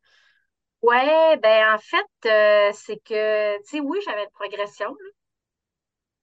Ouais, 0.82 1.36
ben 1.36 1.74
en 1.74 1.78
fait, 1.78 2.28
euh, 2.28 2.70
c'est 2.74 2.98
que, 2.98 3.56
tu 3.58 3.68
sais, 3.68 3.80
oui, 3.80 3.98
j'avais 4.04 4.24
une 4.24 4.30
progression, 4.30 4.88
là, 4.88 5.10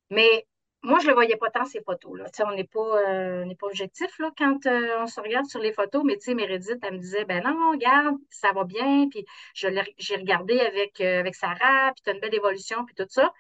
mais 0.10 0.46
moi, 0.82 1.00
je 1.00 1.08
le 1.08 1.14
voyais 1.14 1.36
pas 1.38 1.50
tant, 1.50 1.66
ces 1.66 1.82
photos-là. 1.82 2.26
Tu 2.30 2.38
sais, 2.38 2.44
on 2.48 2.56
n'est 2.56 2.64
pas, 2.64 2.80
euh, 3.10 3.46
pas 3.60 3.68
objectif, 3.68 4.18
là, 4.20 4.32
quand 4.38 4.66
euh, 4.66 5.02
on 5.02 5.08
se 5.08 5.20
regarde 5.20 5.46
sur 5.46 5.60
les 5.60 5.74
photos, 5.74 6.04
mais 6.06 6.16
tu 6.16 6.22
sais, 6.26 6.34
Meredith, 6.36 6.78
elle 6.84 6.94
me 6.94 7.00
disait, 7.00 7.26
ben 7.26 7.44
non, 7.44 7.72
regarde, 7.72 8.16
ça 8.30 8.52
va 8.54 8.64
bien, 8.64 9.08
puis 9.10 9.26
j'ai 9.54 9.70
regardé 10.16 10.60
avec, 10.60 11.02
avec 11.02 11.36
Sarah, 11.36 11.92
puis 11.94 12.04
tu 12.04 12.10
as 12.10 12.14
une 12.14 12.20
belle 12.22 12.36
évolution, 12.36 12.86
puis 12.86 12.96
tout 12.96 13.06
ça. 13.10 13.32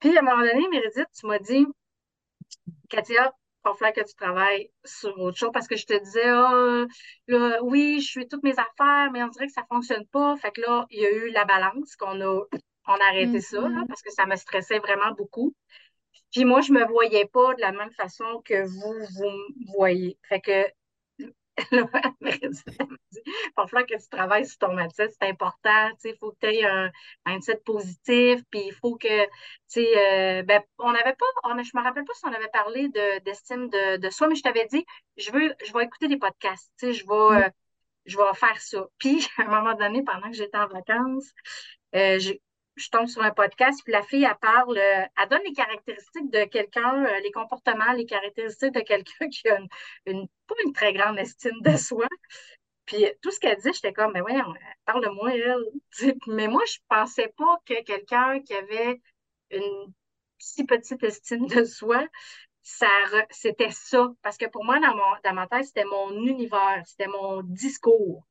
Puis 0.00 0.16
à 0.16 0.20
un 0.20 0.22
moment 0.24 0.42
donné, 0.42 0.66
Meredith, 0.68 1.06
tu 1.18 1.26
m'as 1.26 1.38
dit, 1.38 1.66
Katia, 2.88 3.32
il 3.64 3.68
va 3.68 3.74
falloir 3.74 3.92
que 3.92 4.08
tu 4.08 4.14
travailles 4.14 4.70
sur 4.84 5.18
autre 5.20 5.36
chose 5.36 5.50
parce 5.52 5.66
que 5.68 5.76
je 5.76 5.86
te 5.86 5.98
disais, 6.02 6.28
ah, 6.28 6.86
là, 7.26 7.62
oui, 7.62 8.00
je 8.00 8.20
fais 8.20 8.26
toutes 8.26 8.42
mes 8.42 8.52
affaires, 8.58 9.10
mais 9.12 9.22
on 9.22 9.28
dirait 9.28 9.46
que 9.46 9.52
ça 9.52 9.62
ne 9.62 9.66
fonctionne 9.76 10.06
pas. 10.06 10.36
Fait 10.36 10.50
que 10.52 10.60
là, 10.62 10.86
il 10.90 11.00
y 11.00 11.06
a 11.06 11.10
eu 11.10 11.30
la 11.30 11.44
balance 11.44 11.96
qu'on 11.96 12.20
a, 12.20 12.40
on 12.86 12.92
a 12.94 13.04
arrêté 13.08 13.40
ça 13.40 13.60
là, 13.60 13.68
Mhm. 13.68 13.86
parce 13.88 14.02
que 14.02 14.10
ça 14.12 14.26
me 14.26 14.36
stressait 14.36 14.78
vraiment 14.78 15.12
beaucoup. 15.12 15.54
Puis 16.32 16.44
moi, 16.44 16.60
je 16.62 16.72
ne 16.72 16.80
me 16.80 16.86
voyais 16.86 17.26
pas 17.26 17.54
de 17.54 17.60
la 17.60 17.72
même 17.72 17.92
façon 17.92 18.42
que 18.44 18.66
vous, 18.66 18.94
vous 19.16 19.30
me 19.30 19.72
voyez. 19.76 20.18
Fait 20.28 20.40
que 20.40 20.66
là, 21.72 21.86
elle 22.22 22.50
dit, 22.50 22.62
il 23.16 23.52
va 23.56 23.66
falloir 23.66 23.86
que 23.86 23.96
tu 24.00 24.08
travailles 24.08 24.46
sur 24.46 24.58
ton 24.58 24.74
mindset, 24.74 25.08
c'est 25.10 25.28
important. 25.28 25.90
Il 26.04 26.16
faut 26.18 26.32
que 26.32 26.36
tu 26.40 26.46
aies 26.48 26.64
un 26.64 26.90
mindset 27.26 27.56
positif, 27.64 28.40
puis 28.50 28.62
il 28.66 28.72
faut 28.74 28.96
que, 28.96 29.24
tu 29.26 29.30
sais, 29.68 30.40
euh, 30.40 30.42
ben, 30.42 30.62
on 30.78 30.92
n'avait 30.92 31.14
pas, 31.14 31.26
on 31.44 31.62
je 31.62 31.70
me 31.76 31.82
rappelle 31.82 32.04
pas 32.04 32.14
si 32.14 32.24
on 32.26 32.32
avait 32.32 32.48
parlé 32.48 32.88
de, 32.88 33.20
d'estime 33.24 33.68
de, 33.68 33.96
de 33.98 34.10
soi, 34.10 34.28
mais 34.28 34.34
je 34.36 34.42
t'avais 34.42 34.66
dit, 34.66 34.84
je 35.16 35.30
veux, 35.32 35.54
je 35.66 35.72
vais 35.72 35.84
écouter 35.84 36.08
des 36.08 36.18
podcasts, 36.18 36.72
tu 36.78 36.86
sais, 36.86 36.92
je 36.92 37.06
vais, 37.06 37.46
euh, 37.46 37.50
je 38.06 38.16
vais 38.18 38.34
faire 38.34 38.60
ça. 38.60 38.86
Puis, 38.98 39.26
à 39.38 39.42
un 39.44 39.48
moment 39.48 39.74
donné, 39.74 40.02
pendant 40.04 40.30
que 40.30 40.36
j'étais 40.36 40.58
en 40.58 40.68
vacances, 40.68 41.32
euh, 41.94 42.18
j'ai- 42.18 42.42
je 42.78 42.90
tombe 42.90 43.06
sur 43.06 43.22
un 43.22 43.30
podcast, 43.32 43.80
puis 43.84 43.92
la 43.92 44.02
fille, 44.02 44.24
elle 44.24 44.38
parle, 44.40 44.78
euh, 44.78 45.04
elle 45.20 45.28
donne 45.28 45.42
les 45.44 45.52
caractéristiques 45.52 46.30
de 46.30 46.44
quelqu'un, 46.44 47.04
euh, 47.04 47.20
les 47.20 47.32
comportements, 47.32 47.92
les 47.92 48.06
caractéristiques 48.06 48.74
de 48.74 48.80
quelqu'un 48.80 49.28
qui 49.30 49.48
a 49.48 49.58
une, 50.06 50.28
pas 50.46 50.54
une 50.64 50.72
très 50.72 50.92
grande 50.92 51.18
estime 51.18 51.60
de 51.60 51.76
soi. 51.76 52.06
Puis 52.86 53.04
tout 53.22 53.30
ce 53.30 53.40
qu'elle 53.40 53.58
dit, 53.58 53.72
j'étais 53.74 53.92
comme, 53.92 54.12
mais 54.12 54.20
voyons, 54.22 54.54
parle-moi, 54.86 55.34
elle. 55.34 55.64
Mais 56.26 56.48
moi, 56.48 56.62
je 56.66 56.78
pensais 56.88 57.32
pas 57.36 57.58
que 57.66 57.82
quelqu'un 57.82 58.40
qui 58.40 58.54
avait 58.54 59.00
une 59.50 59.92
si 60.38 60.64
petite 60.64 61.02
estime 61.02 61.46
de 61.46 61.64
soi, 61.64 62.06
ça 62.62 62.88
c'était 63.30 63.70
ça. 63.70 64.08
Parce 64.22 64.36
que 64.38 64.46
pour 64.46 64.64
moi, 64.64 64.78
dans 64.80 64.94
mon, 64.96 65.16
dans 65.24 65.34
ma 65.34 65.46
tête, 65.46 65.66
c'était 65.66 65.84
mon 65.84 66.12
univers, 66.24 66.82
c'était 66.86 67.08
mon 67.08 67.42
discours. 67.42 68.24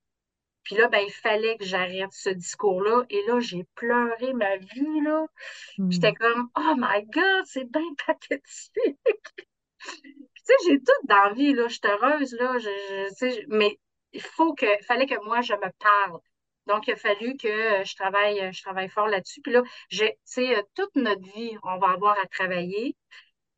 Puis 0.67 0.77
là, 0.77 0.89
ben, 0.89 0.99
il 1.05 1.11
fallait 1.13 1.57
que 1.57 1.65
j'arrête 1.65 2.11
ce 2.13 2.29
discours-là. 2.29 3.05
Et 3.09 3.23
là, 3.27 3.39
j'ai 3.39 3.65
pleuré 3.75 4.33
ma 4.33 4.57
vie, 4.57 5.01
là. 5.03 5.25
J'étais 5.89 6.13
Hmm. 6.13 6.15
comme, 6.15 6.49
oh 6.57 6.75
my 6.77 7.05
God, 7.05 7.45
c'est 7.45 7.65
bien 7.71 7.83
pathétique. 8.07 8.97
Tu 10.35 10.41
sais, 10.43 10.53
j'ai 10.67 10.79
tout 10.79 10.91
dans 11.07 11.15
la 11.25 11.33
vie, 11.33 11.53
là. 11.53 11.67
Je 11.67 11.73
suis 11.75 11.81
heureuse, 11.85 12.33
là. 12.39 12.57
Je, 12.59 12.69
je- 12.69 13.09
tu 13.09 13.15
sais, 13.15 13.31
je- 13.31 13.47
mais 13.49 13.79
il 14.13 14.21
faut 14.21 14.53
que, 14.53 14.65
fallait 14.85 15.05
que 15.05 15.23
moi, 15.25 15.41
je 15.41 15.53
me 15.53 15.71
parle. 15.79 16.19
Donc, 16.67 16.87
il 16.87 16.93
a 16.93 16.95
fallu 16.95 17.37
que 17.37 17.83
je 17.85 17.95
travaille, 17.95 18.51
je 18.53 18.61
travaille 18.61 18.89
fort 18.89 19.07
là-dessus. 19.07 19.41
Puis 19.41 19.53
là, 19.53 19.63
j'ai, 19.89 20.17
toute 20.75 20.95
notre 20.95 21.21
vie, 21.33 21.57
on 21.63 21.77
va 21.77 21.89
avoir 21.91 22.17
à 22.19 22.27
travailler. 22.27 22.95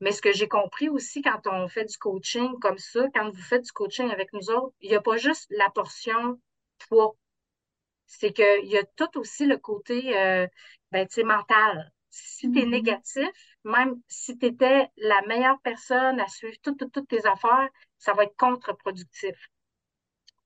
Mais 0.02 0.12
ce 0.12 0.22
que 0.22 0.34
j'ai 0.34 0.48
compris 0.50 0.90
aussi 0.90 1.22
quand 1.22 1.42
on 1.48 1.68
fait 1.70 1.86
du 1.86 1.98
coaching 1.98 2.60
comme 2.60 2.78
ça, 2.80 3.06
quand 3.16 3.30
vous 3.32 3.42
faites 3.42 3.64
du 3.66 3.72
coaching 3.74 4.12
avec 4.12 4.34
nous 4.34 4.50
autres, 4.52 4.76
il 4.82 4.90
n'y 4.92 4.96
a 4.98 5.02
pas 5.02 5.18
juste 5.18 5.48
la 5.52 5.70
portion 5.72 6.40
poids. 6.88 7.16
C'est 8.06 8.34
qu'il 8.34 8.66
y 8.66 8.78
a 8.78 8.84
tout 8.96 9.20
aussi 9.20 9.46
le 9.46 9.58
côté 9.58 10.18
euh, 10.18 10.48
ben, 10.92 11.08
mental. 11.26 11.92
Si 12.10 12.52
tu 12.52 12.60
es 12.60 12.64
mm-hmm. 12.64 12.70
négatif, 12.70 13.30
même 13.64 14.02
si 14.08 14.38
tu 14.38 14.48
étais 14.48 14.90
la 14.98 15.22
meilleure 15.28 15.60
personne 15.62 16.20
à 16.20 16.28
suivre 16.28 16.58
toutes, 16.64 16.92
toutes 16.92 17.08
tes 17.08 17.26
affaires, 17.28 17.70
ça 18.00 18.14
va 18.14 18.24
être 18.24 18.36
contre-productif. 18.36 19.36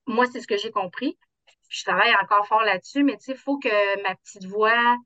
Moi, 0.05 0.25
c'est 0.27 0.41
ce 0.41 0.47
que 0.47 0.57
j'ai 0.57 0.71
compris. 0.71 1.17
Je 1.69 1.83
travaille 1.83 2.13
encore 2.21 2.45
fort 2.47 2.63
là-dessus, 2.63 3.03
mais 3.03 3.17
il 3.27 3.37
faut 3.37 3.57
que 3.57 4.03
ma 4.03 4.15
petite 4.15 4.45
voix 4.45 4.97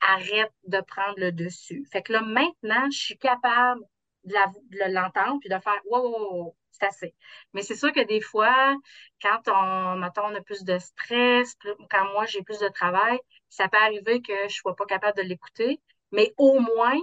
arrête 0.00 0.52
de 0.64 0.80
prendre 0.80 1.18
le 1.18 1.32
dessus. 1.32 1.86
Fait 1.92 2.02
que 2.02 2.12
là, 2.12 2.22
maintenant, 2.22 2.90
je 2.90 2.98
suis 2.98 3.18
capable 3.18 3.82
de 4.24 4.92
l'entendre 4.92 5.38
puis 5.40 5.48
de 5.48 5.58
faire 5.58 5.80
wow, 5.86 6.02
wow, 6.02 6.32
wow 6.32 6.56
c'est 6.80 6.86
assez. 6.86 7.14
Mais 7.54 7.62
c'est 7.62 7.74
sûr 7.76 7.92
que 7.92 8.04
des 8.04 8.20
fois, 8.20 8.74
quand 9.22 9.40
on, 9.48 9.96
mettons, 9.96 10.26
on 10.26 10.34
a 10.34 10.40
plus 10.40 10.64
de 10.64 10.78
stress, 10.78 11.56
quand 11.90 12.04
moi 12.12 12.26
j'ai 12.26 12.42
plus 12.42 12.58
de 12.58 12.68
travail, 12.68 13.18
ça 13.48 13.68
peut 13.68 13.78
arriver 13.78 14.20
que 14.22 14.34
je 14.34 14.44
ne 14.44 14.48
sois 14.48 14.76
pas 14.76 14.86
capable 14.86 15.16
de 15.16 15.22
l'écouter, 15.22 15.80
mais 16.12 16.32
au 16.36 16.58
moins, 16.58 16.98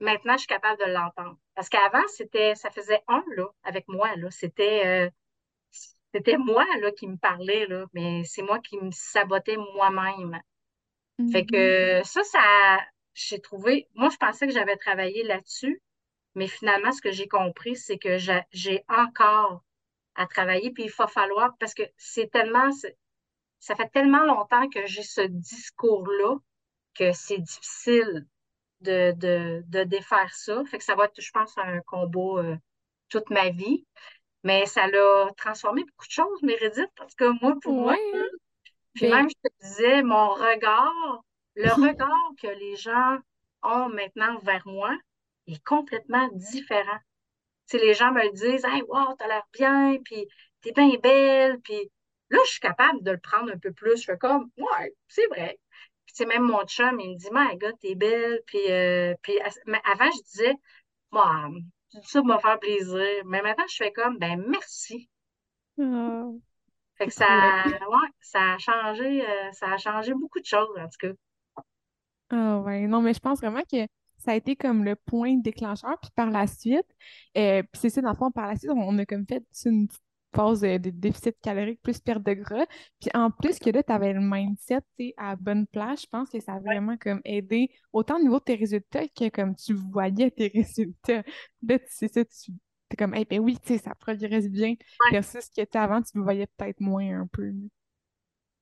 maintenant, 0.00 0.34
je 0.34 0.40
suis 0.40 0.46
capable 0.46 0.80
de 0.80 0.90
l'entendre. 0.90 1.36
Parce 1.54 1.68
qu'avant, 1.68 2.06
c'était, 2.08 2.54
ça 2.54 2.70
faisait 2.70 3.02
un, 3.08 3.22
là, 3.36 3.46
avec 3.64 3.86
moi, 3.88 4.14
là. 4.16 4.30
C'était, 4.30 4.86
euh, 4.86 5.10
c'était 6.14 6.38
moi, 6.38 6.64
là, 6.80 6.90
qui 6.92 7.06
me 7.06 7.16
parlait, 7.16 7.66
là, 7.66 7.86
mais 7.92 8.24
c'est 8.24 8.42
moi 8.42 8.58
qui 8.60 8.78
me 8.78 8.90
sabotais 8.90 9.56
moi-même. 9.74 10.40
Fait 11.32 11.44
que 11.44 12.00
mm-hmm. 12.00 12.04
ça, 12.04 12.24
ça, 12.24 12.80
j'ai 13.12 13.40
trouvé, 13.40 13.88
moi, 13.94 14.08
je 14.08 14.16
pensais 14.16 14.46
que 14.46 14.54
j'avais 14.54 14.76
travaillé 14.76 15.22
là-dessus, 15.22 15.82
mais 16.34 16.46
finalement, 16.46 16.92
ce 16.92 17.02
que 17.02 17.10
j'ai 17.10 17.28
compris, 17.28 17.76
c'est 17.76 17.98
que 17.98 18.18
j'ai 18.18 18.84
encore 18.88 19.62
à 20.14 20.26
travailler, 20.26 20.70
puis 20.70 20.84
il 20.84 20.90
va 20.90 21.06
falloir, 21.06 21.56
parce 21.58 21.74
que 21.74 21.82
c'est 21.96 22.30
tellement, 22.30 22.70
ça 23.58 23.76
fait 23.76 23.88
tellement 23.88 24.24
longtemps 24.24 24.68
que 24.68 24.86
j'ai 24.86 25.02
ce 25.02 25.22
discours-là 25.22 26.36
que 26.94 27.12
c'est 27.12 27.38
difficile 27.38 28.26
de, 28.80 29.12
de, 29.12 29.84
défaire 29.84 30.32
ça. 30.34 30.62
Fait 30.64 30.78
que 30.78 30.84
ça 30.84 30.94
va 30.94 31.04
être, 31.04 31.20
je 31.20 31.30
pense, 31.30 31.56
un 31.58 31.80
combat 31.80 32.42
euh, 32.42 32.56
toute 33.08 33.30
ma 33.30 33.50
vie. 33.50 33.86
Mais 34.42 34.64
ça 34.66 34.86
l'a 34.86 35.28
transformé 35.36 35.82
beaucoup 35.84 36.06
de 36.06 36.12
choses, 36.12 36.42
Mérédith, 36.42 36.90
parce 36.96 37.14
que 37.14 37.24
moi, 37.42 37.56
pour 37.62 37.74
moi, 37.74 37.94
hein. 37.94 38.24
puis 38.94 39.08
ben 39.08 39.16
même, 39.16 39.28
je 39.28 39.48
te 39.48 39.66
disais, 39.66 40.02
mon 40.02 40.30
regard, 40.30 41.22
le 41.56 41.68
regard 41.88 42.30
que 42.40 42.48
les 42.48 42.76
gens 42.76 43.18
ont 43.62 43.90
maintenant 43.90 44.38
vers 44.38 44.66
moi 44.66 44.96
est 45.52 45.64
complètement 45.64 46.28
différent. 46.32 46.98
Si 47.66 47.78
les 47.78 47.94
gens 47.94 48.12
me 48.12 48.22
le 48.22 48.32
disent, 48.32 48.64
Hey, 48.64 48.82
wow, 48.82 49.14
t'as 49.18 49.28
l'air 49.28 49.46
bien, 49.52 49.98
puis 50.04 50.26
t'es 50.60 50.72
bien 50.72 50.90
belle, 51.02 51.60
puis 51.60 51.90
là, 52.30 52.38
je 52.44 52.50
suis 52.50 52.60
capable 52.60 53.02
de 53.02 53.12
le 53.12 53.18
prendre 53.18 53.52
un 53.52 53.58
peu 53.58 53.72
plus. 53.72 54.00
Je 54.00 54.04
fais 54.04 54.18
comme, 54.18 54.50
ouais, 54.58 54.94
c'est 55.08 55.26
vrai. 55.28 55.58
Puis, 56.06 56.26
même 56.26 56.42
mon 56.42 56.64
chum, 56.64 56.98
il 57.00 57.10
me 57.10 57.16
dit, 57.16 57.28
my 57.32 57.56
God, 57.56 57.78
t'es 57.80 57.94
belle. 57.94 58.40
Puis, 58.46 58.70
euh, 58.70 59.14
puis 59.22 59.38
avant, 59.40 60.10
je 60.10 60.22
disais, 60.22 60.54
moi, 61.12 61.48
tout 61.92 62.00
ça 62.04 62.22
me 62.22 62.38
faire 62.38 62.58
plaisir. 62.58 63.24
Mais 63.26 63.42
maintenant, 63.42 63.66
je 63.68 63.76
fais 63.76 63.92
comme, 63.92 64.18
ben, 64.18 64.42
merci. 64.48 65.08
Ah. 65.78 66.26
Fait 66.96 67.06
que 67.06 67.12
ça, 67.12 67.64
ouais, 67.66 68.08
ça 68.20 68.52
a 68.52 68.58
changé, 68.58 69.26
euh, 69.26 69.52
ça 69.52 69.72
a 69.72 69.78
changé 69.78 70.12
beaucoup 70.12 70.40
de 70.40 70.44
choses, 70.44 70.76
en 70.76 70.88
tout 70.88 71.08
cas. 71.08 71.62
Ah 72.28 72.58
ouais, 72.58 72.86
non, 72.86 73.00
mais 73.00 73.14
je 73.14 73.20
pense 73.20 73.40
vraiment 73.40 73.62
que 73.62 73.86
ça 74.20 74.32
a 74.32 74.34
été 74.36 74.56
comme 74.56 74.84
le 74.84 74.96
point 74.96 75.36
déclencheur. 75.38 75.98
Puis 76.00 76.10
par 76.14 76.30
la 76.30 76.46
suite, 76.46 76.86
euh, 77.36 77.62
puis 77.62 77.80
c'est 77.80 77.90
ça, 77.90 78.02
dans 78.02 78.10
le 78.10 78.16
fond, 78.16 78.30
par 78.30 78.46
la 78.46 78.56
suite, 78.56 78.70
on 78.74 78.98
a 78.98 79.06
comme 79.06 79.26
fait 79.26 79.42
une 79.64 79.88
petite 79.88 80.02
phase 80.34 80.60
de, 80.60 80.90
déficit 80.90 81.36
calorique 81.42 81.80
plus 81.82 81.98
perte 82.00 82.22
de 82.22 82.34
gras. 82.34 82.66
Puis 83.00 83.10
en 83.14 83.30
plus 83.30 83.58
que 83.58 83.70
là, 83.70 83.82
tu 83.82 83.92
avais 83.92 84.12
le 84.12 84.20
mindset 84.20 84.82
à 85.16 85.36
bonne 85.36 85.66
place, 85.66 86.02
je 86.02 86.06
pense 86.06 86.30
que 86.30 86.40
ça 86.40 86.54
a 86.54 86.60
vraiment 86.60 86.96
comme 86.96 87.20
aidé 87.24 87.70
autant 87.92 88.16
au 88.16 88.22
niveau 88.22 88.38
de 88.38 88.44
tes 88.44 88.54
résultats 88.54 89.06
que 89.08 89.28
comme 89.28 89.54
tu 89.56 89.74
voyais 89.74 90.30
tes 90.30 90.48
résultats. 90.54 91.22
Là, 91.66 91.78
c'est 91.88 92.12
ça, 92.12 92.24
tu 92.24 92.52
es 92.90 92.96
comme, 92.96 93.14
eh 93.14 93.24
ben 93.24 93.40
oui, 93.40 93.58
tu 93.58 93.74
sais, 93.74 93.78
ça 93.78 93.94
progresse 93.94 94.48
bien. 94.48 94.74
Versus 95.10 95.44
ce 95.44 95.50
qui 95.50 95.60
était 95.60 95.78
avant, 95.78 96.02
tu 96.02 96.18
le 96.18 96.22
voyais 96.22 96.46
peut-être 96.56 96.80
moins 96.80 97.22
un 97.22 97.26
peu. 97.26 97.52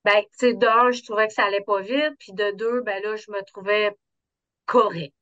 Ben, 0.04 0.22
tu 0.22 0.28
sais, 0.38 0.54
d'un, 0.54 0.90
je 0.90 1.02
trouvais 1.02 1.26
que 1.26 1.34
ça 1.34 1.44
allait 1.44 1.62
pas 1.62 1.80
vite. 1.80 2.14
Puis 2.18 2.32
de 2.32 2.54
deux, 2.56 2.82
ben 2.82 3.02
là, 3.02 3.16
je 3.16 3.30
me 3.30 3.42
trouvais 3.44 3.94
correct. 4.66 5.16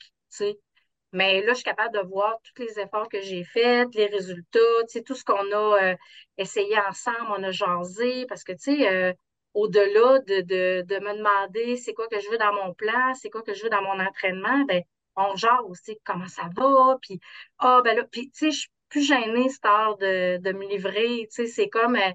Mais 1.12 1.41
là, 1.41 1.53
je 1.53 1.55
suis 1.55 1.65
capable 1.65 1.95
de 1.95 2.07
voir 2.07 2.37
tous 2.43 2.62
les 2.62 2.79
efforts 2.79 3.09
que 3.09 3.21
j'ai 3.23 3.45
faits, 3.45 3.95
les 3.95 4.07
résultats, 4.07 4.59
tout 5.07 5.15
ce 5.15 5.25
qu'on 5.25 5.51
a 5.53 5.93
euh, 5.93 5.97
essayé 6.37 6.77
ensemble, 6.79 7.27
on 7.31 7.43
a 7.43 7.51
jasé, 7.53 8.27
parce 8.27 8.45
que, 8.45 8.53
tu 8.53 8.77
sais, 8.77 8.89
euh, 8.89 9.12
au-delà 9.55 10.19
de, 10.21 10.43
de, 10.83 10.99
me 11.01 11.17
demander 11.17 11.77
c'est 11.77 11.95
quoi 11.95 12.09
que 12.09 12.21
je 12.21 12.29
veux 12.29 12.39
dans 12.39 12.53
mon 12.53 12.75
plan, 12.75 13.15
c'est 13.15 13.31
quoi 13.31 13.43
que 13.43 13.55
je 13.55 13.62
veux 13.62 13.71
dans 13.71 13.83
mon 13.83 13.99
entraînement, 13.99 14.65
ben, 14.67 14.83
on 15.17 15.35
jase 15.37 15.61
aussi 15.69 15.99
comment 16.05 16.29
ça 16.29 16.51
va, 16.55 16.99
puis, 17.01 17.21
ah, 17.59 17.81
ben 17.83 17.97
là, 17.97 18.05
puis, 18.11 18.31
tu 18.31 18.39
sais, 18.39 18.51
je 18.51 18.59
suis 18.61 18.71
plus 18.91 19.07
gênée, 19.07 19.49
cette 19.49 19.65
heure 19.65 19.97
de, 19.97 20.39
de 20.39 20.53
me 20.53 20.69
livrer, 20.69 21.29
tu 21.31 21.47
sais, 21.47 21.47
c'est 21.47 21.69
comme, 21.69 21.97
euh, 21.97 22.12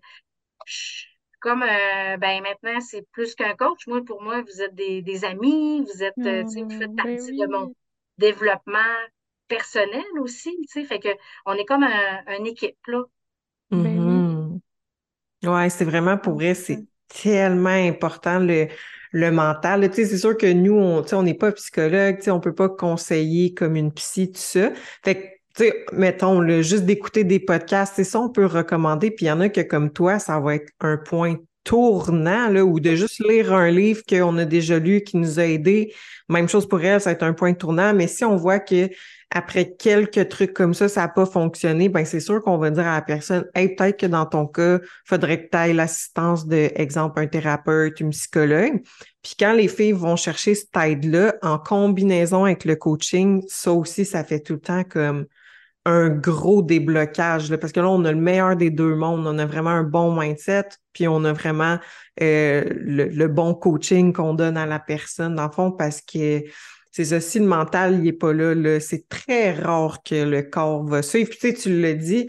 comme 1.40 1.62
ben 1.62 2.44
maintenant 2.44 2.80
c'est 2.82 3.02
plus 3.14 3.34
qu'un 3.34 3.56
coach. 3.56 3.88
Moi, 3.88 4.02
pour 4.06 4.22
moi, 4.22 4.44
vous 4.44 4.62
êtes 4.62 4.76
des, 4.76 5.26
amis, 5.26 5.82
vous 5.82 6.04
êtes, 6.04 6.14
vous 6.18 6.24
faites 6.24 6.92
mmh, 6.92 6.96
ben 6.96 6.96
partie 6.96 7.36
de 7.36 7.48
mon, 7.48 7.74
développement 8.22 8.96
personnel 9.50 10.06
aussi, 10.22 10.56
tu 10.72 10.82
sais, 10.82 10.86
fait 10.86 11.00
que 11.02 11.10
on 11.46 11.56
est 11.56 11.66
comme 11.66 11.84
un, 11.84 12.38
une 12.38 12.48
équipe, 12.48 12.78
là. 12.88 13.04
Mm 13.72 14.60
Ouais, 15.44 15.70
c'est 15.72 15.86
vraiment 15.86 16.18
pour 16.18 16.36
vrai, 16.36 16.54
c'est 16.54 16.86
tellement 17.08 17.70
important 17.70 18.40
le, 18.40 18.68
le 19.12 19.32
mental. 19.32 19.90
Tu 19.90 19.96
sais, 19.96 20.06
c'est 20.06 20.18
sûr 20.20 20.38
que 20.38 20.52
nous, 20.52 20.76
on 20.76 21.04
on 21.14 21.24
n'est 21.24 21.34
pas 21.34 21.52
psychologue, 21.52 22.18
tu 22.18 22.26
sais, 22.26 22.32
on 22.32 22.40
peut 22.40 22.54
pas 22.54 22.70
conseiller 22.70 23.54
comme 23.54 23.76
une 23.76 23.92
psy, 23.92 24.32
tout 24.32 24.40
ça. 24.40 24.72
Fait 25.04 25.16
que 25.16 25.28
tu 25.56 25.64
sais, 25.66 25.86
mettons, 25.94 26.40
le, 26.42 26.62
juste 26.62 26.86
d'écouter 26.86 27.24
des 27.24 27.40
podcasts, 27.40 27.96
c'est 27.96 28.04
ça, 28.04 28.20
on 28.22 28.30
peut 28.30 28.46
recommander. 28.46 29.12
Puis 29.12 29.26
il 29.26 29.30
y 29.30 29.32
en 29.32 29.42
a 29.42 29.50
que, 29.50 29.62
comme 29.62 29.92
toi, 29.92 30.20
ça 30.20 30.40
va 30.40 30.56
être 30.56 30.72
un 30.80 30.98
point 30.98 31.38
tournant, 31.64 32.50
là, 32.50 32.66
ou 32.66 32.80
de 32.80 32.96
juste 32.96 33.24
lire 33.28 33.54
un 33.54 33.70
livre 33.70 34.02
qu'on 34.08 34.38
a 34.38 34.46
déjà 34.46 34.80
lu 34.80 35.02
qui 35.02 35.18
nous 35.18 35.40
a 35.40 35.46
aidé. 35.46 35.94
Même 36.30 36.50
chose 36.50 36.68
pour 36.68 36.82
elle, 36.82 37.02
ça 37.02 37.12
va 37.12 37.14
être 37.14 37.24
un 37.24 37.34
point 37.34 37.54
tournant. 37.54 37.94
Mais 37.94 38.08
si 38.08 38.26
on 38.26 38.36
voit 38.36 38.60
que 38.60 38.90
après 39.34 39.72
quelques 39.72 40.28
trucs 40.28 40.54
comme 40.54 40.74
ça, 40.74 40.90
ça 40.90 41.02
n'a 41.02 41.08
pas 41.08 41.26
fonctionné, 41.26 41.88
ben 41.88 42.04
c'est 42.04 42.20
sûr 42.20 42.42
qu'on 42.42 42.58
va 42.58 42.70
dire 42.70 42.86
à 42.86 42.96
la 42.96 43.02
personne, 43.02 43.46
hey, 43.56 43.76
peut-être 43.76 43.98
que 43.98 44.06
dans 44.06 44.26
ton 44.26 44.46
cas, 44.46 44.80
faudrait 45.06 45.46
que 45.46 45.50
tu 45.50 45.58
ailles 45.58 45.74
l'assistance 45.74 46.46
de, 46.46 46.70
exemple, 46.76 47.22
un 47.22 47.28
thérapeute, 47.28 48.00
une 48.02 48.10
psychologue. 48.10 48.82
Puis 49.24 49.36
quand 49.40 49.54
les 49.54 49.70
filles 49.70 49.94
vont 49.94 50.18
chercher 50.18 50.54
cette 50.54 50.76
aide-là, 50.76 51.36
en 51.42 51.58
combinaison 51.58 52.44
avec 52.44 52.66
le 52.66 52.76
coaching, 52.76 53.42
ça 53.48 53.72
aussi, 53.72 54.04
ça 54.04 54.24
fait 54.26 54.42
tout 54.42 54.54
le 54.54 54.60
temps 54.60 54.84
comme 54.84 55.26
un 55.86 56.10
gros 56.10 56.62
déblocage, 56.62 57.50
là, 57.50 57.58
parce 57.58 57.74
que 57.74 57.80
là, 57.80 57.90
on 57.90 58.06
a 58.06 58.12
le 58.12 58.20
meilleur 58.20 58.56
des 58.56 58.70
deux 58.70 58.96
mondes. 58.96 59.26
On 59.26 59.40
a 59.40 59.46
vraiment 59.46 59.72
un 59.72 59.84
bon 59.84 60.20
mindset, 60.20 60.70
puis 60.94 61.08
on 61.08 61.24
a 61.24 61.34
vraiment 61.34 61.80
euh, 62.22 62.64
le, 62.70 63.28
bon 63.28 63.56
coaching 63.56 64.14
qu'on 64.14 64.34
donne 64.34 64.58
à 64.58 64.66
la 64.66 64.80
personne, 64.80 65.36
dans 65.36 65.48
le 65.48 65.52
fond, 65.52 65.72
parce 65.72 66.02
que 66.02 66.44
c'est 66.92 67.06
ça, 67.06 67.20
si 67.20 67.40
le 67.40 67.46
mental 67.46 68.00
il 68.02 68.08
est 68.08 68.14
pas 68.14 68.34
là, 68.34 68.80
c'est 68.80 69.08
très 69.08 69.54
rare 69.54 70.04
que 70.04 70.24
le 70.24 70.44
corps 70.44 70.84
va 70.84 71.02
suivre. 71.02 71.30
Puis 71.30 71.40
tu 71.40 71.48
sais, 71.48 71.54
tu 71.54 71.82
l'as 71.82 71.94
dit, 71.94 72.28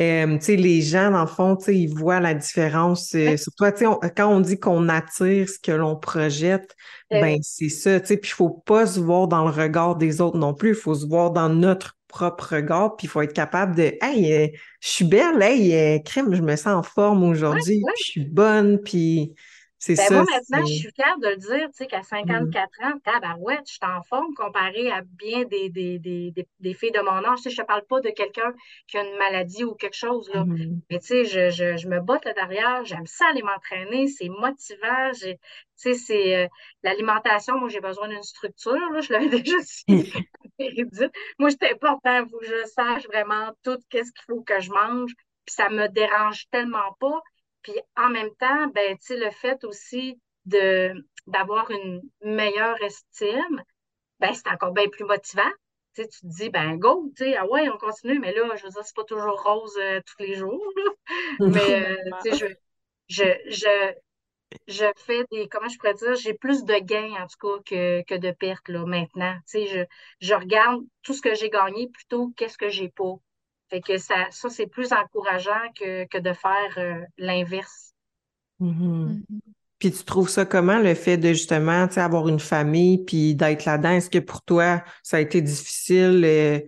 euh, 0.00 0.38
tu 0.38 0.44
sais, 0.44 0.56
les 0.56 0.80
gens, 0.80 1.10
dans 1.10 1.22
le 1.22 1.26
fond, 1.26 1.56
tu 1.56 1.66
sais, 1.66 1.76
ils 1.76 1.92
voient 1.92 2.20
la 2.20 2.32
différence. 2.32 3.12
Euh, 3.16 3.36
sur 3.36 3.52
toi, 3.54 3.72
tu 3.72 3.84
sais, 3.84 4.12
quand 4.16 4.28
on 4.28 4.40
dit 4.40 4.58
qu'on 4.58 4.88
attire 4.88 5.48
ce 5.48 5.58
que 5.58 5.72
l'on 5.72 5.96
projette, 5.96 6.74
ben 7.10 7.38
c'est 7.42 7.68
ça, 7.68 8.00
tu 8.00 8.06
sais, 8.06 8.16
puis 8.16 8.30
il 8.30 8.34
faut 8.34 8.50
pas 8.50 8.86
se 8.86 9.00
voir 9.00 9.28
dans 9.28 9.44
le 9.44 9.50
regard 9.50 9.96
des 9.96 10.20
autres 10.20 10.38
non 10.38 10.54
plus, 10.54 10.70
il 10.70 10.74
faut 10.74 10.94
se 10.94 11.06
voir 11.06 11.32
dans 11.32 11.48
notre 11.48 11.97
propre 12.08 12.56
regard, 12.56 12.96
puis 12.96 13.06
il 13.06 13.10
faut 13.10 13.20
être 13.20 13.34
capable 13.34 13.76
de 13.76 13.94
Hey, 14.00 14.32
euh, 14.32 14.48
je 14.80 14.88
suis 14.88 15.04
belle, 15.04 15.40
hey, 15.40 15.74
euh, 15.74 15.98
crème, 16.00 16.34
je 16.34 16.42
me 16.42 16.56
sens 16.56 16.74
en 16.74 16.82
forme 16.82 17.22
aujourd'hui, 17.22 17.82
je 17.98 18.04
suis 18.04 18.24
bonne, 18.24 18.80
puis 18.82 19.34
c'est 19.78 19.94
ben, 19.94 20.06
ça. 20.06 20.14
Moi, 20.14 20.24
maintenant, 20.28 20.66
je 20.66 20.72
suis 20.72 20.90
fière 20.92 21.18
de 21.18 21.28
le 21.28 21.36
dire, 21.36 21.68
tu 21.68 21.76
sais, 21.76 21.86
qu'à 21.86 22.02
54 22.02 22.68
mmh. 22.80 22.84
ans, 22.84 22.98
tabarouette, 23.04 23.62
je 23.66 23.74
suis 23.74 23.80
en 23.82 24.02
forme 24.02 24.34
comparé 24.34 24.90
à 24.90 25.02
bien 25.02 25.44
des, 25.44 25.68
des, 25.68 26.00
des, 26.00 26.34
des, 26.58 26.74
filles 26.74 26.90
de 26.90 27.00
mon 27.00 27.24
âge. 27.24 27.38
Tu 27.38 27.42
sais, 27.44 27.50
je 27.50 27.62
ne 27.62 27.66
parle 27.66 27.84
pas 27.88 28.00
de 28.00 28.10
quelqu'un 28.10 28.52
qui 28.88 28.98
a 28.98 29.04
une 29.04 29.16
maladie 29.18 29.62
ou 29.62 29.74
quelque 29.74 29.96
chose, 29.96 30.28
là. 30.34 30.44
Mmh. 30.44 30.80
Mais 30.90 30.98
tu 30.98 31.06
sais, 31.06 31.24
je, 31.24 31.50
je, 31.50 31.76
je, 31.76 31.88
me 31.88 32.00
botte 32.00 32.24
là 32.24 32.32
derrière, 32.34 32.84
j'aime 32.84 33.06
ça 33.06 33.26
aller 33.30 33.42
m'entraîner, 33.42 34.08
c'est 34.08 34.28
motivant. 34.28 35.12
Tu 35.14 35.36
sais, 35.76 35.94
c'est 35.94 36.36
euh, 36.36 36.48
l'alimentation, 36.82 37.56
moi, 37.58 37.68
j'ai 37.68 37.80
besoin 37.80 38.08
d'une 38.08 38.22
structure, 38.24 38.90
là, 38.92 39.00
je 39.00 39.12
l'avais 39.12 39.28
déjà 39.42 39.56
dit. 39.86 40.12
moi, 41.38 41.50
c'est 41.50 41.72
important, 41.72 42.26
que 42.26 42.44
je 42.46 42.66
sache 42.66 43.06
vraiment 43.06 43.52
tout 43.62 43.78
qu'est-ce 43.90 44.12
qu'il 44.12 44.24
faut 44.26 44.42
que 44.42 44.60
je 44.60 44.70
mange. 44.70 45.12
Puis 45.44 45.54
ça 45.54 45.68
me 45.70 45.88
dérange 45.88 46.46
tellement 46.50 46.92
pas 47.00 47.20
Puis 47.62 47.74
en 47.96 48.10
même 48.10 48.34
temps, 48.38 48.66
ben, 48.68 48.96
tu 48.98 49.16
le 49.18 49.30
fait 49.30 49.64
aussi 49.64 50.20
de 50.46 50.94
d'avoir 51.26 51.70
une 51.70 52.00
meilleure 52.22 52.82
estime, 52.82 53.62
ben, 54.20 54.32
c'est 54.34 54.48
encore 54.48 54.72
bien 54.72 54.88
plus 54.88 55.04
motivant. 55.04 55.50
Tu 55.94 56.06
te 56.08 56.16
dis, 56.22 56.50
ben 56.50 56.76
go, 56.76 57.12
tu 57.16 57.24
sais, 57.24 57.36
ah 57.36 57.46
ouais, 57.48 57.68
on 57.68 57.76
continue, 57.78 58.18
mais 58.20 58.32
là, 58.34 58.54
je 58.56 58.64
veux 58.64 58.70
dire, 58.70 58.84
c'est 58.84 58.96
pas 58.96 59.04
toujours 59.04 59.42
rose 59.42 59.76
euh, 59.80 60.00
tous 60.06 60.22
les 60.22 60.34
jours. 60.34 60.62
Mais, 61.40 61.96
euh, 61.96 62.10
sais, 62.22 62.32
je, 62.36 62.46
je, 63.08 63.92
je, 64.66 64.84
fais 64.96 65.24
des, 65.30 65.48
comment 65.48 65.68
je 65.68 65.76
pourrais 65.78 65.94
dire, 65.94 66.14
j'ai 66.14 66.34
plus 66.34 66.64
de 66.64 66.74
gains, 66.74 67.14
en 67.22 67.26
tout 67.26 67.38
cas, 67.40 67.62
que, 67.64 68.02
que 68.02 68.14
de 68.14 68.30
pertes, 68.30 68.68
là, 68.68 68.84
maintenant. 68.86 69.34
Tu 69.50 69.60
sais, 69.60 69.66
je, 69.66 70.26
je 70.26 70.34
regarde 70.34 70.82
tout 71.02 71.14
ce 71.14 71.22
que 71.22 71.34
j'ai 71.34 71.50
gagné 71.50 71.88
plutôt 71.88 72.32
qu'est-ce 72.36 72.58
que 72.58 72.68
j'ai 72.68 72.88
pas. 72.88 73.14
Fait 73.70 73.80
que 73.80 73.98
ça, 73.98 74.26
ça 74.30 74.48
c'est 74.48 74.66
plus 74.66 74.92
encourageant 74.92 75.72
que, 75.78 76.06
que 76.06 76.18
de 76.18 76.32
faire 76.32 76.78
euh, 76.78 77.04
l'inverse. 77.18 77.92
Mm-hmm. 78.60 79.08
Mm-hmm. 79.08 79.40
Puis 79.78 79.92
tu 79.92 80.04
trouves 80.04 80.28
ça 80.28 80.44
comment, 80.44 80.78
le 80.78 80.94
fait 80.94 81.16
de 81.16 81.28
justement 81.28 81.86
avoir 81.96 82.28
une 82.28 82.40
famille 82.40 83.04
puis 83.04 83.34
d'être 83.34 83.64
là-dedans? 83.64 83.90
Est-ce 83.90 84.10
que 84.10 84.18
pour 84.18 84.42
toi, 84.42 84.82
ça 85.02 85.18
a 85.18 85.20
été 85.20 85.40
difficile 85.40 86.22
euh, 86.24 86.60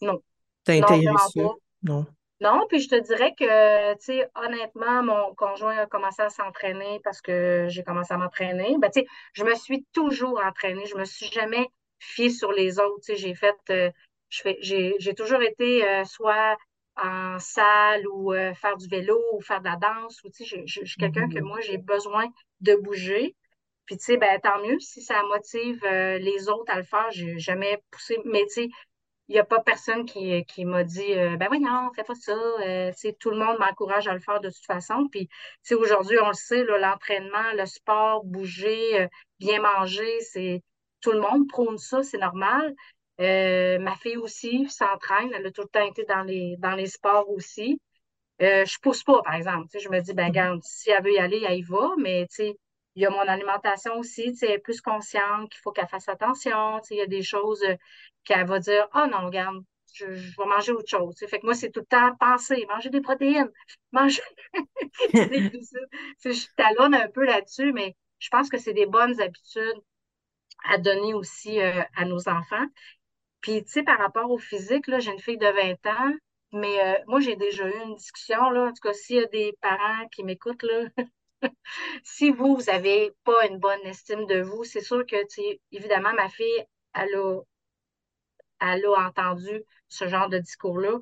non. 0.00 0.20
d'intégrer 0.66 1.14
ça? 1.32 1.42
Non. 1.82 2.06
Non, 2.40 2.66
puis 2.68 2.80
je 2.80 2.88
te 2.88 2.94
dirais 2.94 3.34
que, 3.38 3.92
tu 3.94 4.04
sais, 4.04 4.28
honnêtement, 4.34 5.02
mon 5.02 5.34
conjoint 5.34 5.76
a 5.76 5.86
commencé 5.86 6.22
à 6.22 6.30
s'entraîner 6.30 6.98
parce 7.04 7.20
que 7.20 7.66
j'ai 7.68 7.84
commencé 7.84 8.14
à 8.14 8.16
m'entraîner. 8.16 8.76
Ben, 8.78 8.90
tu 8.90 9.00
sais, 9.00 9.06
je 9.34 9.44
me 9.44 9.54
suis 9.54 9.84
toujours 9.92 10.40
entraînée. 10.42 10.86
Je 10.86 10.96
me 10.96 11.04
suis 11.04 11.26
jamais 11.26 11.66
fiée 11.98 12.30
sur 12.30 12.50
les 12.52 12.80
autres. 12.80 13.00
Tu 13.04 13.12
sais, 13.12 13.16
j'ai 13.16 13.34
fait, 13.34 13.56
euh, 13.68 13.90
je 14.30 14.40
fais, 14.40 14.58
j'ai 14.62 15.14
toujours 15.14 15.42
été 15.42 15.86
euh, 15.86 16.04
soit 16.04 16.56
en 16.96 17.38
salle 17.38 18.06
ou 18.08 18.32
euh, 18.32 18.54
faire 18.54 18.76
du 18.78 18.88
vélo 18.88 19.20
ou 19.34 19.42
faire 19.42 19.60
de 19.60 19.66
la 19.66 19.76
danse. 19.76 20.22
Ou, 20.24 20.30
tu 20.30 20.46
sais, 20.46 20.62
je, 20.66 20.84
suis 20.84 20.96
quelqu'un 20.96 21.28
que 21.28 21.34
mm-hmm. 21.34 21.42
moi, 21.42 21.60
j'ai 21.60 21.76
besoin 21.76 22.26
de 22.60 22.74
bouger. 22.74 23.36
Puis, 23.84 23.98
tu 23.98 24.04
sais, 24.04 24.16
ben, 24.16 24.40
tant 24.40 24.62
mieux 24.62 24.78
si 24.78 25.02
ça 25.02 25.22
motive 25.24 25.84
les 25.84 26.48
autres 26.48 26.72
à 26.72 26.78
le 26.78 26.84
faire. 26.84 27.10
J'ai 27.10 27.38
jamais 27.38 27.82
poussé. 27.90 28.18
Mais, 28.24 28.46
tu 28.46 28.62
sais, 28.62 28.68
il 29.30 29.34
n'y 29.34 29.38
a 29.38 29.44
pas 29.44 29.60
personne 29.60 30.04
qui, 30.04 30.44
qui 30.44 30.64
m'a 30.64 30.84
dit 30.84 31.14
ben 31.14 31.48
oui, 31.50 31.60
non, 31.60 31.90
fais 31.94 32.04
pas 32.04 32.14
ça. 32.14 32.36
sais 32.94 33.16
tout 33.18 33.30
le 33.30 33.38
monde 33.38 33.58
m'encourage 33.58 34.08
à 34.08 34.12
le 34.12 34.20
faire 34.20 34.40
de 34.40 34.50
toute 34.50 34.66
façon. 34.66 35.08
Puis, 35.10 35.28
aujourd'hui, 35.70 36.18
on 36.20 36.28
le 36.28 36.34
sait, 36.34 36.64
l'entraînement, 36.64 37.52
le 37.54 37.64
sport, 37.64 38.24
bouger, 38.24 39.08
bien 39.38 39.62
manger, 39.62 40.20
c'est 40.20 40.62
tout 41.00 41.12
le 41.12 41.20
monde 41.20 41.48
prône 41.48 41.78
ça, 41.78 42.02
c'est 42.02 42.18
normal. 42.18 42.74
Euh, 43.20 43.78
ma 43.78 43.94
fille 43.96 44.16
aussi 44.16 44.66
s'entraîne. 44.68 45.30
Elle 45.34 45.46
a 45.46 45.50
tout 45.50 45.62
le 45.62 45.68
temps 45.68 45.86
été 45.86 46.04
dans 46.04 46.22
les, 46.22 46.56
dans 46.58 46.74
les 46.74 46.86
sports 46.86 47.28
aussi. 47.28 47.80
Euh, 48.42 48.64
je 48.64 48.78
pousse 48.80 49.04
pas, 49.04 49.22
par 49.22 49.34
exemple. 49.34 49.66
je 49.78 49.88
me 49.90 50.00
dis, 50.00 50.14
ben, 50.14 50.24
mm-hmm. 50.24 50.28
regarde, 50.28 50.60
si 50.62 50.90
elle 50.90 51.04
veut 51.04 51.12
y 51.12 51.18
aller, 51.18 51.44
elle 51.46 51.58
y 51.58 51.62
va. 51.62 51.90
Mais 51.98 52.26
il 52.94 53.02
y 53.02 53.06
a 53.06 53.10
mon 53.10 53.20
alimentation 53.20 53.98
aussi. 53.98 54.36
Elle 54.42 54.50
est 54.52 54.58
plus 54.58 54.80
consciente 54.80 55.50
qu'il 55.50 55.60
faut 55.62 55.72
qu'elle 55.72 55.88
fasse 55.88 56.08
attention. 56.08 56.80
Il 56.90 56.98
y 56.98 57.02
a 57.02 57.06
des 57.06 57.22
choses 57.22 57.62
euh, 57.62 57.76
qu'elle 58.24 58.46
va 58.46 58.58
dire, 58.58 58.88
oh 58.94 59.06
non, 59.10 59.26
regarde, 59.26 59.56
je, 59.94 60.06
vais 60.06 60.46
manger 60.46 60.72
autre 60.72 60.88
chose. 60.88 61.16
Fait 61.28 61.40
que 61.40 61.46
moi, 61.46 61.54
c'est 61.54 61.70
tout 61.70 61.80
le 61.80 61.86
temps 61.86 62.14
penser, 62.16 62.66
manger 62.68 62.90
des 62.90 63.00
protéines, 63.00 63.50
manger. 63.92 64.22
je 65.12 66.46
talonne 66.56 66.94
un 66.94 67.08
peu 67.08 67.24
là-dessus, 67.24 67.72
mais 67.72 67.96
je 68.18 68.28
pense 68.28 68.48
que 68.48 68.58
c'est 68.58 68.74
des 68.74 68.86
bonnes 68.86 69.20
habitudes 69.20 69.80
à 70.64 70.78
donner 70.78 71.14
aussi 71.14 71.58
à 71.60 72.04
nos 72.04 72.28
enfants. 72.28 72.66
Puis, 73.40 73.64
tu 73.64 73.70
sais, 73.70 73.82
par 73.82 73.98
rapport 73.98 74.30
au 74.30 74.38
physique, 74.38 74.86
là, 74.86 74.98
j'ai 74.98 75.12
une 75.12 75.18
fille 75.18 75.38
de 75.38 75.46
20 75.46 75.86
ans, 75.86 76.14
mais 76.52 76.80
euh, 76.84 76.94
moi, 77.06 77.20
j'ai 77.20 77.36
déjà 77.36 77.66
eu 77.66 77.82
une 77.84 77.94
discussion, 77.94 78.50
là. 78.50 78.66
En 78.66 78.72
tout 78.72 78.82
cas, 78.82 78.92
s'il 78.92 79.16
y 79.16 79.20
a 79.20 79.26
des 79.26 79.56
parents 79.60 80.06
qui 80.08 80.24
m'écoutent, 80.24 80.62
là, 80.62 80.88
si 82.04 82.30
vous, 82.30 82.56
vous 82.56 82.64
n'avez 82.64 83.12
pas 83.24 83.46
une 83.46 83.58
bonne 83.58 83.80
estime 83.86 84.26
de 84.26 84.40
vous, 84.42 84.64
c'est 84.64 84.80
sûr 84.82 85.04
que, 85.06 85.26
tu 85.28 85.42
évidemment, 85.72 86.12
ma 86.14 86.28
fille, 86.28 86.64
elle 86.94 87.14
a, 87.16 87.40
a 88.60 88.76
entendu 89.08 89.62
ce 89.88 90.08
genre 90.08 90.28
de 90.28 90.38
discours-là. 90.38 90.98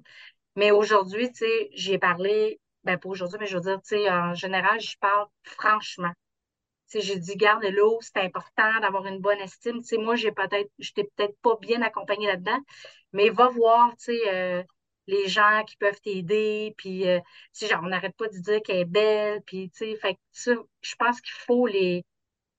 Mais 0.57 0.71
aujourd'hui, 0.73 1.29
tu 1.33 1.39
sais, 1.47 1.71
j'y 1.75 1.95
ai 1.95 1.99
parlé, 1.99 2.61
ben 2.85 2.99
pas 2.99 3.09
aujourd'hui, 3.11 3.39
mais 3.41 3.47
je 3.47 3.57
veux 3.57 3.63
dire, 3.63 3.81
tu 3.83 3.91
sais, 3.97 4.11
en 4.11 4.35
général, 4.35 4.81
je 4.81 4.97
parle 5.01 5.27
franchement 5.45 6.13
j'ai 6.95 7.19
dit, 7.19 7.37
garde 7.37 7.65
l'eau, 7.65 7.99
c'est 8.03 8.19
important 8.19 8.81
d'avoir 8.81 9.07
une 9.07 9.21
bonne 9.21 9.39
estime. 9.41 9.83
sais, 9.83 9.99
moi, 9.99 10.17
j'ai 10.17 10.33
peut-être, 10.33 10.71
je 10.79 10.93
t'ai 10.93 11.05
peut-être 11.05 11.37
pas 11.43 11.57
bien 11.61 11.83
accompagnée 11.83 12.27
là-dedans, 12.29 12.59
mais 13.13 13.31
va 13.31 13.49
voir, 13.49 13.91
tu 13.99 14.05
sais, 14.07 14.21
euh, 14.35 14.63
les 15.09 15.29
gens 15.29 15.65
qui 15.67 15.77
peuvent 15.77 16.01
t'aider, 16.01 16.75
puis, 16.79 17.09
euh, 17.09 17.21
genre, 17.61 17.81
on 17.83 17.89
n'arrête 17.89 18.17
pas 18.17 18.29
de 18.29 18.39
dire 18.39 18.63
qu'elle 18.63 18.79
est 18.79 18.85
belle, 18.85 19.43
puis, 19.47 19.71
tu 19.71 19.95
sais, 19.95 19.97
fait 19.97 20.19
je 20.83 20.95
pense 20.97 21.21
qu'il 21.21 21.35
faut 21.47 21.67
les, 21.67 22.05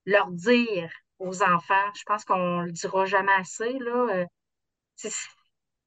leur 0.05 0.31
dire 0.31 0.91
aux 1.19 1.43
enfants. 1.43 1.93
Je 1.95 2.03
pense 2.05 2.25
qu'on 2.25 2.61
le 2.61 2.71
dira 2.71 3.05
jamais 3.05 3.33
assez, 3.33 3.73
là. 3.79 4.07
Euh, 4.11 5.09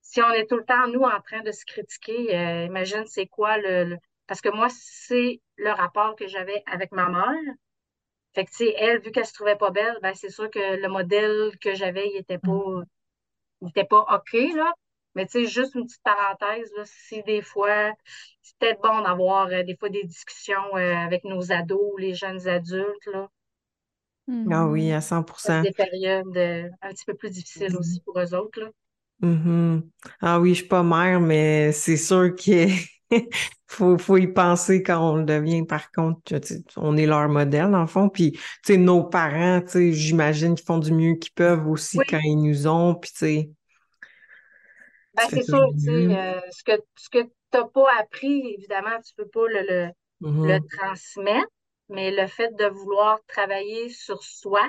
si 0.03 0.23
on 0.23 0.31
est 0.33 0.47
tout 0.49 0.57
le 0.57 0.65
temps, 0.65 0.87
nous, 0.89 1.03
en 1.03 1.21
train 1.21 1.43
de 1.43 1.53
se 1.53 1.65
critiquer, 1.67 2.65
imagine 2.67 3.05
c'est 3.07 3.27
quoi 3.27 3.59
le, 3.59 3.97
Parce 4.27 4.41
que 4.41 4.49
moi, 4.51 4.69
c'est 4.71 5.41
le 5.57 5.71
rapport 5.71 6.17
que 6.17 6.29
j'avais 6.29 6.63
avec 6.67 6.93
ma 6.93 7.09
mère. 7.09 7.55
Fait 8.35 8.45
que, 8.45 8.51
tu 8.51 8.57
sais, 8.59 8.75
elle, 8.79 9.01
vu 9.01 9.11
qu'elle 9.13 9.27
se 9.27 9.35
trouvait 9.35 9.57
pas 9.57 9.71
belle, 9.71 9.99
ben, 10.03 10.15
c'est 10.15 10.31
sûr 10.31 10.51
que 10.51 10.77
le 10.81 10.89
modèle 10.89 11.53
que 11.61 11.75
j'avais, 11.75 12.09
il 12.09 12.17
était 12.19 12.39
pas, 12.39 12.83
il 13.63 13.69
était 13.71 13.85
pas 13.85 14.05
OK, 14.15 14.33
là. 14.55 14.73
Mais, 15.15 15.27
tu 15.27 15.45
sais, 15.45 15.47
juste 15.47 15.75
une 15.75 15.85
petite 15.85 16.03
parenthèse, 16.03 16.71
là, 16.77 16.83
si 16.87 17.23
des 17.23 17.43
fois, 17.43 17.93
c'est 18.41 18.57
peut-être 18.59 18.83
bon 18.83 19.03
d'avoir 19.03 19.49
euh, 19.49 19.63
des 19.63 19.77
fois 19.77 19.89
des 19.89 20.05
discussions 20.05 20.77
euh, 20.77 20.95
avec 20.95 21.25
nos 21.25 21.53
ados, 21.53 21.93
les 21.99 22.15
jeunes 22.15 22.47
adultes, 22.49 23.07
là. 23.13 23.29
Ah 24.51 24.67
oui, 24.67 24.93
à 24.93 25.01
100% 25.01 25.63
Des 25.63 25.73
périodes 25.73 26.37
euh, 26.37 26.69
un 26.81 26.91
petit 26.91 27.05
peu 27.05 27.15
plus 27.15 27.31
difficiles 27.31 27.77
aussi 27.77 28.01
pour 28.01 28.19
eux 28.19 28.35
autres, 28.35 28.61
là. 28.61 28.69
Mm-hmm. 29.23 29.83
Ah 30.21 30.41
oui, 30.41 30.51
je 30.51 30.61
suis 30.61 30.69
pas 30.69 30.83
mère, 30.83 31.21
mais 31.21 31.73
c'est 31.73 31.97
sûr 31.97 32.35
que 32.35 32.67
faut, 33.67 33.99
faut 33.99 34.17
y 34.17 34.27
penser 34.27 34.83
quand 34.83 35.13
on 35.13 35.17
le 35.17 35.25
devient. 35.25 35.65
Par 35.65 35.91
contre, 35.93 36.41
on 36.77 36.97
est 36.97 37.07
leur 37.07 37.29
modèle, 37.29 37.75
en 37.75 37.87
fond. 37.87 38.09
Puis, 38.09 38.33
tu 38.33 38.41
sais, 38.65 38.77
nos 38.77 39.05
parents, 39.05 39.61
tu 39.61 39.69
sais, 39.69 39.93
j'imagine 39.93 40.55
qu'ils 40.55 40.67
font 40.67 40.79
du 40.79 40.93
mieux 40.93 41.15
qu'ils 41.15 41.33
peuvent 41.35 41.69
aussi 41.69 41.99
quand 42.09 42.21
ils 42.23 42.37
nous 42.37 42.67
ont. 42.67 42.95
Puis, 42.95 43.11
tu 43.13 43.19
sais. 43.19 43.51
Ben, 45.15 45.25
c'est 45.29 45.43
sûr, 45.43 45.69
tu 45.75 45.81
sais, 45.81 46.17
euh, 46.17 46.41
ce 46.51 46.65
que, 46.65 46.83
ce 46.97 47.09
que 47.11 47.23
tu 47.23 47.31
n'as 47.53 47.65
pas 47.65 47.89
appris, 47.99 48.55
évidemment, 48.59 48.99
tu 49.05 49.13
ne 49.19 49.25
peux 49.25 49.31
pas 49.31 49.47
le, 49.49 49.61
le, 49.61 49.91
le 50.21 50.29
mm-hmm. 50.29 50.77
transmettre. 50.77 51.49
Mais 51.89 52.11
le 52.11 52.27
fait 52.27 52.55
de 52.57 52.65
vouloir 52.67 53.19
travailler 53.27 53.91
sur 53.91 54.23
soi, 54.23 54.63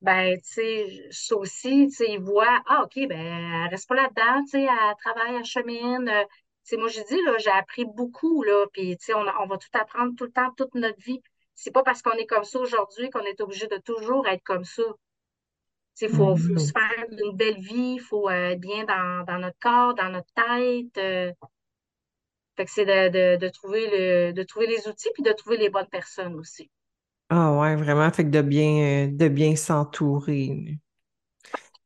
ben, 0.00 0.36
tu 0.38 0.52
sais, 0.52 1.08
ça 1.10 1.36
aussi, 1.36 1.88
tu 1.88 1.90
sais, 1.90 2.06
ils 2.10 2.20
voient, 2.20 2.60
ah, 2.66 2.82
OK, 2.84 2.94
ben, 3.08 3.12
elle 3.12 3.70
reste 3.70 3.88
pas 3.88 3.94
là-dedans, 3.94 4.42
tu 4.44 4.50
sais, 4.50 4.62
elle 4.62 4.94
travaille, 4.98 5.36
elle 5.36 5.44
chemine, 5.44 6.08
euh, 6.08 6.24
c'est 6.64 6.76
moi, 6.76 6.88
je 6.88 7.00
dis, 7.08 7.22
là, 7.22 7.38
j'ai 7.38 7.50
appris 7.50 7.84
beaucoup, 7.84 8.42
là, 8.42 8.66
puis, 8.72 8.98
on, 9.14 9.24
on 9.42 9.46
va 9.46 9.56
tout 9.56 9.68
apprendre 9.74 10.14
tout 10.16 10.24
le 10.24 10.32
temps, 10.32 10.50
toute 10.56 10.74
notre 10.74 11.00
vie. 11.00 11.22
C'est 11.54 11.70
pas 11.70 11.82
parce 11.84 12.02
qu'on 12.02 12.12
est 12.12 12.26
comme 12.26 12.44
ça 12.44 12.58
aujourd'hui 12.58 13.08
qu'on 13.10 13.20
est 13.20 13.40
obligé 13.40 13.66
de 13.68 13.78
toujours 13.78 14.26
être 14.26 14.42
comme 14.42 14.64
ça. 14.64 14.82
Il 16.00 16.08
faut, 16.10 16.34
mm-hmm. 16.34 16.58
se 16.58 16.72
faire 16.72 17.06
une 17.10 17.36
belle 17.36 17.58
vie, 17.58 17.94
il 17.94 18.00
faut 18.00 18.28
euh, 18.28 18.50
être 18.50 18.60
bien 18.60 18.84
dans, 18.84 19.38
notre 19.38 19.58
corps, 19.58 19.94
dans 19.94 20.10
notre 20.10 20.32
tête. 20.34 20.98
Euh. 20.98 21.32
fait 22.56 22.64
que 22.64 22.70
c'est 22.70 22.84
de, 22.84 23.48
trouver 23.48 23.86
le, 23.90 24.32
de 24.32 24.42
trouver 24.42 24.66
les 24.66 24.88
outils 24.88 25.08
puis 25.14 25.22
de 25.22 25.32
trouver 25.32 25.56
les 25.56 25.70
bonnes 25.70 25.88
personnes 25.90 26.34
aussi. 26.34 26.70
Ah 27.30 27.58
ouais, 27.58 27.76
vraiment, 27.76 28.10
fait 28.12 28.24
que 28.24 28.30
de 28.30 28.42
bien, 28.42 29.08
de 29.08 29.28
bien 29.28 29.56
s'entourer. 29.56 30.78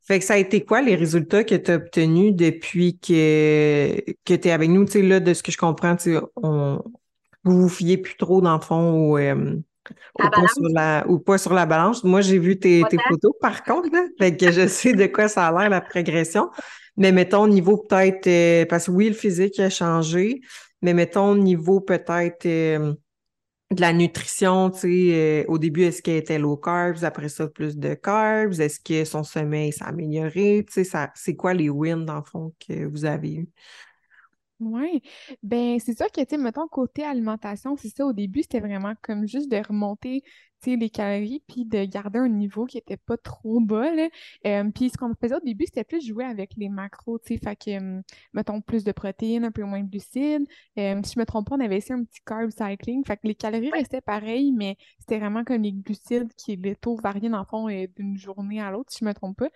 Fait 0.03 0.19
que 0.19 0.25
ça 0.25 0.35
a 0.35 0.39
été 0.39 0.65
quoi 0.65 0.83
les 0.83 0.97
résultats 0.97 1.45
que 1.45 1.55
tu 1.55 1.71
as 1.71 1.77
obtenus 1.77 2.35
depuis 2.35 2.99
que, 2.99 4.01
que 4.25 4.35
tu 4.35 4.49
es 4.49 4.51
avec 4.51 4.69
nous? 4.69 4.85
Tu 4.85 4.93
sais, 4.93 5.03
là, 5.03 5.21
de 5.21 5.33
ce 5.33 5.43
que 5.43 5.53
je 5.53 5.57
comprends, 5.57 5.95
tu 5.95 6.19
on, 6.35 6.83
vous 7.45 7.63
vous 7.63 7.69
fiez 7.69 7.97
plus 7.97 8.17
trop, 8.17 8.41
dans 8.41 8.55
le 8.55 8.61
fond, 8.61 8.91
au, 8.91 9.19
euh, 9.19 9.57
pas 10.19 10.31
sur 10.53 10.69
la, 10.73 11.05
ou 11.09 11.19
pas 11.19 11.39
sur 11.39 11.53
la 11.55 11.67
balance. 11.67 12.05
Moi, 12.05 12.21
j'ai 12.21 12.39
vu 12.39 12.59
tes, 12.59 12.83
tes, 12.89 12.99
photos, 13.09 13.33
par 13.41 13.65
contre, 13.65 13.89
là, 13.93 14.05
fait 14.19 14.37
que 14.37 14.51
je 14.51 14.67
sais 14.67 14.93
de 14.93 15.07
quoi 15.07 15.29
ça 15.29 15.49
a 15.49 15.53
l'air, 15.53 15.71
la 15.71 15.81
progression. 15.81 16.51
Mais 16.97 17.13
mettons, 17.13 17.43
au 17.45 17.49
niveau 17.49 17.79
peut-être, 17.79 18.27
euh, 18.27 18.67
parce 18.67 18.87
que 18.87 18.91
oui, 18.91 19.09
le 19.09 19.15
physique 19.15 19.59
a 19.61 19.71
changé, 19.71 20.41
mais 20.83 20.95
mettons, 20.95 21.31
au 21.31 21.37
niveau 21.37 21.81
peut-être... 21.81 22.47
Euh, 22.47 22.95
de 23.71 23.81
la 23.81 23.93
nutrition, 23.93 24.71
tu 24.71 24.81
sais, 24.81 24.89
euh, 25.13 25.45
au 25.47 25.57
début, 25.57 25.85
est-ce 25.85 26.03
qu'elle 26.03 26.17
était 26.17 26.41
low 26.41 26.57
carbs, 26.57 27.05
après 27.05 27.29
ça, 27.29 27.47
plus 27.47 27.77
de 27.77 27.95
carbs? 27.95 28.61
Est-ce 28.61 28.81
que 28.81 29.05
son 29.05 29.23
sommeil 29.23 29.73
s'est 29.73 29.85
amélioré? 29.85 30.67
Tu 30.67 30.85
sais, 30.85 30.99
c'est 31.15 31.37
quoi 31.37 31.55
les 31.55 31.71
wins, 31.71 32.05
dans 32.05 32.17
le 32.17 32.25
fond, 32.25 32.53
que 32.59 32.85
vous 32.87 33.05
avez 33.05 33.33
eu? 33.33 33.49
Oui, 34.61 35.01
ben 35.43 35.79
c'est 35.81 35.97
sûr 35.97 36.11
que, 36.13 36.21
tu 36.21 36.27
sais, 36.31 36.37
mettons, 36.37 36.69
côté 36.69 37.03
alimentation, 37.03 37.77
c'est 37.77 37.89
ça, 37.89 38.05
au 38.05 38.13
début, 38.13 38.43
c'était 38.43 38.61
vraiment 38.61 38.93
comme 39.03 39.27
juste 39.27 39.51
de 39.51 39.57
remonter 39.57 40.23
les 40.67 40.91
calories, 40.91 41.43
puis 41.49 41.65
de 41.65 41.85
garder 41.85 42.19
un 42.19 42.29
niveau 42.29 42.67
qui 42.67 42.79
était 42.79 42.97
pas 42.97 43.17
trop 43.17 43.61
bas. 43.61 43.93
Là. 43.95 44.09
Euh, 44.47 44.71
puis 44.75 44.91
ce 44.91 44.97
qu'on 44.97 45.15
faisait 45.15 45.37
au 45.37 45.41
début, 45.41 45.65
c'était 45.67 45.85
plus 45.85 46.07
jouer 46.07 46.25
avec 46.25 46.53
les 46.57 46.69
macros, 46.69 47.19
tu 47.19 47.35
sais, 47.35 47.41
fait 47.43 47.57
que, 47.57 48.03
mettons, 48.33 48.61
plus 48.61 48.85
de 48.85 48.93
protéines, 48.93 49.45
un 49.45 49.51
peu 49.51 49.65
moins 49.65 49.83
de 49.83 49.91
glucides. 49.91 50.47
Euh, 50.79 51.01
si 51.05 51.15
je 51.15 51.21
me 51.21 51.25
trompe 51.25 51.49
pas, 51.49 51.57
on 51.57 51.61
avait 51.61 51.79
essayé 51.79 51.95
un 51.95 52.05
petit 52.05 52.21
carb 52.25 52.51
cycling, 52.51 53.05
fait 53.05 53.17
que 53.17 53.27
les 53.27 53.35
calories 53.35 53.71
restaient 53.71 54.01
pareilles, 54.01 54.53
mais 54.53 54.77
c'était 54.99 55.19
vraiment 55.19 55.45
comme 55.45 55.63
les 55.63 55.73
glucides 55.73 56.33
qui, 56.35 56.57
les 56.57 56.77
taux 56.77 56.97
variaient, 56.97 57.29
dans 57.29 57.41
le 57.41 57.45
fond, 57.45 57.69
euh, 57.69 57.87
d'une 57.97 58.17
journée 58.17 58.61
à 58.61 58.71
l'autre, 58.71 58.93
si 58.93 58.99
je 59.01 59.05
me 59.05 59.15
trompe 59.15 59.39
pas. 59.39 59.49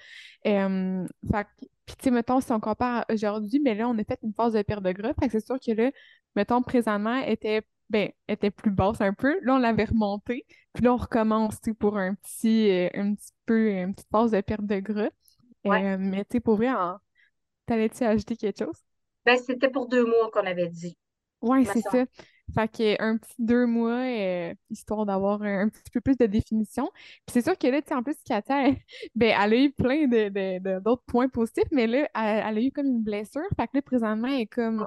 fait 0.45 1.45
que, 1.45 1.67
puis, 1.87 1.97
tu 1.97 2.05
sais, 2.05 2.11
mettons, 2.11 2.41
si 2.41 2.51
on 2.51 2.61
compare 2.61 3.05
aujourd'hui, 3.11 3.61
mais 3.61 3.75
là, 3.75 3.89
on 3.89 3.99
a 3.99 4.05
fait 4.05 4.19
une 4.23 4.33
phase 4.33 4.55
de 4.55 4.63
perte 4.63 4.83
de 4.83 4.93
gras. 4.93 5.13
Fait 5.21 5.27
que 5.27 5.33
c'est 5.33 5.45
sûr 5.45 5.59
que 5.61 5.73
là, 5.73 5.91
mettons, 6.35 6.63
présentement, 6.63 7.21
était 7.21 7.63
ben, 7.95 8.11
était 8.27 8.51
plus 8.51 8.73
basse 8.73 9.01
un 9.01 9.13
peu. 9.13 9.39
Là, 9.43 9.55
on 9.55 9.59
l'avait 9.59 9.85
remontée. 9.85 10.45
Puis 10.73 10.83
là, 10.83 10.95
on 10.95 10.97
recommence 10.97 11.61
pour 11.79 11.97
un 11.97 12.15
petit, 12.17 12.69
euh, 12.69 12.89
un 12.93 13.15
petit 13.15 13.31
peu, 13.47 13.71
une 13.71 13.95
petite 13.95 14.09
phase 14.11 14.33
de 14.33 14.41
perte 14.41 14.67
de 14.67 14.81
gras. 14.81 15.11
Euh, 15.67 15.97
mais 15.97 16.25
tu 16.25 16.33
sais, 16.33 16.41
pour 16.41 16.57
vrai, 16.57 16.71
t'allais-tu 17.67 18.03
ajouter 18.03 18.37
quelque 18.37 18.65
chose? 18.65 18.83
Ben, 19.25 19.37
c'était 19.39 19.71
pour 19.71 19.87
deux 19.87 20.05
mois 20.05 20.29
qu'on 20.33 20.45
avait 20.45 20.69
dit. 20.69 20.99
Oui, 21.41 21.65
c'est 21.67 21.83
ça. 21.83 22.05
Fait 22.53 22.69
qu'un 22.69 23.17
petit 23.17 23.35
deux 23.39 23.65
mois, 23.65 24.01
euh, 24.01 24.53
histoire 24.71 25.07
d'avoir 25.07 25.41
un, 25.43 25.69
petit 25.69 25.91
peu 25.93 26.01
plus 26.01 26.17
de 26.17 26.27
définition. 26.27 26.91
Puis 26.95 27.33
c'est 27.33 27.43
sûr 27.43 27.57
que 27.57 27.69
là, 27.69 27.81
tu 27.81 27.89
sais, 27.89 27.95
en 27.95 28.03
plus, 28.03 28.17
Katia, 28.25 28.71
elle, 28.71 28.77
ben, 29.15 29.37
elle 29.41 29.53
a 29.53 29.57
eu 29.57 29.71
plein 29.71 30.09
de, 30.09 30.81
d'autres 30.81 31.05
points 31.07 31.29
positifs, 31.29 31.69
mais 31.71 31.87
là, 31.87 32.09
elle, 32.13 32.45
elle, 32.45 32.59
a 32.59 32.61
eu 32.61 32.73
comme 32.73 32.87
une 32.87 33.05
blessure. 33.05 33.47
Fait 33.57 33.69
que 33.69 33.77
là, 33.77 33.83
présentement, 33.83 34.27
elle 34.27 34.41
est 34.41 34.47
comme 34.47 34.85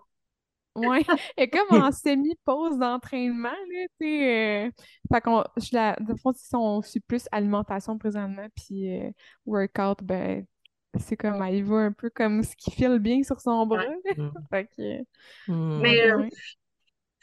oui, 0.78 1.06
et 1.38 1.50
comme 1.50 1.82
en 1.82 1.92
semi-pause 1.92 2.78
d'entraînement, 2.78 3.50
là, 3.50 3.88
tu 4.00 4.06
sais. 4.06 4.68
Euh, 4.68 4.72
fait 5.12 5.22
qu'on, 5.22 5.44
je 5.58 5.70
la, 5.74 5.96
de 6.00 6.13
fond, 6.16 6.34
on 6.54 6.82
suit 6.82 7.00
plus 7.00 7.26
alimentation 7.32 7.98
présentement, 7.98 8.48
puis 8.56 8.98
euh, 8.98 9.12
workout, 9.46 10.04
ben, 10.04 10.46
c'est 11.00 11.18
comme, 11.18 11.42
elle 11.42 11.56
y 11.56 11.62
va 11.62 11.78
un 11.78 11.92
peu 11.92 12.10
comme 12.10 12.44
ce 12.44 12.56
qui 12.56 12.72
file 12.72 13.00
bien 13.00 13.24
sur 13.24 13.40
son 13.42 13.66
bras. 13.66 13.84
Mm. 14.18 14.30
fait 14.50 14.70
que, 14.76 15.02
mm. 15.52 15.82
Mais, 15.82 16.12
euh, 16.12 16.28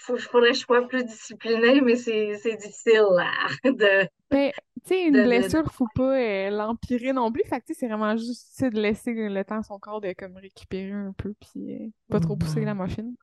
il 0.09 0.19
faudrait 0.19 0.51
que 0.51 0.57
je 0.57 0.61
sois 0.61 0.87
plus 0.87 1.05
disciplinée, 1.05 1.81
mais 1.81 1.97
c'est 1.97 2.57
difficile 2.57 3.07
là, 3.11 3.31
de. 3.65 4.09
Ben, 4.31 4.51
tu 4.85 4.89
sais, 4.89 5.07
une 5.07 5.23
blessure, 5.23 5.61
il 5.61 5.65
ne 5.65 5.71
faut 5.71 5.87
pas 5.95 6.19
euh, 6.19 6.51
l'empirer 6.51 7.13
non 7.13 7.31
plus. 7.31 7.45
Fait 7.45 7.61
que 7.61 7.73
c'est 7.73 7.87
vraiment 7.87 8.17
juste 8.17 8.65
de 8.65 8.81
laisser 8.81 9.15
le 9.15 9.45
temps 9.45 9.59
à 9.59 9.63
son 9.63 9.79
corps 9.79 10.01
de 10.01 10.13
comme 10.13 10.37
récupérer 10.37 10.93
un 10.93 11.13
peu, 11.17 11.35
puis 11.41 11.75
euh, 11.75 11.89
pas 12.11 12.21
trop 12.21 12.37
pousser 12.37 12.65
la 12.65 12.75
machine. 12.75 13.15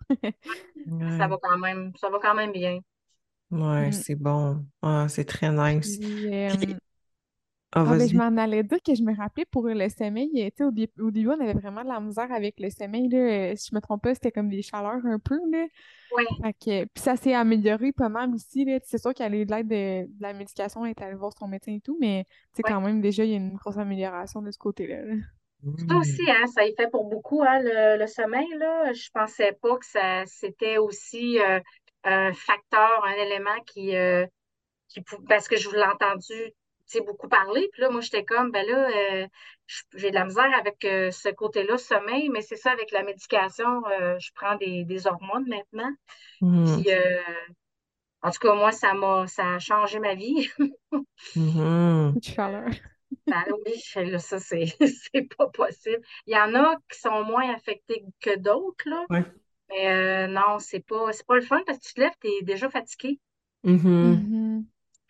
ça, 1.18 1.28
va 1.28 1.38
quand 1.42 1.58
même, 1.58 1.92
ça 2.00 2.10
va 2.10 2.20
quand 2.20 2.34
même 2.34 2.52
bien. 2.52 2.80
Ouais, 3.52 3.90
mm. 3.90 3.92
c'est 3.92 4.16
bon. 4.16 4.66
Ah, 4.82 5.08
c'est 5.10 5.26
très 5.26 5.52
nice. 5.52 6.00
Euh, 6.02 6.50
ah, 7.74 7.86
ah 7.88 7.96
ben, 7.98 8.08
je 8.08 8.18
m'en 8.18 8.36
allais 8.38 8.64
dire 8.64 8.80
que 8.86 8.94
je 8.94 9.02
me 9.02 9.16
rappelais 9.16 9.46
pour 9.46 9.68
le 9.68 9.88
sommeil. 9.90 10.52
Au, 10.60 10.66
au 10.66 11.12
début, 11.12 11.30
on 11.30 11.40
avait 11.40 11.54
vraiment 11.54 11.84
de 11.84 11.88
la 11.88 12.02
misère 12.02 12.32
avec 12.32 12.60
le 12.60 12.70
sommeil. 12.70 13.08
Là. 13.08 13.56
Si 13.56 13.70
je 13.72 13.76
me 13.76 13.80
trompe 13.80 14.04
pas, 14.04 14.14
c'était 14.14 14.32
comme 14.32 14.50
des 14.50 14.62
chaleurs 14.62 15.06
un 15.06 15.20
peu. 15.20 15.40
Là. 15.50 15.66
Oui. 16.14 16.26
puis 16.66 16.90
ça 16.96 17.16
s'est 17.16 17.34
amélioré 17.34 17.94
pas 17.94 18.10
mal 18.10 18.34
aussi. 18.34 18.68
C'est 18.84 18.98
sûr 18.98 19.14
qu'elle 19.14 19.34
a 19.34 19.38
eu 19.38 19.46
de 19.46 19.56
l'aide 19.56 19.68
de, 19.68 20.10
la 20.20 20.34
médication, 20.34 20.86
elle 20.86 20.92
est 20.92 21.02
allée 21.02 21.16
voir 21.16 21.32
son 21.38 21.48
médecin 21.48 21.72
et 21.72 21.80
tout, 21.80 21.98
mais 22.02 22.26
quand 22.64 22.82
même, 22.82 23.00
déjà, 23.00 23.24
il 23.24 23.32
y 23.32 23.34
a 23.34 23.38
une 23.38 23.56
grosse 23.56 23.78
amélioration 23.78 24.42
de 24.42 24.52
ce 24.52 24.58
côté-là. 24.58 24.98
Ça 25.88 25.96
aussi, 25.96 26.30
hein, 26.30 26.48
ça 26.48 26.66
y 26.66 26.74
fait 26.76 26.90
pour 26.90 27.08
beaucoup, 27.08 27.44
hein, 27.44 27.60
le, 27.62 28.06
sommeil. 28.08 28.48
Là. 28.58 28.92
Je 28.94 29.10
pensais 29.14 29.58
pas 29.62 29.78
que 29.78 29.86
ça 29.86 30.24
c'était 30.26 30.78
aussi 30.78 31.40
euh, 31.40 31.60
un 32.04 32.34
facteur, 32.34 33.06
un 33.06 33.14
élément 33.14 33.60
qui, 33.68 33.96
euh, 33.96 34.26
qui 34.88 35.02
parce 35.30 35.48
que 35.48 35.58
je 35.58 35.70
vous 35.70 35.76
l'ai 35.76 35.84
entendu 35.84 36.34
beaucoup 36.99 37.30
parler. 37.30 37.69
Puis 37.71 37.82
là, 37.82 37.89
moi, 37.89 38.01
j'étais 38.01 38.25
comme, 38.25 38.51
ben 38.51 38.67
là, 38.67 38.89
euh, 38.89 39.27
j'ai 39.95 40.10
de 40.10 40.15
la 40.15 40.25
misère 40.25 40.51
avec 40.60 40.84
euh, 40.84 41.12
ce 41.12 41.30
côté-là, 41.30 41.77
sommeil, 41.77 42.30
mais 42.30 42.41
c'est 42.41 42.58
ça, 42.58 42.71
avec 42.71 42.91
la 42.91 43.04
médication, 43.04 43.86
euh, 43.88 44.17
je 44.19 44.32
prends 44.36 44.56
des, 44.56 45.08
hormones 45.08 45.47
maintenant. 45.47 45.91
Mmh. 46.41 46.82
Puis, 46.82 46.91
en 48.23 48.30
tout 48.30 48.39
cas, 48.39 48.54
moi, 48.54 48.71
ça 48.71 48.93
m'a 48.93 49.25
ça 49.27 49.56
a 49.56 49.60
changé 49.60 49.99
ma 49.99 50.13
vie. 50.13 50.49
mmh. 51.36 52.19
Ben 53.27 53.43
oui, 53.65 54.10
là, 54.10 54.19
ça, 54.19 54.39
c'est 54.39 55.38
pas 55.38 55.47
possible. 55.47 56.01
Il 56.27 56.34
y 56.34 56.38
en 56.38 56.54
a 56.56 56.75
qui 56.89 56.99
sont 56.99 57.23
moins 57.23 57.54
affectés 57.54 58.04
que 58.19 58.38
d'autres, 58.38 58.89
là. 58.89 59.06
Mais 59.69 60.27
non, 60.27 60.60
c'est 60.60 60.86
pas, 60.86 61.12
pas 61.25 61.36
le 61.36 61.41
fun 61.41 61.62
parce 61.65 61.80
que 61.80 61.84
tu 61.88 61.93
te 61.93 62.01
lèves, 62.01 62.12
tu 62.21 62.27
es 62.27 62.41
déjà 62.43 62.69
fatigué. 62.69 63.19
Mmh. 63.63 64.40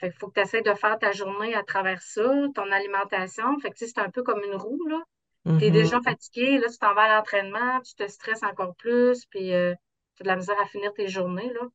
Fait 0.02 0.10
qu'il 0.10 0.18
faut 0.18 0.30
que 0.30 0.34
tu 0.34 0.42
essaies 0.42 0.64
de 0.64 0.74
faire 0.74 0.98
ta 0.98 1.12
journée 1.12 1.54
à 1.54 1.62
travers 1.62 2.02
ça, 2.02 2.28
ton 2.56 2.72
alimentation. 2.72 3.60
Fait 3.60 3.70
que 3.70 3.78
c'est 3.78 4.00
un 4.00 4.10
peu 4.10 4.24
comme 4.24 4.42
une 4.44 4.56
roue, 4.56 4.88
là. 4.88 5.00
Tu 5.46 5.52
es 5.52 5.70
mm-hmm. 5.70 5.72
déjà 5.72 6.02
fatigué, 6.02 6.58
là, 6.58 6.68
tu 6.70 6.78
t'en 6.78 6.94
vas 6.96 7.04
à 7.04 7.18
l'entraînement, 7.18 7.80
tu 7.82 7.94
te 7.96 8.08
stresses 8.08 8.44
encore 8.44 8.76
plus, 8.76 9.26
puis 9.28 9.54
euh, 9.54 9.74
tu 10.16 10.22
as 10.22 10.24
de 10.24 10.28
la 10.28 10.36
misère 10.36 10.60
à 10.62 10.66
finir 10.66 10.92
tes 10.94 11.08
journées, 11.08 11.52
là. 11.54 11.68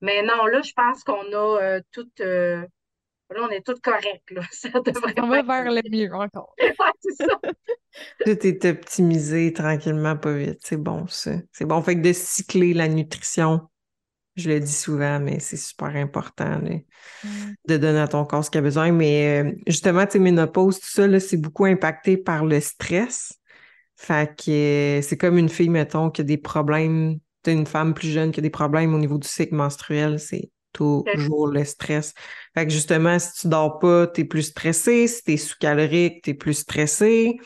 Mais 0.00 0.22
non, 0.22 0.46
là, 0.46 0.62
je 0.62 0.72
pense 0.72 1.02
qu'on 1.02 1.32
a 1.32 1.60
euh, 1.60 1.80
tout. 1.90 2.08
Euh, 2.20 2.62
là, 3.30 3.40
on 3.40 3.48
est 3.48 3.66
tout 3.66 3.76
correct, 3.82 4.30
là. 4.30 4.42
Ça 4.52 4.68
devrait 4.68 5.14
on 5.18 5.26
va 5.26 5.42
vers 5.42 5.72
le 5.72 5.82
mieux 5.90 6.12
encore. 6.14 6.54
ouais, 6.60 6.72
c'est 7.00 7.26
ça. 7.26 7.40
tout 8.24 8.46
est 8.46 8.64
optimisé 8.64 9.52
tranquillement, 9.52 10.16
pas 10.16 10.34
vite. 10.34 10.60
C'est 10.62 10.76
bon, 10.76 11.08
ça. 11.08 11.32
C'est 11.50 11.64
bon. 11.64 11.82
Fait 11.82 11.96
que 11.96 12.00
de 12.00 12.12
cycler 12.12 12.74
la 12.74 12.86
nutrition 12.86 13.68
je 14.36 14.48
le 14.48 14.60
dis 14.60 14.72
souvent, 14.72 15.20
mais 15.20 15.40
c'est 15.40 15.56
super 15.56 15.94
important 15.96 16.58
mmh. 16.58 17.28
de 17.68 17.76
donner 17.76 18.00
à 18.00 18.08
ton 18.08 18.24
corps 18.24 18.44
ce 18.44 18.50
qu'il 18.50 18.58
a 18.58 18.62
besoin. 18.62 18.90
Mais 18.92 19.42
euh, 19.42 19.52
justement, 19.66 20.06
tu 20.06 20.12
sais, 20.12 20.18
ménopause, 20.18 20.80
tout 20.80 20.88
ça, 20.88 21.20
c'est 21.20 21.36
beaucoup 21.36 21.66
impacté 21.66 22.16
par 22.16 22.44
le 22.44 22.60
stress. 22.60 23.34
Fait 23.96 24.34
que 24.34 24.50
euh, 24.98 25.02
c'est 25.02 25.16
comme 25.16 25.38
une 25.38 25.48
fille, 25.48 25.68
mettons, 25.68 26.10
qui 26.10 26.22
a 26.22 26.24
des 26.24 26.38
problèmes, 26.38 27.18
tu 27.44 27.50
une 27.50 27.66
femme 27.66 27.94
plus 27.94 28.08
jeune 28.08 28.32
qui 28.32 28.40
a 28.40 28.42
des 28.42 28.50
problèmes 28.50 28.94
au 28.94 28.98
niveau 28.98 29.18
du 29.18 29.28
cycle 29.28 29.54
menstruel, 29.54 30.18
c'est 30.18 30.50
toujours 30.72 31.48
le 31.48 31.64
stress. 31.64 32.14
Fait 32.54 32.66
que 32.66 32.72
justement, 32.72 33.18
si 33.18 33.32
tu 33.40 33.48
dors 33.48 33.78
pas, 33.78 34.06
tu 34.06 34.22
es 34.22 34.24
plus 34.24 34.42
stressé. 34.42 35.06
Si 35.06 35.22
tu 35.22 35.32
es 35.32 35.36
sous-calorique, 35.36 36.22
tu 36.22 36.30
es 36.30 36.34
plus 36.34 36.54
stressé. 36.54 37.36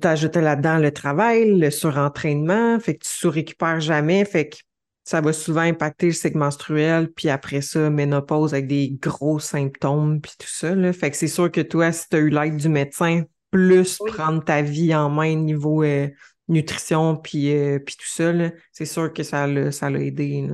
T'ajoutes 0.00 0.36
là-dedans 0.36 0.76
le 0.76 0.92
travail, 0.92 1.58
le 1.58 1.70
surentraînement, 1.70 2.78
fait 2.80 2.96
que 2.96 3.04
tu 3.04 3.10
sous-récupères 3.10 3.80
jamais. 3.80 4.26
Fait 4.26 4.50
que 4.50 4.58
ça 5.04 5.20
va 5.20 5.32
souvent 5.32 5.62
impacter 5.62 6.06
le 6.06 6.12
cycle 6.12 6.38
menstruel, 6.38 7.10
puis 7.10 7.28
après 7.28 7.62
ça, 7.62 7.90
ménopause 7.90 8.54
avec 8.54 8.66
des 8.66 8.90
gros 9.00 9.38
symptômes, 9.38 10.20
puis 10.20 10.32
tout 10.38 10.48
ça. 10.48 10.74
Là. 10.74 10.92
Fait 10.92 11.10
que 11.10 11.16
c'est 11.16 11.28
sûr 11.28 11.50
que 11.50 11.60
toi, 11.60 11.90
si 11.92 12.08
tu 12.08 12.16
as 12.16 12.20
eu 12.20 12.28
l'aide 12.28 12.56
du 12.56 12.68
médecin, 12.68 13.24
plus 13.50 13.98
prendre 14.06 14.44
ta 14.44 14.62
vie 14.62 14.94
en 14.94 15.10
main 15.10 15.34
niveau 15.34 15.82
euh, 15.82 16.08
nutrition, 16.48 17.16
puis, 17.16 17.52
euh, 17.52 17.78
puis 17.78 17.96
tout 17.96 18.06
ça, 18.06 18.32
c'est 18.72 18.84
sûr 18.84 19.12
que 19.12 19.22
ça 19.22 19.46
l'a 19.46 19.72
ça 19.72 19.90
aidé. 19.90 20.48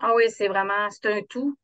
Ah 0.00 0.12
oui, 0.16 0.24
c'est 0.28 0.48
vraiment, 0.48 0.88
c'est 0.90 1.12
un 1.12 1.20
tout. 1.28 1.58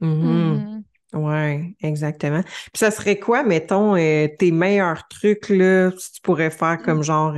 Mm-hmm. 0.00 0.22
Mm-hmm. 0.22 0.82
Oui, 1.14 1.76
exactement. 1.80 2.42
Puis 2.42 2.70
ça 2.74 2.90
serait 2.90 3.18
quoi, 3.18 3.42
mettons, 3.42 3.96
euh, 3.96 4.28
tes 4.38 4.50
meilleurs 4.50 5.06
trucs, 5.08 5.48
là, 5.48 5.90
si 5.96 6.12
tu 6.12 6.20
pourrais 6.20 6.50
faire 6.50 6.78
comme 6.82 7.02
genre 7.02 7.36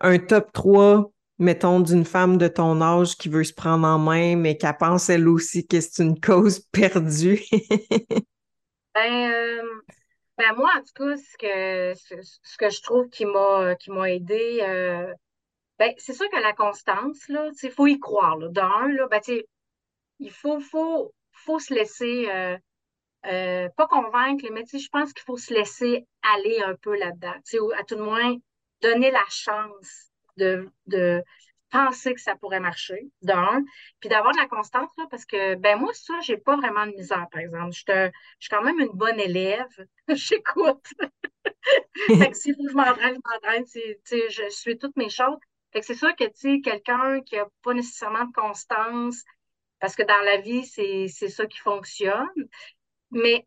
un 0.00 0.18
top 0.18 0.52
3 0.52 1.10
mettons, 1.38 1.80
d'une 1.80 2.04
femme 2.04 2.38
de 2.38 2.48
ton 2.48 2.80
âge 2.80 3.16
qui 3.16 3.28
veut 3.28 3.44
se 3.44 3.54
prendre 3.54 3.86
en 3.86 3.98
main, 3.98 4.36
mais 4.36 4.56
qui 4.56 4.66
pense 4.78 5.08
elle 5.08 5.28
aussi 5.28 5.66
que 5.66 5.80
c'est 5.80 6.02
une 6.02 6.20
cause 6.20 6.60
perdue? 6.72 7.42
ben, 8.94 9.32
euh, 9.32 9.82
ben, 10.38 10.54
moi, 10.56 10.70
en 10.76 10.80
tout 10.80 10.94
cas, 10.94 11.16
ce 11.16 11.36
que, 11.36 11.94
ce, 12.22 12.56
que 12.56 12.70
je 12.70 12.82
trouve 12.82 13.08
qui 13.08 13.26
m'a 13.26 13.74
qui 13.76 13.90
m'a 13.90 14.10
aidé, 14.10 14.60
euh, 14.62 15.12
ben, 15.78 15.92
c'est 15.98 16.14
sûr 16.14 16.28
que 16.30 16.40
la 16.40 16.52
constance, 16.52 17.28
là, 17.28 17.50
il 17.62 17.70
faut 17.70 17.86
y 17.86 17.98
croire. 17.98 18.38
D'un, 18.38 18.88
là, 18.88 19.08
ben, 19.08 19.20
il 20.20 20.30
faut, 20.30 20.60
faut, 20.60 21.12
faut 21.32 21.58
se 21.58 21.74
laisser 21.74 22.28
euh, 23.26 23.68
pas 23.76 23.86
convaincre, 23.86 24.44
mais 24.52 24.64
je 24.70 24.88
pense 24.88 25.12
qu'il 25.12 25.24
faut 25.24 25.38
se 25.38 25.52
laisser 25.54 26.06
aller 26.34 26.60
un 26.60 26.74
peu 26.76 26.96
là-dedans. 26.96 27.34
À 27.78 27.84
tout 27.84 27.96
le 27.96 28.04
moins, 28.04 28.36
donner 28.82 29.10
la 29.10 29.24
chance 29.30 30.10
de, 30.36 30.70
de 30.86 31.22
penser 31.74 32.14
que 32.14 32.20
ça 32.20 32.36
pourrait 32.36 32.60
marcher, 32.60 33.10
d'un, 33.22 33.64
puis 33.98 34.08
d'avoir 34.08 34.32
de 34.32 34.38
la 34.38 34.46
constance, 34.46 34.88
parce 35.10 35.24
que, 35.24 35.56
ben 35.56 35.76
moi, 35.76 35.92
ça, 35.92 36.14
j'ai 36.20 36.36
pas 36.36 36.56
vraiment 36.56 36.86
de 36.86 36.92
misère, 36.92 37.26
par 37.32 37.40
exemple. 37.40 37.72
Je, 37.72 38.10
suis 38.38 38.48
quand 38.48 38.62
même 38.62 38.78
une 38.78 38.92
bonne 38.94 39.18
élève. 39.18 39.66
J'écoute. 40.08 40.86
fait 42.06 42.30
que 42.30 42.52
que 42.52 42.68
je 42.70 42.74
m'entraîne, 42.74 43.16
je 43.16 43.32
m'entraîne, 43.32 43.64
je 43.66 44.48
suis 44.50 44.78
toutes 44.78 44.96
mes 44.96 45.10
choses. 45.10 45.36
Fait 45.72 45.80
que 45.80 45.86
c'est 45.86 45.96
sûr 45.96 46.14
que, 46.14 46.24
tu 46.24 46.32
sais, 46.34 46.60
quelqu'un 46.60 47.20
qui 47.22 47.36
a 47.36 47.48
pas 47.62 47.74
nécessairement 47.74 48.24
de 48.26 48.32
constance, 48.32 49.24
parce 49.80 49.96
que 49.96 50.04
dans 50.04 50.24
la 50.24 50.36
vie, 50.36 50.64
c'est 50.64 51.08
ça 51.08 51.46
qui 51.46 51.58
fonctionne, 51.58 52.48
mais 53.10 53.46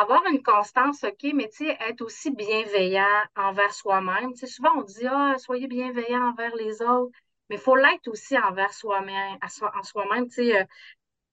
avoir 0.00 0.24
une 0.26 0.42
constance, 0.42 1.04
OK, 1.04 1.32
mais 1.34 1.48
tu 1.48 1.66
sais, 1.66 1.78
être 1.88 2.02
aussi 2.02 2.30
bienveillant 2.30 3.22
envers 3.36 3.72
soi-même. 3.72 4.32
Tu 4.34 4.40
sais, 4.40 4.46
souvent, 4.46 4.70
on 4.76 4.82
dit, 4.82 5.06
ah, 5.08 5.36
soyez 5.38 5.66
bienveillant 5.68 6.30
envers 6.30 6.54
les 6.56 6.82
autres, 6.82 7.12
mais 7.48 7.56
il 7.56 7.62
faut 7.62 7.76
l'être 7.76 8.08
aussi 8.08 8.38
envers 8.38 8.72
soi-même, 8.72 9.38
en 9.42 9.82
soi-même. 9.82 10.28
Tu 10.28 10.34
sais, 10.34 10.60
euh, 10.60 10.64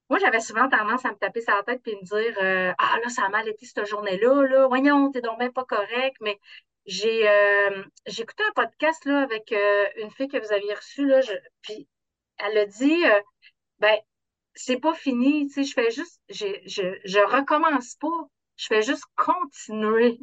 moi, 0.10 0.20
j'avais 0.20 0.42
souvent 0.42 0.68
tendance 0.70 1.06
à 1.06 1.12
me 1.12 1.16
taper 1.18 1.42
sur 1.42 1.56
la 1.56 1.64
tête 1.64 1.88
et 1.88 1.96
me 1.96 2.04
dire 2.04 2.38
euh, 2.44 2.74
Ah 2.78 3.00
là, 3.02 3.10
ça 3.10 3.24
a 3.26 3.30
mal 3.30 3.48
été 3.48 3.66
cette 3.66 3.86
journée-là, 3.86 4.44
là. 4.44 4.68
Voyons, 4.68 5.12
t'es 5.12 5.22
donc 5.22 5.40
même 5.40 5.54
pas 5.54 5.66
correct. 5.66 6.18
Mais 6.22 6.40
j'ai 6.86 7.30
euh, 7.30 7.84
écouté 8.06 8.44
un 8.50 8.52
podcast 8.54 9.06
là, 9.06 9.22
avec 9.22 9.52
euh, 9.54 9.86
une 9.98 10.12
fille 10.12 10.28
que 10.28 10.38
vous 10.38 10.52
aviez 10.54 10.74
reçue, 10.74 11.08
là, 11.08 11.22
puis 11.62 11.88
elle 12.38 12.58
a 12.58 12.66
dit 12.66 13.04
Ben, 13.80 13.98
c'est 14.54 14.80
pas 14.80 14.94
fini, 14.94 15.48
tu 15.48 15.54
sais, 15.54 15.64
je 15.64 15.74
fais 15.74 15.92
juste, 15.92 16.22
je, 16.30 16.46
je, 16.66 17.00
je 17.06 17.20
recommence 17.20 17.96
pas, 17.96 18.30
je 18.62 18.68
fais 18.68 18.82
juste 18.84 19.06
continuer. 19.16 20.20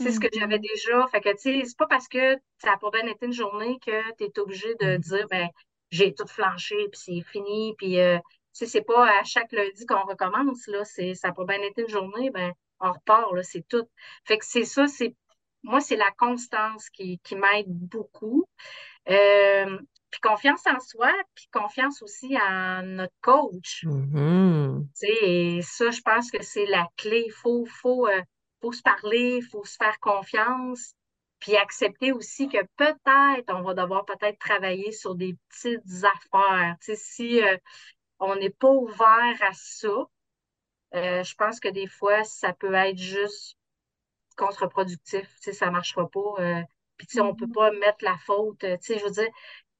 C'est 0.00 0.12
ce 0.12 0.20
que 0.20 0.28
j'avais 0.32 0.58
déjà. 0.60 1.06
Fait 1.08 1.20
que, 1.20 1.30
tu 1.30 1.38
sais, 1.38 1.62
c'est 1.64 1.76
pas 1.76 1.86
parce 1.88 2.08
que 2.08 2.36
ça 2.58 2.72
a 2.72 2.76
pas 2.78 2.90
bien 2.90 3.06
été 3.06 3.26
une 3.26 3.32
journée 3.32 3.78
que 3.84 4.16
tu 4.16 4.24
es 4.24 4.38
obligé 4.38 4.74
de 4.76 4.96
dire, 4.98 5.26
ben, 5.28 5.48
j'ai 5.90 6.14
tout 6.14 6.26
flanché, 6.26 6.76
puis 6.90 7.00
c'est 7.04 7.20
fini, 7.32 7.74
puis, 7.78 7.98
euh, 8.00 8.18
tu 8.18 8.24
sais, 8.52 8.66
c'est 8.66 8.82
pas 8.82 9.06
à 9.20 9.24
chaque 9.24 9.52
lundi 9.52 9.86
qu'on 9.86 10.02
recommence, 10.04 10.66
là. 10.68 10.84
C'est, 10.84 11.14
ça 11.14 11.28
a 11.28 11.32
pas 11.32 11.44
bien 11.44 11.60
été 11.62 11.82
une 11.82 11.88
journée, 11.88 12.30
ben, 12.30 12.52
on 12.80 12.92
repart, 12.92 13.32
là, 13.32 13.42
c'est 13.42 13.66
tout. 13.68 13.88
Fait 14.24 14.38
que 14.38 14.44
c'est 14.46 14.64
ça, 14.64 14.86
c'est, 14.86 15.16
moi, 15.62 15.80
c'est 15.80 15.96
la 15.96 16.10
constance 16.18 16.90
qui, 16.90 17.18
qui 17.20 17.36
m'aide 17.36 17.66
beaucoup. 17.68 18.44
Euh, 19.08 19.78
puis 20.14 20.20
confiance 20.20 20.64
en 20.68 20.78
soi, 20.80 21.12
puis 21.34 21.48
confiance 21.52 22.00
aussi 22.02 22.36
en 22.38 22.82
notre 22.84 23.14
coach. 23.20 23.88
Tu 24.96 25.06
sais, 25.06 25.28
et 25.30 25.62
ça, 25.62 25.90
je 25.90 26.00
pense 26.02 26.30
que 26.30 26.42
c'est 26.42 26.66
la 26.66 26.88
clé. 26.96 27.24
Il 27.26 27.32
faut, 27.32 27.66
faut, 27.66 28.06
euh, 28.08 28.22
faut 28.60 28.72
se 28.72 28.82
parler, 28.82 29.38
il 29.38 29.42
faut 29.44 29.64
se 29.64 29.76
faire 29.76 29.98
confiance, 30.00 30.94
puis 31.40 31.56
accepter 31.56 32.12
aussi 32.12 32.48
que 32.48 32.58
peut-être 32.76 33.52
on 33.52 33.62
va 33.62 33.74
devoir 33.74 34.04
peut-être 34.04 34.38
travailler 34.38 34.92
sur 34.92 35.14
des 35.16 35.36
petites 35.50 36.04
affaires. 36.04 36.76
Tu 36.80 36.94
sais, 36.94 36.96
si 36.96 37.42
euh, 37.42 37.56
on 38.20 38.36
n'est 38.36 38.50
pas 38.50 38.70
ouvert 38.70 39.36
à 39.42 39.52
ça, 39.54 40.06
euh, 40.94 41.22
je 41.24 41.34
pense 41.34 41.60
que 41.60 41.68
des 41.68 41.86
fois, 41.86 42.24
ça 42.24 42.52
peut 42.52 42.74
être 42.74 42.98
juste 42.98 43.56
contre-productif. 44.36 45.22
Tu 45.36 45.42
sais, 45.42 45.52
ça 45.52 45.66
ne 45.66 45.72
marchera 45.72 46.08
pas. 46.10 46.34
euh, 46.40 46.62
puis, 46.96 47.20
on 47.20 47.28
ne 47.28 47.32
peut 47.34 47.46
Mhm. 47.46 47.52
pas 47.54 47.70
mettre 47.72 48.04
la 48.04 48.16
faute. 48.18 48.58
Tu 48.60 48.68
sais, 48.80 48.98
je 48.98 49.04
veux 49.04 49.10
dire, 49.10 49.28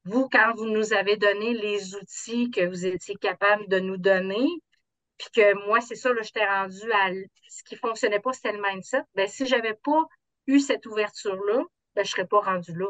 vous, 0.05 0.29
quand 0.29 0.53
vous 0.55 0.67
nous 0.67 0.93
avez 0.93 1.17
donné 1.17 1.53
les 1.53 1.95
outils 1.95 2.51
que 2.51 2.65
vous 2.65 2.85
étiez 2.85 3.15
capable 3.15 3.67
de 3.67 3.79
nous 3.79 3.97
donner, 3.97 4.47
puis 5.17 5.29
que 5.35 5.67
moi, 5.67 5.81
c'est 5.81 5.95
ça, 5.95 6.13
là, 6.13 6.21
j'étais 6.23 6.45
rendue 6.45 6.91
à 6.93 7.11
ce 7.49 7.63
qui 7.63 7.75
fonctionnait 7.75 8.19
pas, 8.19 8.33
c'était 8.33 8.51
le 8.53 8.61
mindset. 8.61 9.01
Ben, 9.15 9.27
si 9.27 9.45
j'avais 9.45 9.75
pas 9.75 10.03
eu 10.47 10.59
cette 10.59 10.85
ouverture-là, 10.85 11.63
ben, 11.95 12.05
je 12.05 12.11
serais 12.11 12.27
pas 12.27 12.39
rendue 12.41 12.75
là. 12.77 12.87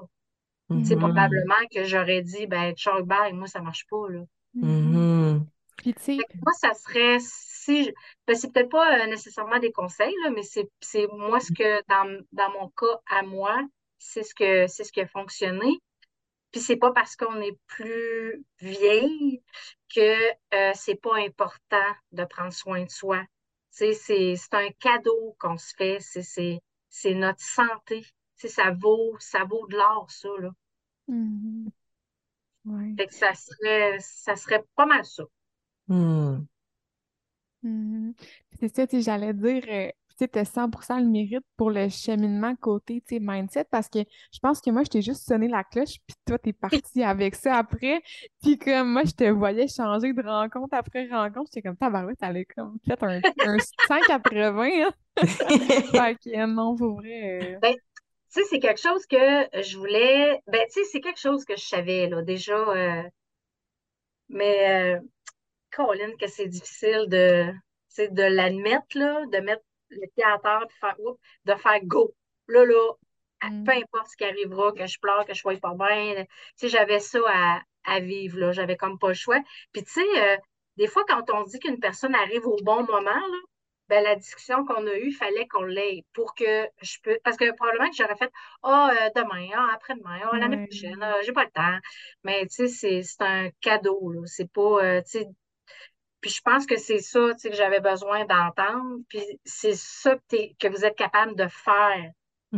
Sais, 0.84 0.96
Mhm. 0.96 1.00
probablement 1.00 1.68
que 1.74 1.84
j'aurais 1.84 2.22
dit, 2.22 2.48
ben, 2.48 2.74
Chuck 2.76 3.06
moi, 3.06 3.48
ça 3.48 3.62
marche 3.62 3.86
pas, 3.90 4.10
là. 4.10 4.22
Puis, 5.78 5.94
tu 5.94 6.04
sais, 6.04 6.18
Fait 6.18 6.24
que 6.24 6.38
moi, 6.44 6.54
ça 6.54 6.74
serait, 6.74 7.18
si 7.22 7.86
je- 7.86 7.92
ben, 8.28 8.36
c'est 8.36 8.52
peut-être 8.52 8.70
pas 8.70 9.00
euh, 9.04 9.08
nécessairement 9.08 9.60
des 9.60 9.72
conseils, 9.72 10.14
là, 10.24 10.32
mais 10.32 10.44
c'est, 10.44 10.70
c'est 10.82 11.08
moi 11.14 11.40
ce 11.40 11.52
que, 11.52 11.82
dans, 11.88 12.24
dans 12.32 12.52
mon 12.52 12.70
cas, 12.70 13.00
à 13.08 13.22
moi, 13.24 13.62
c'est 13.98 14.24
ce 14.24 14.34
que, 14.36 14.68
c'est 14.68 14.84
ce 14.84 14.92
qui 14.92 15.02
a 15.02 15.08
fonctionné. 15.08 15.80
Puis 16.56 16.64
c'est 16.64 16.78
pas 16.78 16.94
parce 16.94 17.18
qu'on 17.18 17.42
est 17.42 17.60
plus 17.68 18.46
vieille 18.62 19.44
que 19.94 20.32
euh, 20.54 20.72
c'est 20.74 20.96
pas 20.96 21.18
important 21.18 21.92
de 22.14 22.24
prendre 22.24 22.54
soin 22.54 22.86
de 22.86 22.90
soi. 22.90 23.20
Tu 23.76 23.92
sais, 23.92 23.94
c'est, 23.94 24.36
c'est 24.38 24.54
un 24.54 24.70
cadeau 24.80 25.36
qu'on 25.38 25.58
se 25.58 25.74
fait, 25.76 25.98
c'est, 26.00 26.24
c'est, 26.24 26.62
c'est 26.88 27.14
notre 27.14 27.42
santé. 27.42 28.04
Tu 28.04 28.08
sais, 28.38 28.48
ça 28.48 28.72
vaut, 28.72 29.18
ça 29.20 29.44
vaut 29.44 29.68
de 29.68 29.76
l'or, 29.76 30.10
ça, 30.10 30.30
là. 30.40 30.52
mhm. 31.10 31.70
Ouais. 32.64 32.94
Fait 32.98 33.08
que 33.08 33.14
ça 33.14 33.34
serait, 33.34 33.98
ça 34.00 34.38
serait 34.38 34.64
pas 34.78 34.86
mal 34.86 35.04
ça. 35.04 35.26
Mhm. 35.90 36.48
Mhm. 37.64 38.14
C'est 38.62 38.74
ça, 38.74 38.88
tu 38.88 38.96
sais, 38.96 39.02
j'allais 39.02 39.34
dire, 39.34 39.62
euh, 39.68 39.90
tu 40.18 40.26
sais, 40.26 40.38
as 40.40 40.46
100% 40.46 41.00
le 41.00 41.06
mérite 41.08 41.46
pour 41.58 41.72
le 41.72 41.90
cheminement 41.90 42.56
côté, 42.56 43.02
tu 43.08 43.16
sais, 43.16 43.20
mindset, 43.22 43.66
parce 43.72 43.90
que 43.90 44.00
je 44.00 44.40
pense 44.40 44.62
que 44.62 44.70
moi, 44.72 44.84
je 44.84 44.90
t'ai 44.90 45.02
juste 45.02 45.28
sonné 45.28 45.48
la 45.48 45.64
cloche, 45.64 45.98
puis 46.08 46.16
toi, 46.26 46.38
t'es 46.40 46.54
parti 46.54 47.04
avec 47.04 47.36
ça 47.36 47.56
après, 47.58 48.02
puis 48.42 48.58
comme 48.58 48.92
moi, 48.94 49.04
je 49.06 49.12
te 49.12 49.30
voyais 49.30 49.68
changer 49.68 50.14
de 50.14 50.22
rencontre 50.28 50.76
après 50.76 51.08
rencontre, 51.10 51.50
j'étais 51.54 51.68
comme, 51.68 51.78
tabarouette, 51.78 52.18
elle 52.22 52.38
a 52.38 52.46
comme 52.56 52.78
fait 52.88 53.02
un, 53.04 53.22
un 53.46 53.58
180, 53.88 54.70
hein. 54.88 54.92
Fait 55.18 56.16
que 56.16 56.46
non, 56.46 56.76
pour 56.76 56.96
vrai, 56.98 57.40
euh, 57.56 57.60
Ben, 57.62 57.74
tu 57.74 57.80
sais, 58.30 58.44
c'est 58.50 58.60
quelque 58.60 58.82
chose 58.82 59.06
que 59.06 59.18
je 59.62 59.78
voulais. 59.78 60.42
Ben, 60.48 60.62
tu 60.68 60.82
sais, 60.82 60.86
c'est 60.92 61.00
quelque 61.00 61.20
chose 61.20 61.46
que 61.46 61.56
je 61.56 61.64
savais, 61.66 62.08
là, 62.10 62.22
déjà. 62.22 62.54
euh, 62.58 63.04
mais, 64.30 64.96
euh, 64.96 65.00
Colin, 65.72 66.16
que 66.20 66.28
c'est 66.28 66.48
difficile 66.48 67.06
de, 67.10 67.52
de 67.98 68.24
l'admettre, 68.24 68.98
là, 68.98 69.26
de 69.32 69.38
mettre 69.40 69.64
le 70.02 70.08
pied 70.16 70.24
à 70.24 70.38
terre, 70.40 70.66
puis 70.68 70.78
faire, 70.80 70.96
oups, 71.00 71.20
de 71.46 71.56
faire 71.56 71.80
go. 71.86 72.14
Là, 72.48 72.66
là, 72.66 72.94
à- 73.42 73.50
peu 73.64 73.72
mm, 73.72 73.74
importe 73.74 74.08
ce 74.10 74.18
qui 74.18 74.24
arrivera, 74.26 74.72
que 74.74 74.86
je 74.88 75.00
pleure, 75.00 75.26
que 75.26 75.34
je 75.34 75.40
sois 75.40 75.56
pas 75.58 75.74
bien. 75.76 76.24
Tu 76.26 76.28
sais, 76.58 76.70
j'avais 76.70 77.00
ça 77.00 77.20
à, 77.28 77.62
à 77.86 78.00
vivre, 78.00 78.40
là. 78.40 78.52
J'avais 78.52 78.78
comme 78.78 79.00
pas 79.00 79.10
le 79.10 79.14
choix. 79.14 79.40
Puis, 79.74 79.84
tu 79.84 79.92
sais, 79.94 80.34
euh, 80.34 80.38
des 80.78 80.88
fois, 80.88 81.04
quand 81.08 81.24
on 81.32 81.44
dit 81.44 81.60
qu'une 81.60 81.80
personne 81.80 82.16
arrive 82.16 82.46
au 82.48 82.58
bon 82.64 82.84
moment, 82.86 83.02
là, 83.12 83.38
ben, 83.90 84.04
la 84.04 84.16
discussion 84.16 84.66
qu'on 84.66 84.88
a 84.88 84.96
eue, 84.96 85.10
il 85.10 85.14
fallait 85.14 85.48
qu'on 85.48 85.64
l'ait 85.64 86.04
pour 86.14 86.34
que 86.36 86.68
je 86.82 86.98
peux. 87.04 87.20
Parce 87.24 87.38
que 87.38 87.52
probablement 87.56 87.90
que 87.90 87.96
j'aurais 87.96 88.16
fait 88.16 88.32
Ah, 88.64 88.92
euh, 88.92 89.10
demain, 89.16 89.50
ah, 89.56 89.70
après-demain, 89.76 90.20
ah, 90.24 90.38
l'année 90.40 90.58
ouais, 90.58 90.68
prochaine, 90.68 91.02
ah, 91.04 91.18
j'ai 91.24 91.34
pas 91.34 91.44
le 91.46 91.52
temps. 91.52 91.78
Mais, 92.24 92.48
tu 92.48 92.68
sais, 92.68 93.04
c'est 93.04 93.22
un 93.24 93.50
cadeau, 93.62 94.12
là. 94.12 94.22
C'est 94.26 94.52
pas. 94.52 94.62
euh, 94.84 95.02
tu 95.04 95.20
sais, 95.20 95.28
puis 96.26 96.34
je 96.34 96.42
pense 96.42 96.66
que 96.66 96.76
c'est 96.78 96.98
ça, 97.02 97.34
tu 97.36 97.40
sais, 97.42 97.50
que 97.52 97.56
j'avais 97.56 97.82
besoin 97.82 98.26
d'entendre. 98.26 98.98
Puis 99.10 99.22
c'est 99.46 99.76
ça 99.76 100.16
que, 100.28 100.56
que 100.58 100.68
vous 100.68 100.84
êtes 100.84 100.96
capable 100.98 101.36
de 101.36 101.48
faire 101.48 102.12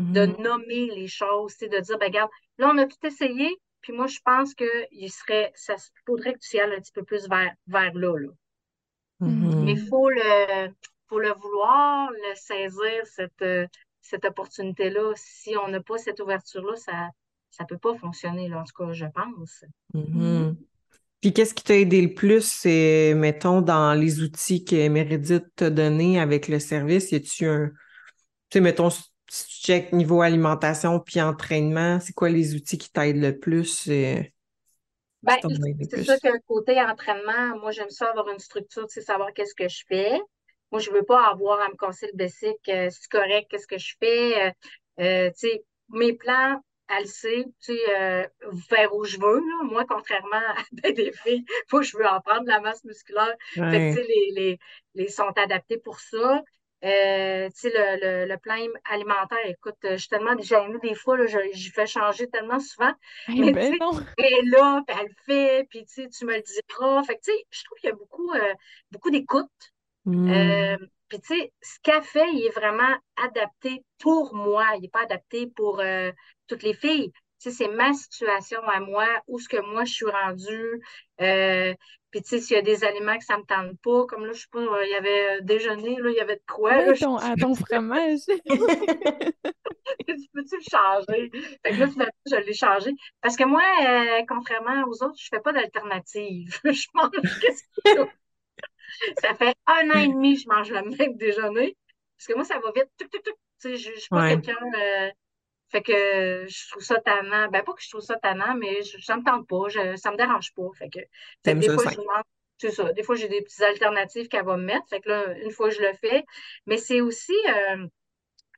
de 0.10 0.26
Mhm. 0.26 0.42
nommer 0.42 0.88
les 0.96 1.08
choses, 1.08 1.58
de 1.60 1.80
dire, 1.82 1.98
ben, 2.00 2.08
regarde, 2.08 2.32
là, 2.60 2.72
on 2.74 2.78
a 2.80 2.86
tout 2.88 3.06
essayé, 3.06 3.50
puis 3.82 3.94
moi, 3.94 4.08
je 4.08 4.20
pense 4.26 4.54
qu'il 4.56 5.12
serait, 5.12 5.52
ça 5.56 5.76
faudrait 6.06 6.34
que 6.34 6.40
tu 6.40 6.58
y 6.58 6.60
ailles 6.62 6.76
un 6.76 6.82
petit 6.82 6.94
peu 6.94 7.04
plus 7.04 7.28
vers, 7.30 7.54
vers 7.68 7.94
là, 7.96 8.18
là. 8.20 8.30
Mais 9.60 9.74
il 9.74 9.88
faut 9.88 10.10
le, 10.10 10.70
faut 11.10 11.20
le 11.20 11.32
vouloir, 11.34 12.10
le 12.12 12.36
saisir, 12.36 13.06
cette, 13.06 13.46
cette 14.02 14.26
opportunité-là. 14.26 15.14
Si 15.16 15.56
on 15.58 15.68
n'a 15.68 15.82
pas 15.82 15.98
cette 15.98 16.20
ouverture-là, 16.20 16.76
ça 16.76 17.10
ça 17.50 17.66
peut 17.66 17.78
pas 17.78 17.96
fonctionner, 17.96 18.50
là, 18.50 18.60
en 18.60 18.64
tout 18.66 18.74
cas, 18.86 18.94
je 18.94 19.06
pense. 19.08 19.64
mhm. 19.94 20.04
Mhm. 20.04 20.68
Puis 21.22 21.34
qu'est-ce 21.34 21.54
qui 21.54 21.64
t'a 21.64 21.76
aidé 21.76 22.02
le 22.02 22.14
plus, 22.14 22.44
c'est, 22.46 23.14
mettons, 23.16 23.62
dans 23.62 23.94
les 24.00 24.22
outils 24.22 24.64
que 24.64 24.88
Meredith 24.88 25.46
t'a 25.56 25.70
donnés 25.70 26.20
avec 26.20 26.48
le 26.48 26.60
service, 26.60 27.12
y 27.12 27.16
a-tu 27.16 27.46
un, 27.48 27.70
tu 27.70 27.74
sais, 28.56 28.62
mettons, 28.62 28.90
si 28.92 29.04
tu 29.30 29.66
check 29.68 29.94
niveau 29.94 30.22
alimentation 30.22 31.00
puis 31.00 31.22
entraînement, 31.22 32.00
c'est 32.00 32.14
quoi 32.14 32.30
les 32.30 32.56
outils 32.56 32.78
qui 32.78 32.92
t'aident 32.92 33.18
le 33.22 33.40
plus, 33.40 33.88
euh, 33.90 34.22
Ben, 35.24 35.38
c'est 35.90 35.98
sûr 36.04 36.16
que 36.22 36.30
côté 36.48 36.80
entraînement, 36.82 37.58
moi, 37.60 37.72
j'aime 37.72 37.90
ça 37.90 38.10
avoir 38.10 38.30
une 38.30 38.40
structure, 38.40 38.88
tu 38.88 38.94
sais, 38.96 39.02
savoir 39.02 39.34
qu'est-ce 39.34 39.56
que 39.56 39.68
je 39.68 39.84
fais. 39.88 40.20
Moi, 40.72 40.80
je 40.80 40.92
veux 40.92 41.04
pas 41.04 41.28
avoir 41.30 41.60
à 41.62 41.70
me 41.70 41.76
casser 41.76 42.08
le 42.08 42.18
bessic, 42.18 42.58
euh, 42.70 42.90
c'est 42.92 43.10
correct, 43.10 43.48
qu'est-ce 43.50 43.68
que 43.68 43.78
je 43.78 43.96
fais. 44.00 44.54
euh, 45.00 45.30
tu 45.32 45.50
sais, 45.50 45.66
mes 45.90 46.14
plans, 46.14 46.62
elle 46.90 47.04
le 47.04 47.08
sait, 47.08 47.46
tu 47.62 47.74
sais, 47.76 48.00
euh, 48.00 48.28
vers 48.70 48.94
où 48.96 49.04
je 49.06 49.18
veux, 49.20 49.40
là. 49.40 49.64
Moi, 49.64 49.86
contrairement 49.88 50.38
à 50.38 50.56
ben 50.72 50.94
des 50.94 51.12
filles, 51.12 51.46
faut 51.70 51.80
que 51.80 51.86
je 51.86 51.98
veux 51.98 52.06
en 52.06 52.22
prendre 52.22 52.44
de 52.44 52.50
la 52.50 52.60
masse 52.62 52.84
musculaire. 52.84 53.34
Fait 53.70 53.82
que, 53.82 53.88
tu 53.88 53.92
Ouais. 53.92 54.00
sais, 54.00 54.04
les, 54.08 54.32
les, 54.36 54.60
les 54.96 55.08
sont 55.10 55.30
adaptés 55.38 55.78
pour 55.80 56.00
ça. 56.00 56.42
Euh, 56.84 57.50
tu 57.50 57.56
sais, 57.60 57.70
le, 57.74 58.26
le, 58.26 58.32
le 58.32 58.38
plan 58.38 58.56
alimentaire, 58.86 59.40
écoute, 59.46 59.76
euh, 59.86 59.92
je 59.94 59.98
suis 59.98 60.10
tellement 60.10 60.38
gênée 60.40 60.78
des 60.84 60.94
fois, 60.96 61.18
j'y 61.54 61.70
fais 61.72 61.88
changer 61.88 62.28
tellement 62.30 62.60
souvent. 62.60 62.94
Eh 63.28 63.46
Mais 63.46 63.56
ben 63.56 63.78
non! 63.80 64.06
elle 64.18 64.26
est 64.34 64.42
là, 64.44 64.82
puis 64.88 64.96
elle 65.00 65.08
le 65.08 65.14
fait, 65.26 65.68
puis 65.70 65.86
tu 65.86 66.04
sais, 66.04 66.10
tu 66.10 66.26
me 66.26 66.36
le 66.36 66.42
diras. 66.42 67.04
Fait 67.04 67.16
que 67.18 67.22
tu 67.24 67.32
sais, 67.32 67.46
je 67.52 67.64
trouve 67.64 67.78
qu'il 67.80 67.90
y 67.90 67.94
a 67.94 67.96
beaucoup, 67.96 68.32
euh, 68.34 68.54
beaucoup 68.92 69.10
d'écoute. 69.12 69.50
Euh, 70.30 70.78
Hmm. 70.78 70.88
Puis 71.10 71.20
tu 71.20 71.28
sais, 71.28 71.54
ce 71.62 71.80
qu'elle 71.82 72.04
fait, 72.04 72.30
il 72.34 72.46
est 72.46 72.56
vraiment 72.56 72.96
adapté 73.24 73.84
pour 74.00 74.36
moi. 74.36 74.66
Il 74.76 74.82
n'est 74.82 74.90
pas 74.90 75.04
adapté 75.04 75.48
pour 75.48 75.80
euh, 75.80 76.12
toutes 76.48 76.64
les 76.64 76.74
filles. 76.74 77.12
Tu 77.40 77.52
sais, 77.52 77.52
c'est 77.52 77.68
ma 77.68 77.94
situation 77.94 78.62
à 78.68 78.80
moi, 78.80 79.08
où 79.28 79.40
ce 79.40 79.48
que 79.48 79.62
moi 79.62 79.86
je 79.86 79.94
suis 79.94 80.10
rendue. 80.10 80.82
Euh, 81.22 81.74
puis 82.12 82.22
tu 82.22 82.30
sais, 82.30 82.40
s'il 82.40 82.56
y 82.56 82.60
a 82.60 82.64
des 82.64 82.84
aliments 82.84 83.18
que 83.18 83.26
ça 83.26 83.38
me 83.38 83.44
tente 83.44 83.78
pas, 83.84 84.06
comme 84.06 84.26
là, 84.26 84.32
je 84.34 84.42
sais 84.42 84.48
pas, 84.52 84.60
euh, 84.60 84.86
il 84.86 84.92
y 84.92 84.96
avait 84.96 85.38
euh, 85.38 85.42
déjeuner, 85.42 85.98
là, 85.98 86.10
il 86.10 86.16
y 86.16 86.20
avait 86.20 86.38
de 86.38 86.42
quoi, 86.48 86.72
là, 86.72 86.88
Ouais, 86.88 86.96
je 86.96 87.04
ton, 87.04 87.18
à 87.18 87.36
ton 87.36 87.54
fromage! 87.54 88.20
tu 90.08 90.28
peux-tu 90.34 90.56
le 90.56 90.70
changer? 90.70 91.32
Fait 91.64 91.72
que 91.72 91.80
là, 91.80 91.88
finalement, 91.88 92.12
je 92.26 92.36
l'ai 92.38 92.54
changé. 92.54 92.92
Parce 93.22 93.36
que 93.36 93.44
moi, 93.44 93.62
euh, 93.86 94.24
contrairement 94.28 94.84
aux 94.88 95.04
autres, 95.04 95.18
je 95.18 95.28
fais 95.30 95.42
pas 95.42 95.52
d'alternative. 95.54 96.60
Je 96.64 96.88
mange 96.94 97.12
qu'est-ce 97.42 98.00
a. 98.00 98.08
Ça 99.22 99.34
fait 99.36 99.56
un 99.68 99.90
an 99.92 100.00
et 100.00 100.08
demi 100.08 100.36
que 100.36 100.42
je 100.44 100.48
mange 100.50 100.72
le 100.72 100.82
même 100.84 101.18
déjeuner. 101.18 101.78
Parce 102.18 102.28
que 102.28 102.34
moi, 102.34 102.44
ça 102.46 102.60
va 102.60 102.72
vite. 102.76 102.90
Tuc. 102.98 103.10
Tu 103.12 103.22
sais, 103.60 103.78
je, 103.78 103.92
je 103.94 104.00
suis 104.00 104.10
pas 104.12 104.22
Ouais. 104.22 104.30
quelqu'un. 104.42 104.56
euh, 104.78 105.10
fait 105.70 105.82
que 105.84 106.46
je 106.48 106.70
trouve 106.72 106.84
ça 106.84 107.00
tannant. 107.02 107.50
Ben, 107.50 107.64
pas 107.64 107.74
que 107.74 107.82
je 107.84 107.90
trouve 107.90 108.02
ça 108.02 108.18
tannant, 108.18 108.56
mais 108.56 108.84
je, 108.84 109.00
ça 109.02 109.18
me 109.18 109.24
tente 109.24 109.48
pas. 109.48 109.68
Je, 109.70 109.96
ça 109.98 110.12
me 110.12 110.18
dérange 110.18 110.54
pas. 110.54 110.70
Fait 110.78 110.90
que, 110.90 111.00
fait 111.46 111.56
que 111.56 111.60
T'aimes 111.60 111.60
des 111.60 111.70
fois, 111.70 111.86
je 111.88 111.98
mange. 111.98 112.24
c'est 112.58 112.72
ça. 112.72 112.92
Des 112.94 113.04
fois, 113.04 113.16
j'ai 113.16 113.28
des 113.30 113.42
petites 113.42 113.62
alternatives 113.62 114.28
qu'elle 114.30 114.46
va 114.46 114.58
me 114.58 114.64
mettre. 114.64 114.88
Fait 114.90 115.02
que 115.02 115.10
là, 115.10 115.34
une 115.40 115.52
fois, 115.52 115.70
je 115.70 115.82
le 115.82 115.94
fais. 115.94 116.24
Mais 116.66 116.78
c'est 116.78 117.02
aussi 117.02 117.34
euh, 117.50 117.88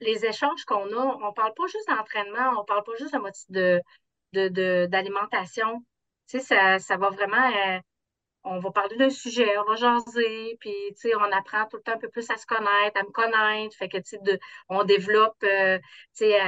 les 0.01 0.25
échanges 0.25 0.65
qu'on 0.65 0.91
a. 0.93 1.17
On 1.23 1.33
parle 1.33 1.53
pas 1.55 1.67
juste 1.67 1.87
d'entraînement, 1.87 2.59
on 2.61 2.65
parle 2.65 2.83
pas 2.83 2.95
juste 2.99 3.15
de, 3.49 3.81
de, 4.33 4.85
d'alimentation. 4.87 5.83
Tu 6.29 6.39
sais, 6.39 6.45
ça, 6.45 6.79
ça 6.79 6.97
va 6.97 7.09
vraiment. 7.09 7.47
Euh, 7.67 7.79
on 8.43 8.59
va 8.59 8.71
parler 8.71 8.95
d'un 8.97 9.09
sujet, 9.09 9.57
on 9.57 9.65
va 9.65 9.75
jaser, 9.75 10.57
puis, 10.59 10.71
tu 10.95 11.09
sais, 11.09 11.15
on 11.15 11.21
apprend 11.31 11.65
tout 11.67 11.77
le 11.77 11.83
temps 11.83 11.93
un 11.93 11.97
peu 11.97 12.09
plus 12.09 12.29
à 12.31 12.37
se 12.37 12.45
connaître, 12.45 12.97
à 12.99 13.03
me 13.03 13.11
connaître. 13.11 13.75
Fait 13.77 13.89
que, 13.89 13.97
tu 13.97 14.03
sais, 14.05 14.17
de, 14.23 14.39
on 14.69 14.83
développe, 14.83 15.37
euh, 15.43 15.77
tu 16.15 16.25
sais, 16.25 16.39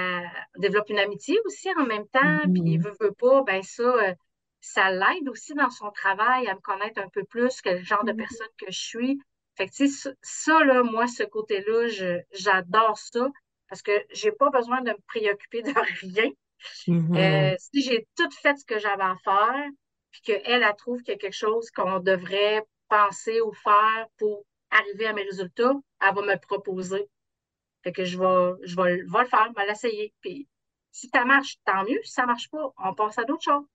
on 0.55 0.59
développe 0.61 0.89
une 0.89 0.99
amitié 0.99 1.39
aussi 1.45 1.69
en 1.77 1.85
même 1.85 2.07
temps. 2.07 2.47
Puis, 2.53 2.63
il 2.65 2.77
Mhm. 2.77 2.81
veut, 2.81 2.93
veut 2.99 3.13
pas, 3.13 3.43
ben 3.43 3.61
ça, 3.63 4.15
ça 4.61 4.91
l'aide 4.91 5.27
aussi 5.29 5.53
dans 5.53 5.69
son 5.69 5.91
travail 5.91 6.47
à 6.47 6.55
me 6.55 6.59
connaître 6.61 7.01
un 7.01 7.09
peu 7.09 7.23
plus, 7.25 7.61
quel 7.61 7.83
genre 7.83 8.03
de 8.05 8.11
Mhm. 8.11 8.17
personne 8.17 8.47
que 8.57 8.71
je 8.71 8.79
suis. 8.79 9.19
Fait 9.55 9.67
que, 9.67 9.73
tu 9.73 9.87
sais, 9.89 10.11
ça, 10.21 10.63
là, 10.63 10.83
moi, 10.83 11.07
ce 11.07 11.23
côté-là, 11.23 11.87
je- 11.87 12.21
j'adore 12.31 12.97
ça 12.97 13.27
parce 13.69 13.81
que 13.81 13.91
j'ai 14.11 14.31
pas 14.31 14.49
besoin 14.49 14.81
de 14.81 14.91
me 14.91 14.97
préoccuper 15.07 15.61
de 15.61 15.71
rien. 16.01 16.31
Mhm. 16.87 17.51
Euh, 17.51 17.55
si 17.59 17.81
j'ai 17.83 18.07
tout 18.17 18.29
fait 18.41 18.57
ce 18.57 18.65
que 18.65 18.79
j'avais 18.79 19.03
à 19.03 19.15
faire, 19.23 19.65
puis 20.11 20.21
qu'elle, 20.21 20.63
elle 20.63 20.75
trouve 20.77 21.01
qu'il 21.01 21.13
y 21.13 21.17
a 21.17 21.19
quelque 21.19 21.33
chose 21.33 21.69
qu'on 21.71 21.99
devrait 21.99 22.63
penser 22.89 23.41
ou 23.41 23.53
faire 23.53 24.07
pour 24.17 24.45
arriver 24.71 25.07
à 25.07 25.13
mes 25.13 25.23
résultats, 25.23 25.73
elle 26.01 26.15
va 26.15 26.21
me 26.21 26.33
le 26.33 26.39
proposer. 26.39 27.09
Fait 27.83 27.91
que 27.93 28.05
je 28.05 28.17
vais, 28.19 28.67
je 28.67 28.75
vais, 28.75 28.97
le- 28.97 29.11
vais 29.11 29.19
le 29.23 29.27
faire, 29.29 29.47
je 29.49 29.55
vais 29.61 29.67
l'essayer. 29.67 30.13
Puis 30.21 30.47
si 30.91 31.09
ça 31.13 31.25
marche, 31.25 31.57
tant 31.65 31.83
mieux. 31.85 32.01
Si 32.03 32.11
ça 32.13 32.25
marche 32.25 32.49
pas, 32.49 32.73
on 32.77 32.93
passe 32.95 33.17
à 33.19 33.25
d'autres 33.25 33.43
choses. 33.43 33.65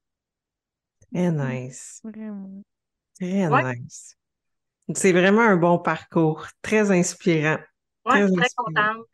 Très 1.13 1.33
nice. 1.33 2.03
Vraiment. 2.05 2.63
Très 3.21 3.49
Ouais, 3.49 3.65
nice. 3.75 4.17
C'est 4.95 5.13
vraiment 5.13 5.43
un 5.43 5.57
bon 5.57 5.79
parcours. 5.79 6.47
Très 6.63 6.91
inspirant. 6.93 7.59
ouais, 8.07 8.13
Très 8.13 8.23
je 8.23 8.27
suis 8.27 8.33
très 8.35 8.51
inspirant. 8.65 8.91
contente. 8.91 9.07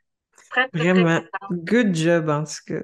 Très, 0.51 0.69
très, 0.71 0.87
très 0.87 1.05
Vraiment. 1.05 1.21
contente. 1.21 1.51
Good 1.51 1.95
job, 1.95 2.29
en 2.31 2.45
tout 2.45 2.53
cas. 2.67 2.83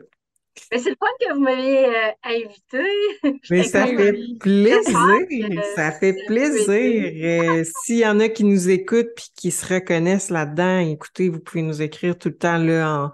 Mais 0.72 0.78
c'est 0.78 0.90
le 0.90 0.96
fun 0.96 1.06
que 1.20 1.34
vous 1.34 1.40
m'ayez 1.40 1.86
euh, 1.86 2.10
invité. 2.24 3.40
Mais 3.50 3.62
ça 3.64 3.86
fait 3.86 4.14
plaisir. 4.40 4.84
que 4.84 5.74
Ça 5.74 5.92
fait 5.92 6.12
ça 6.12 6.24
plaisir. 6.26 7.12
Euh, 7.24 7.64
s'il 7.84 7.98
y 7.98 8.06
en 8.06 8.20
a 8.20 8.28
qui 8.28 8.44
nous 8.44 8.68
écoutent 8.68 9.14
puis 9.16 9.26
qui 9.34 9.50
se 9.50 9.74
reconnaissent 9.74 10.30
là-dedans, 10.30 10.78
écoutez, 10.80 11.28
vous 11.28 11.40
pouvez 11.40 11.62
nous 11.62 11.82
écrire 11.82 12.16
tout 12.16 12.28
le 12.28 12.36
temps 12.36 12.58
là, 12.58 13.10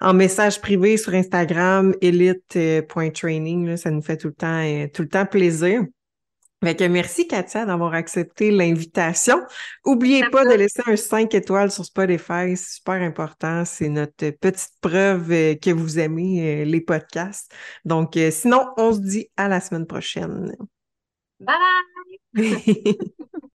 en, 0.00 0.08
en 0.08 0.14
message 0.14 0.60
privé 0.60 0.96
sur 0.96 1.14
Instagram, 1.14 1.94
elite.training. 2.00 3.66
là, 3.66 3.76
ça 3.76 3.90
nous 3.90 4.02
fait 4.02 4.16
tout 4.16 4.28
le 4.28 4.34
temps, 4.34 4.62
euh, 4.62 4.86
tout 4.92 5.02
le 5.02 5.08
temps 5.08 5.26
plaisir. 5.26 5.82
Que 6.72 6.88
merci, 6.88 7.28
Katia, 7.28 7.66
d'avoir 7.66 7.92
accepté 7.92 8.50
l'invitation. 8.50 9.38
Oubliez 9.84 10.20
Ça 10.20 10.30
pas 10.30 10.44
de 10.46 10.54
laisser 10.54 10.82
un 10.86 10.96
5 10.96 11.34
étoiles 11.34 11.70
sur 11.70 11.84
Spotify, 11.84 12.56
c'est 12.56 12.76
super 12.76 13.02
important. 13.02 13.64
C'est 13.66 13.90
notre 13.90 14.30
petite 14.30 14.72
preuve 14.80 15.30
euh, 15.30 15.54
que 15.56 15.70
vous 15.70 15.98
aimez 15.98 16.62
euh, 16.62 16.64
les 16.64 16.80
podcasts. 16.80 17.52
Donc, 17.84 18.16
euh, 18.16 18.30
sinon, 18.30 18.66
on 18.78 18.94
se 18.94 19.00
dit 19.00 19.28
à 19.36 19.48
la 19.48 19.60
semaine 19.60 19.86
prochaine. 19.86 20.56
Bye 21.40 21.56
bye! 22.34 22.98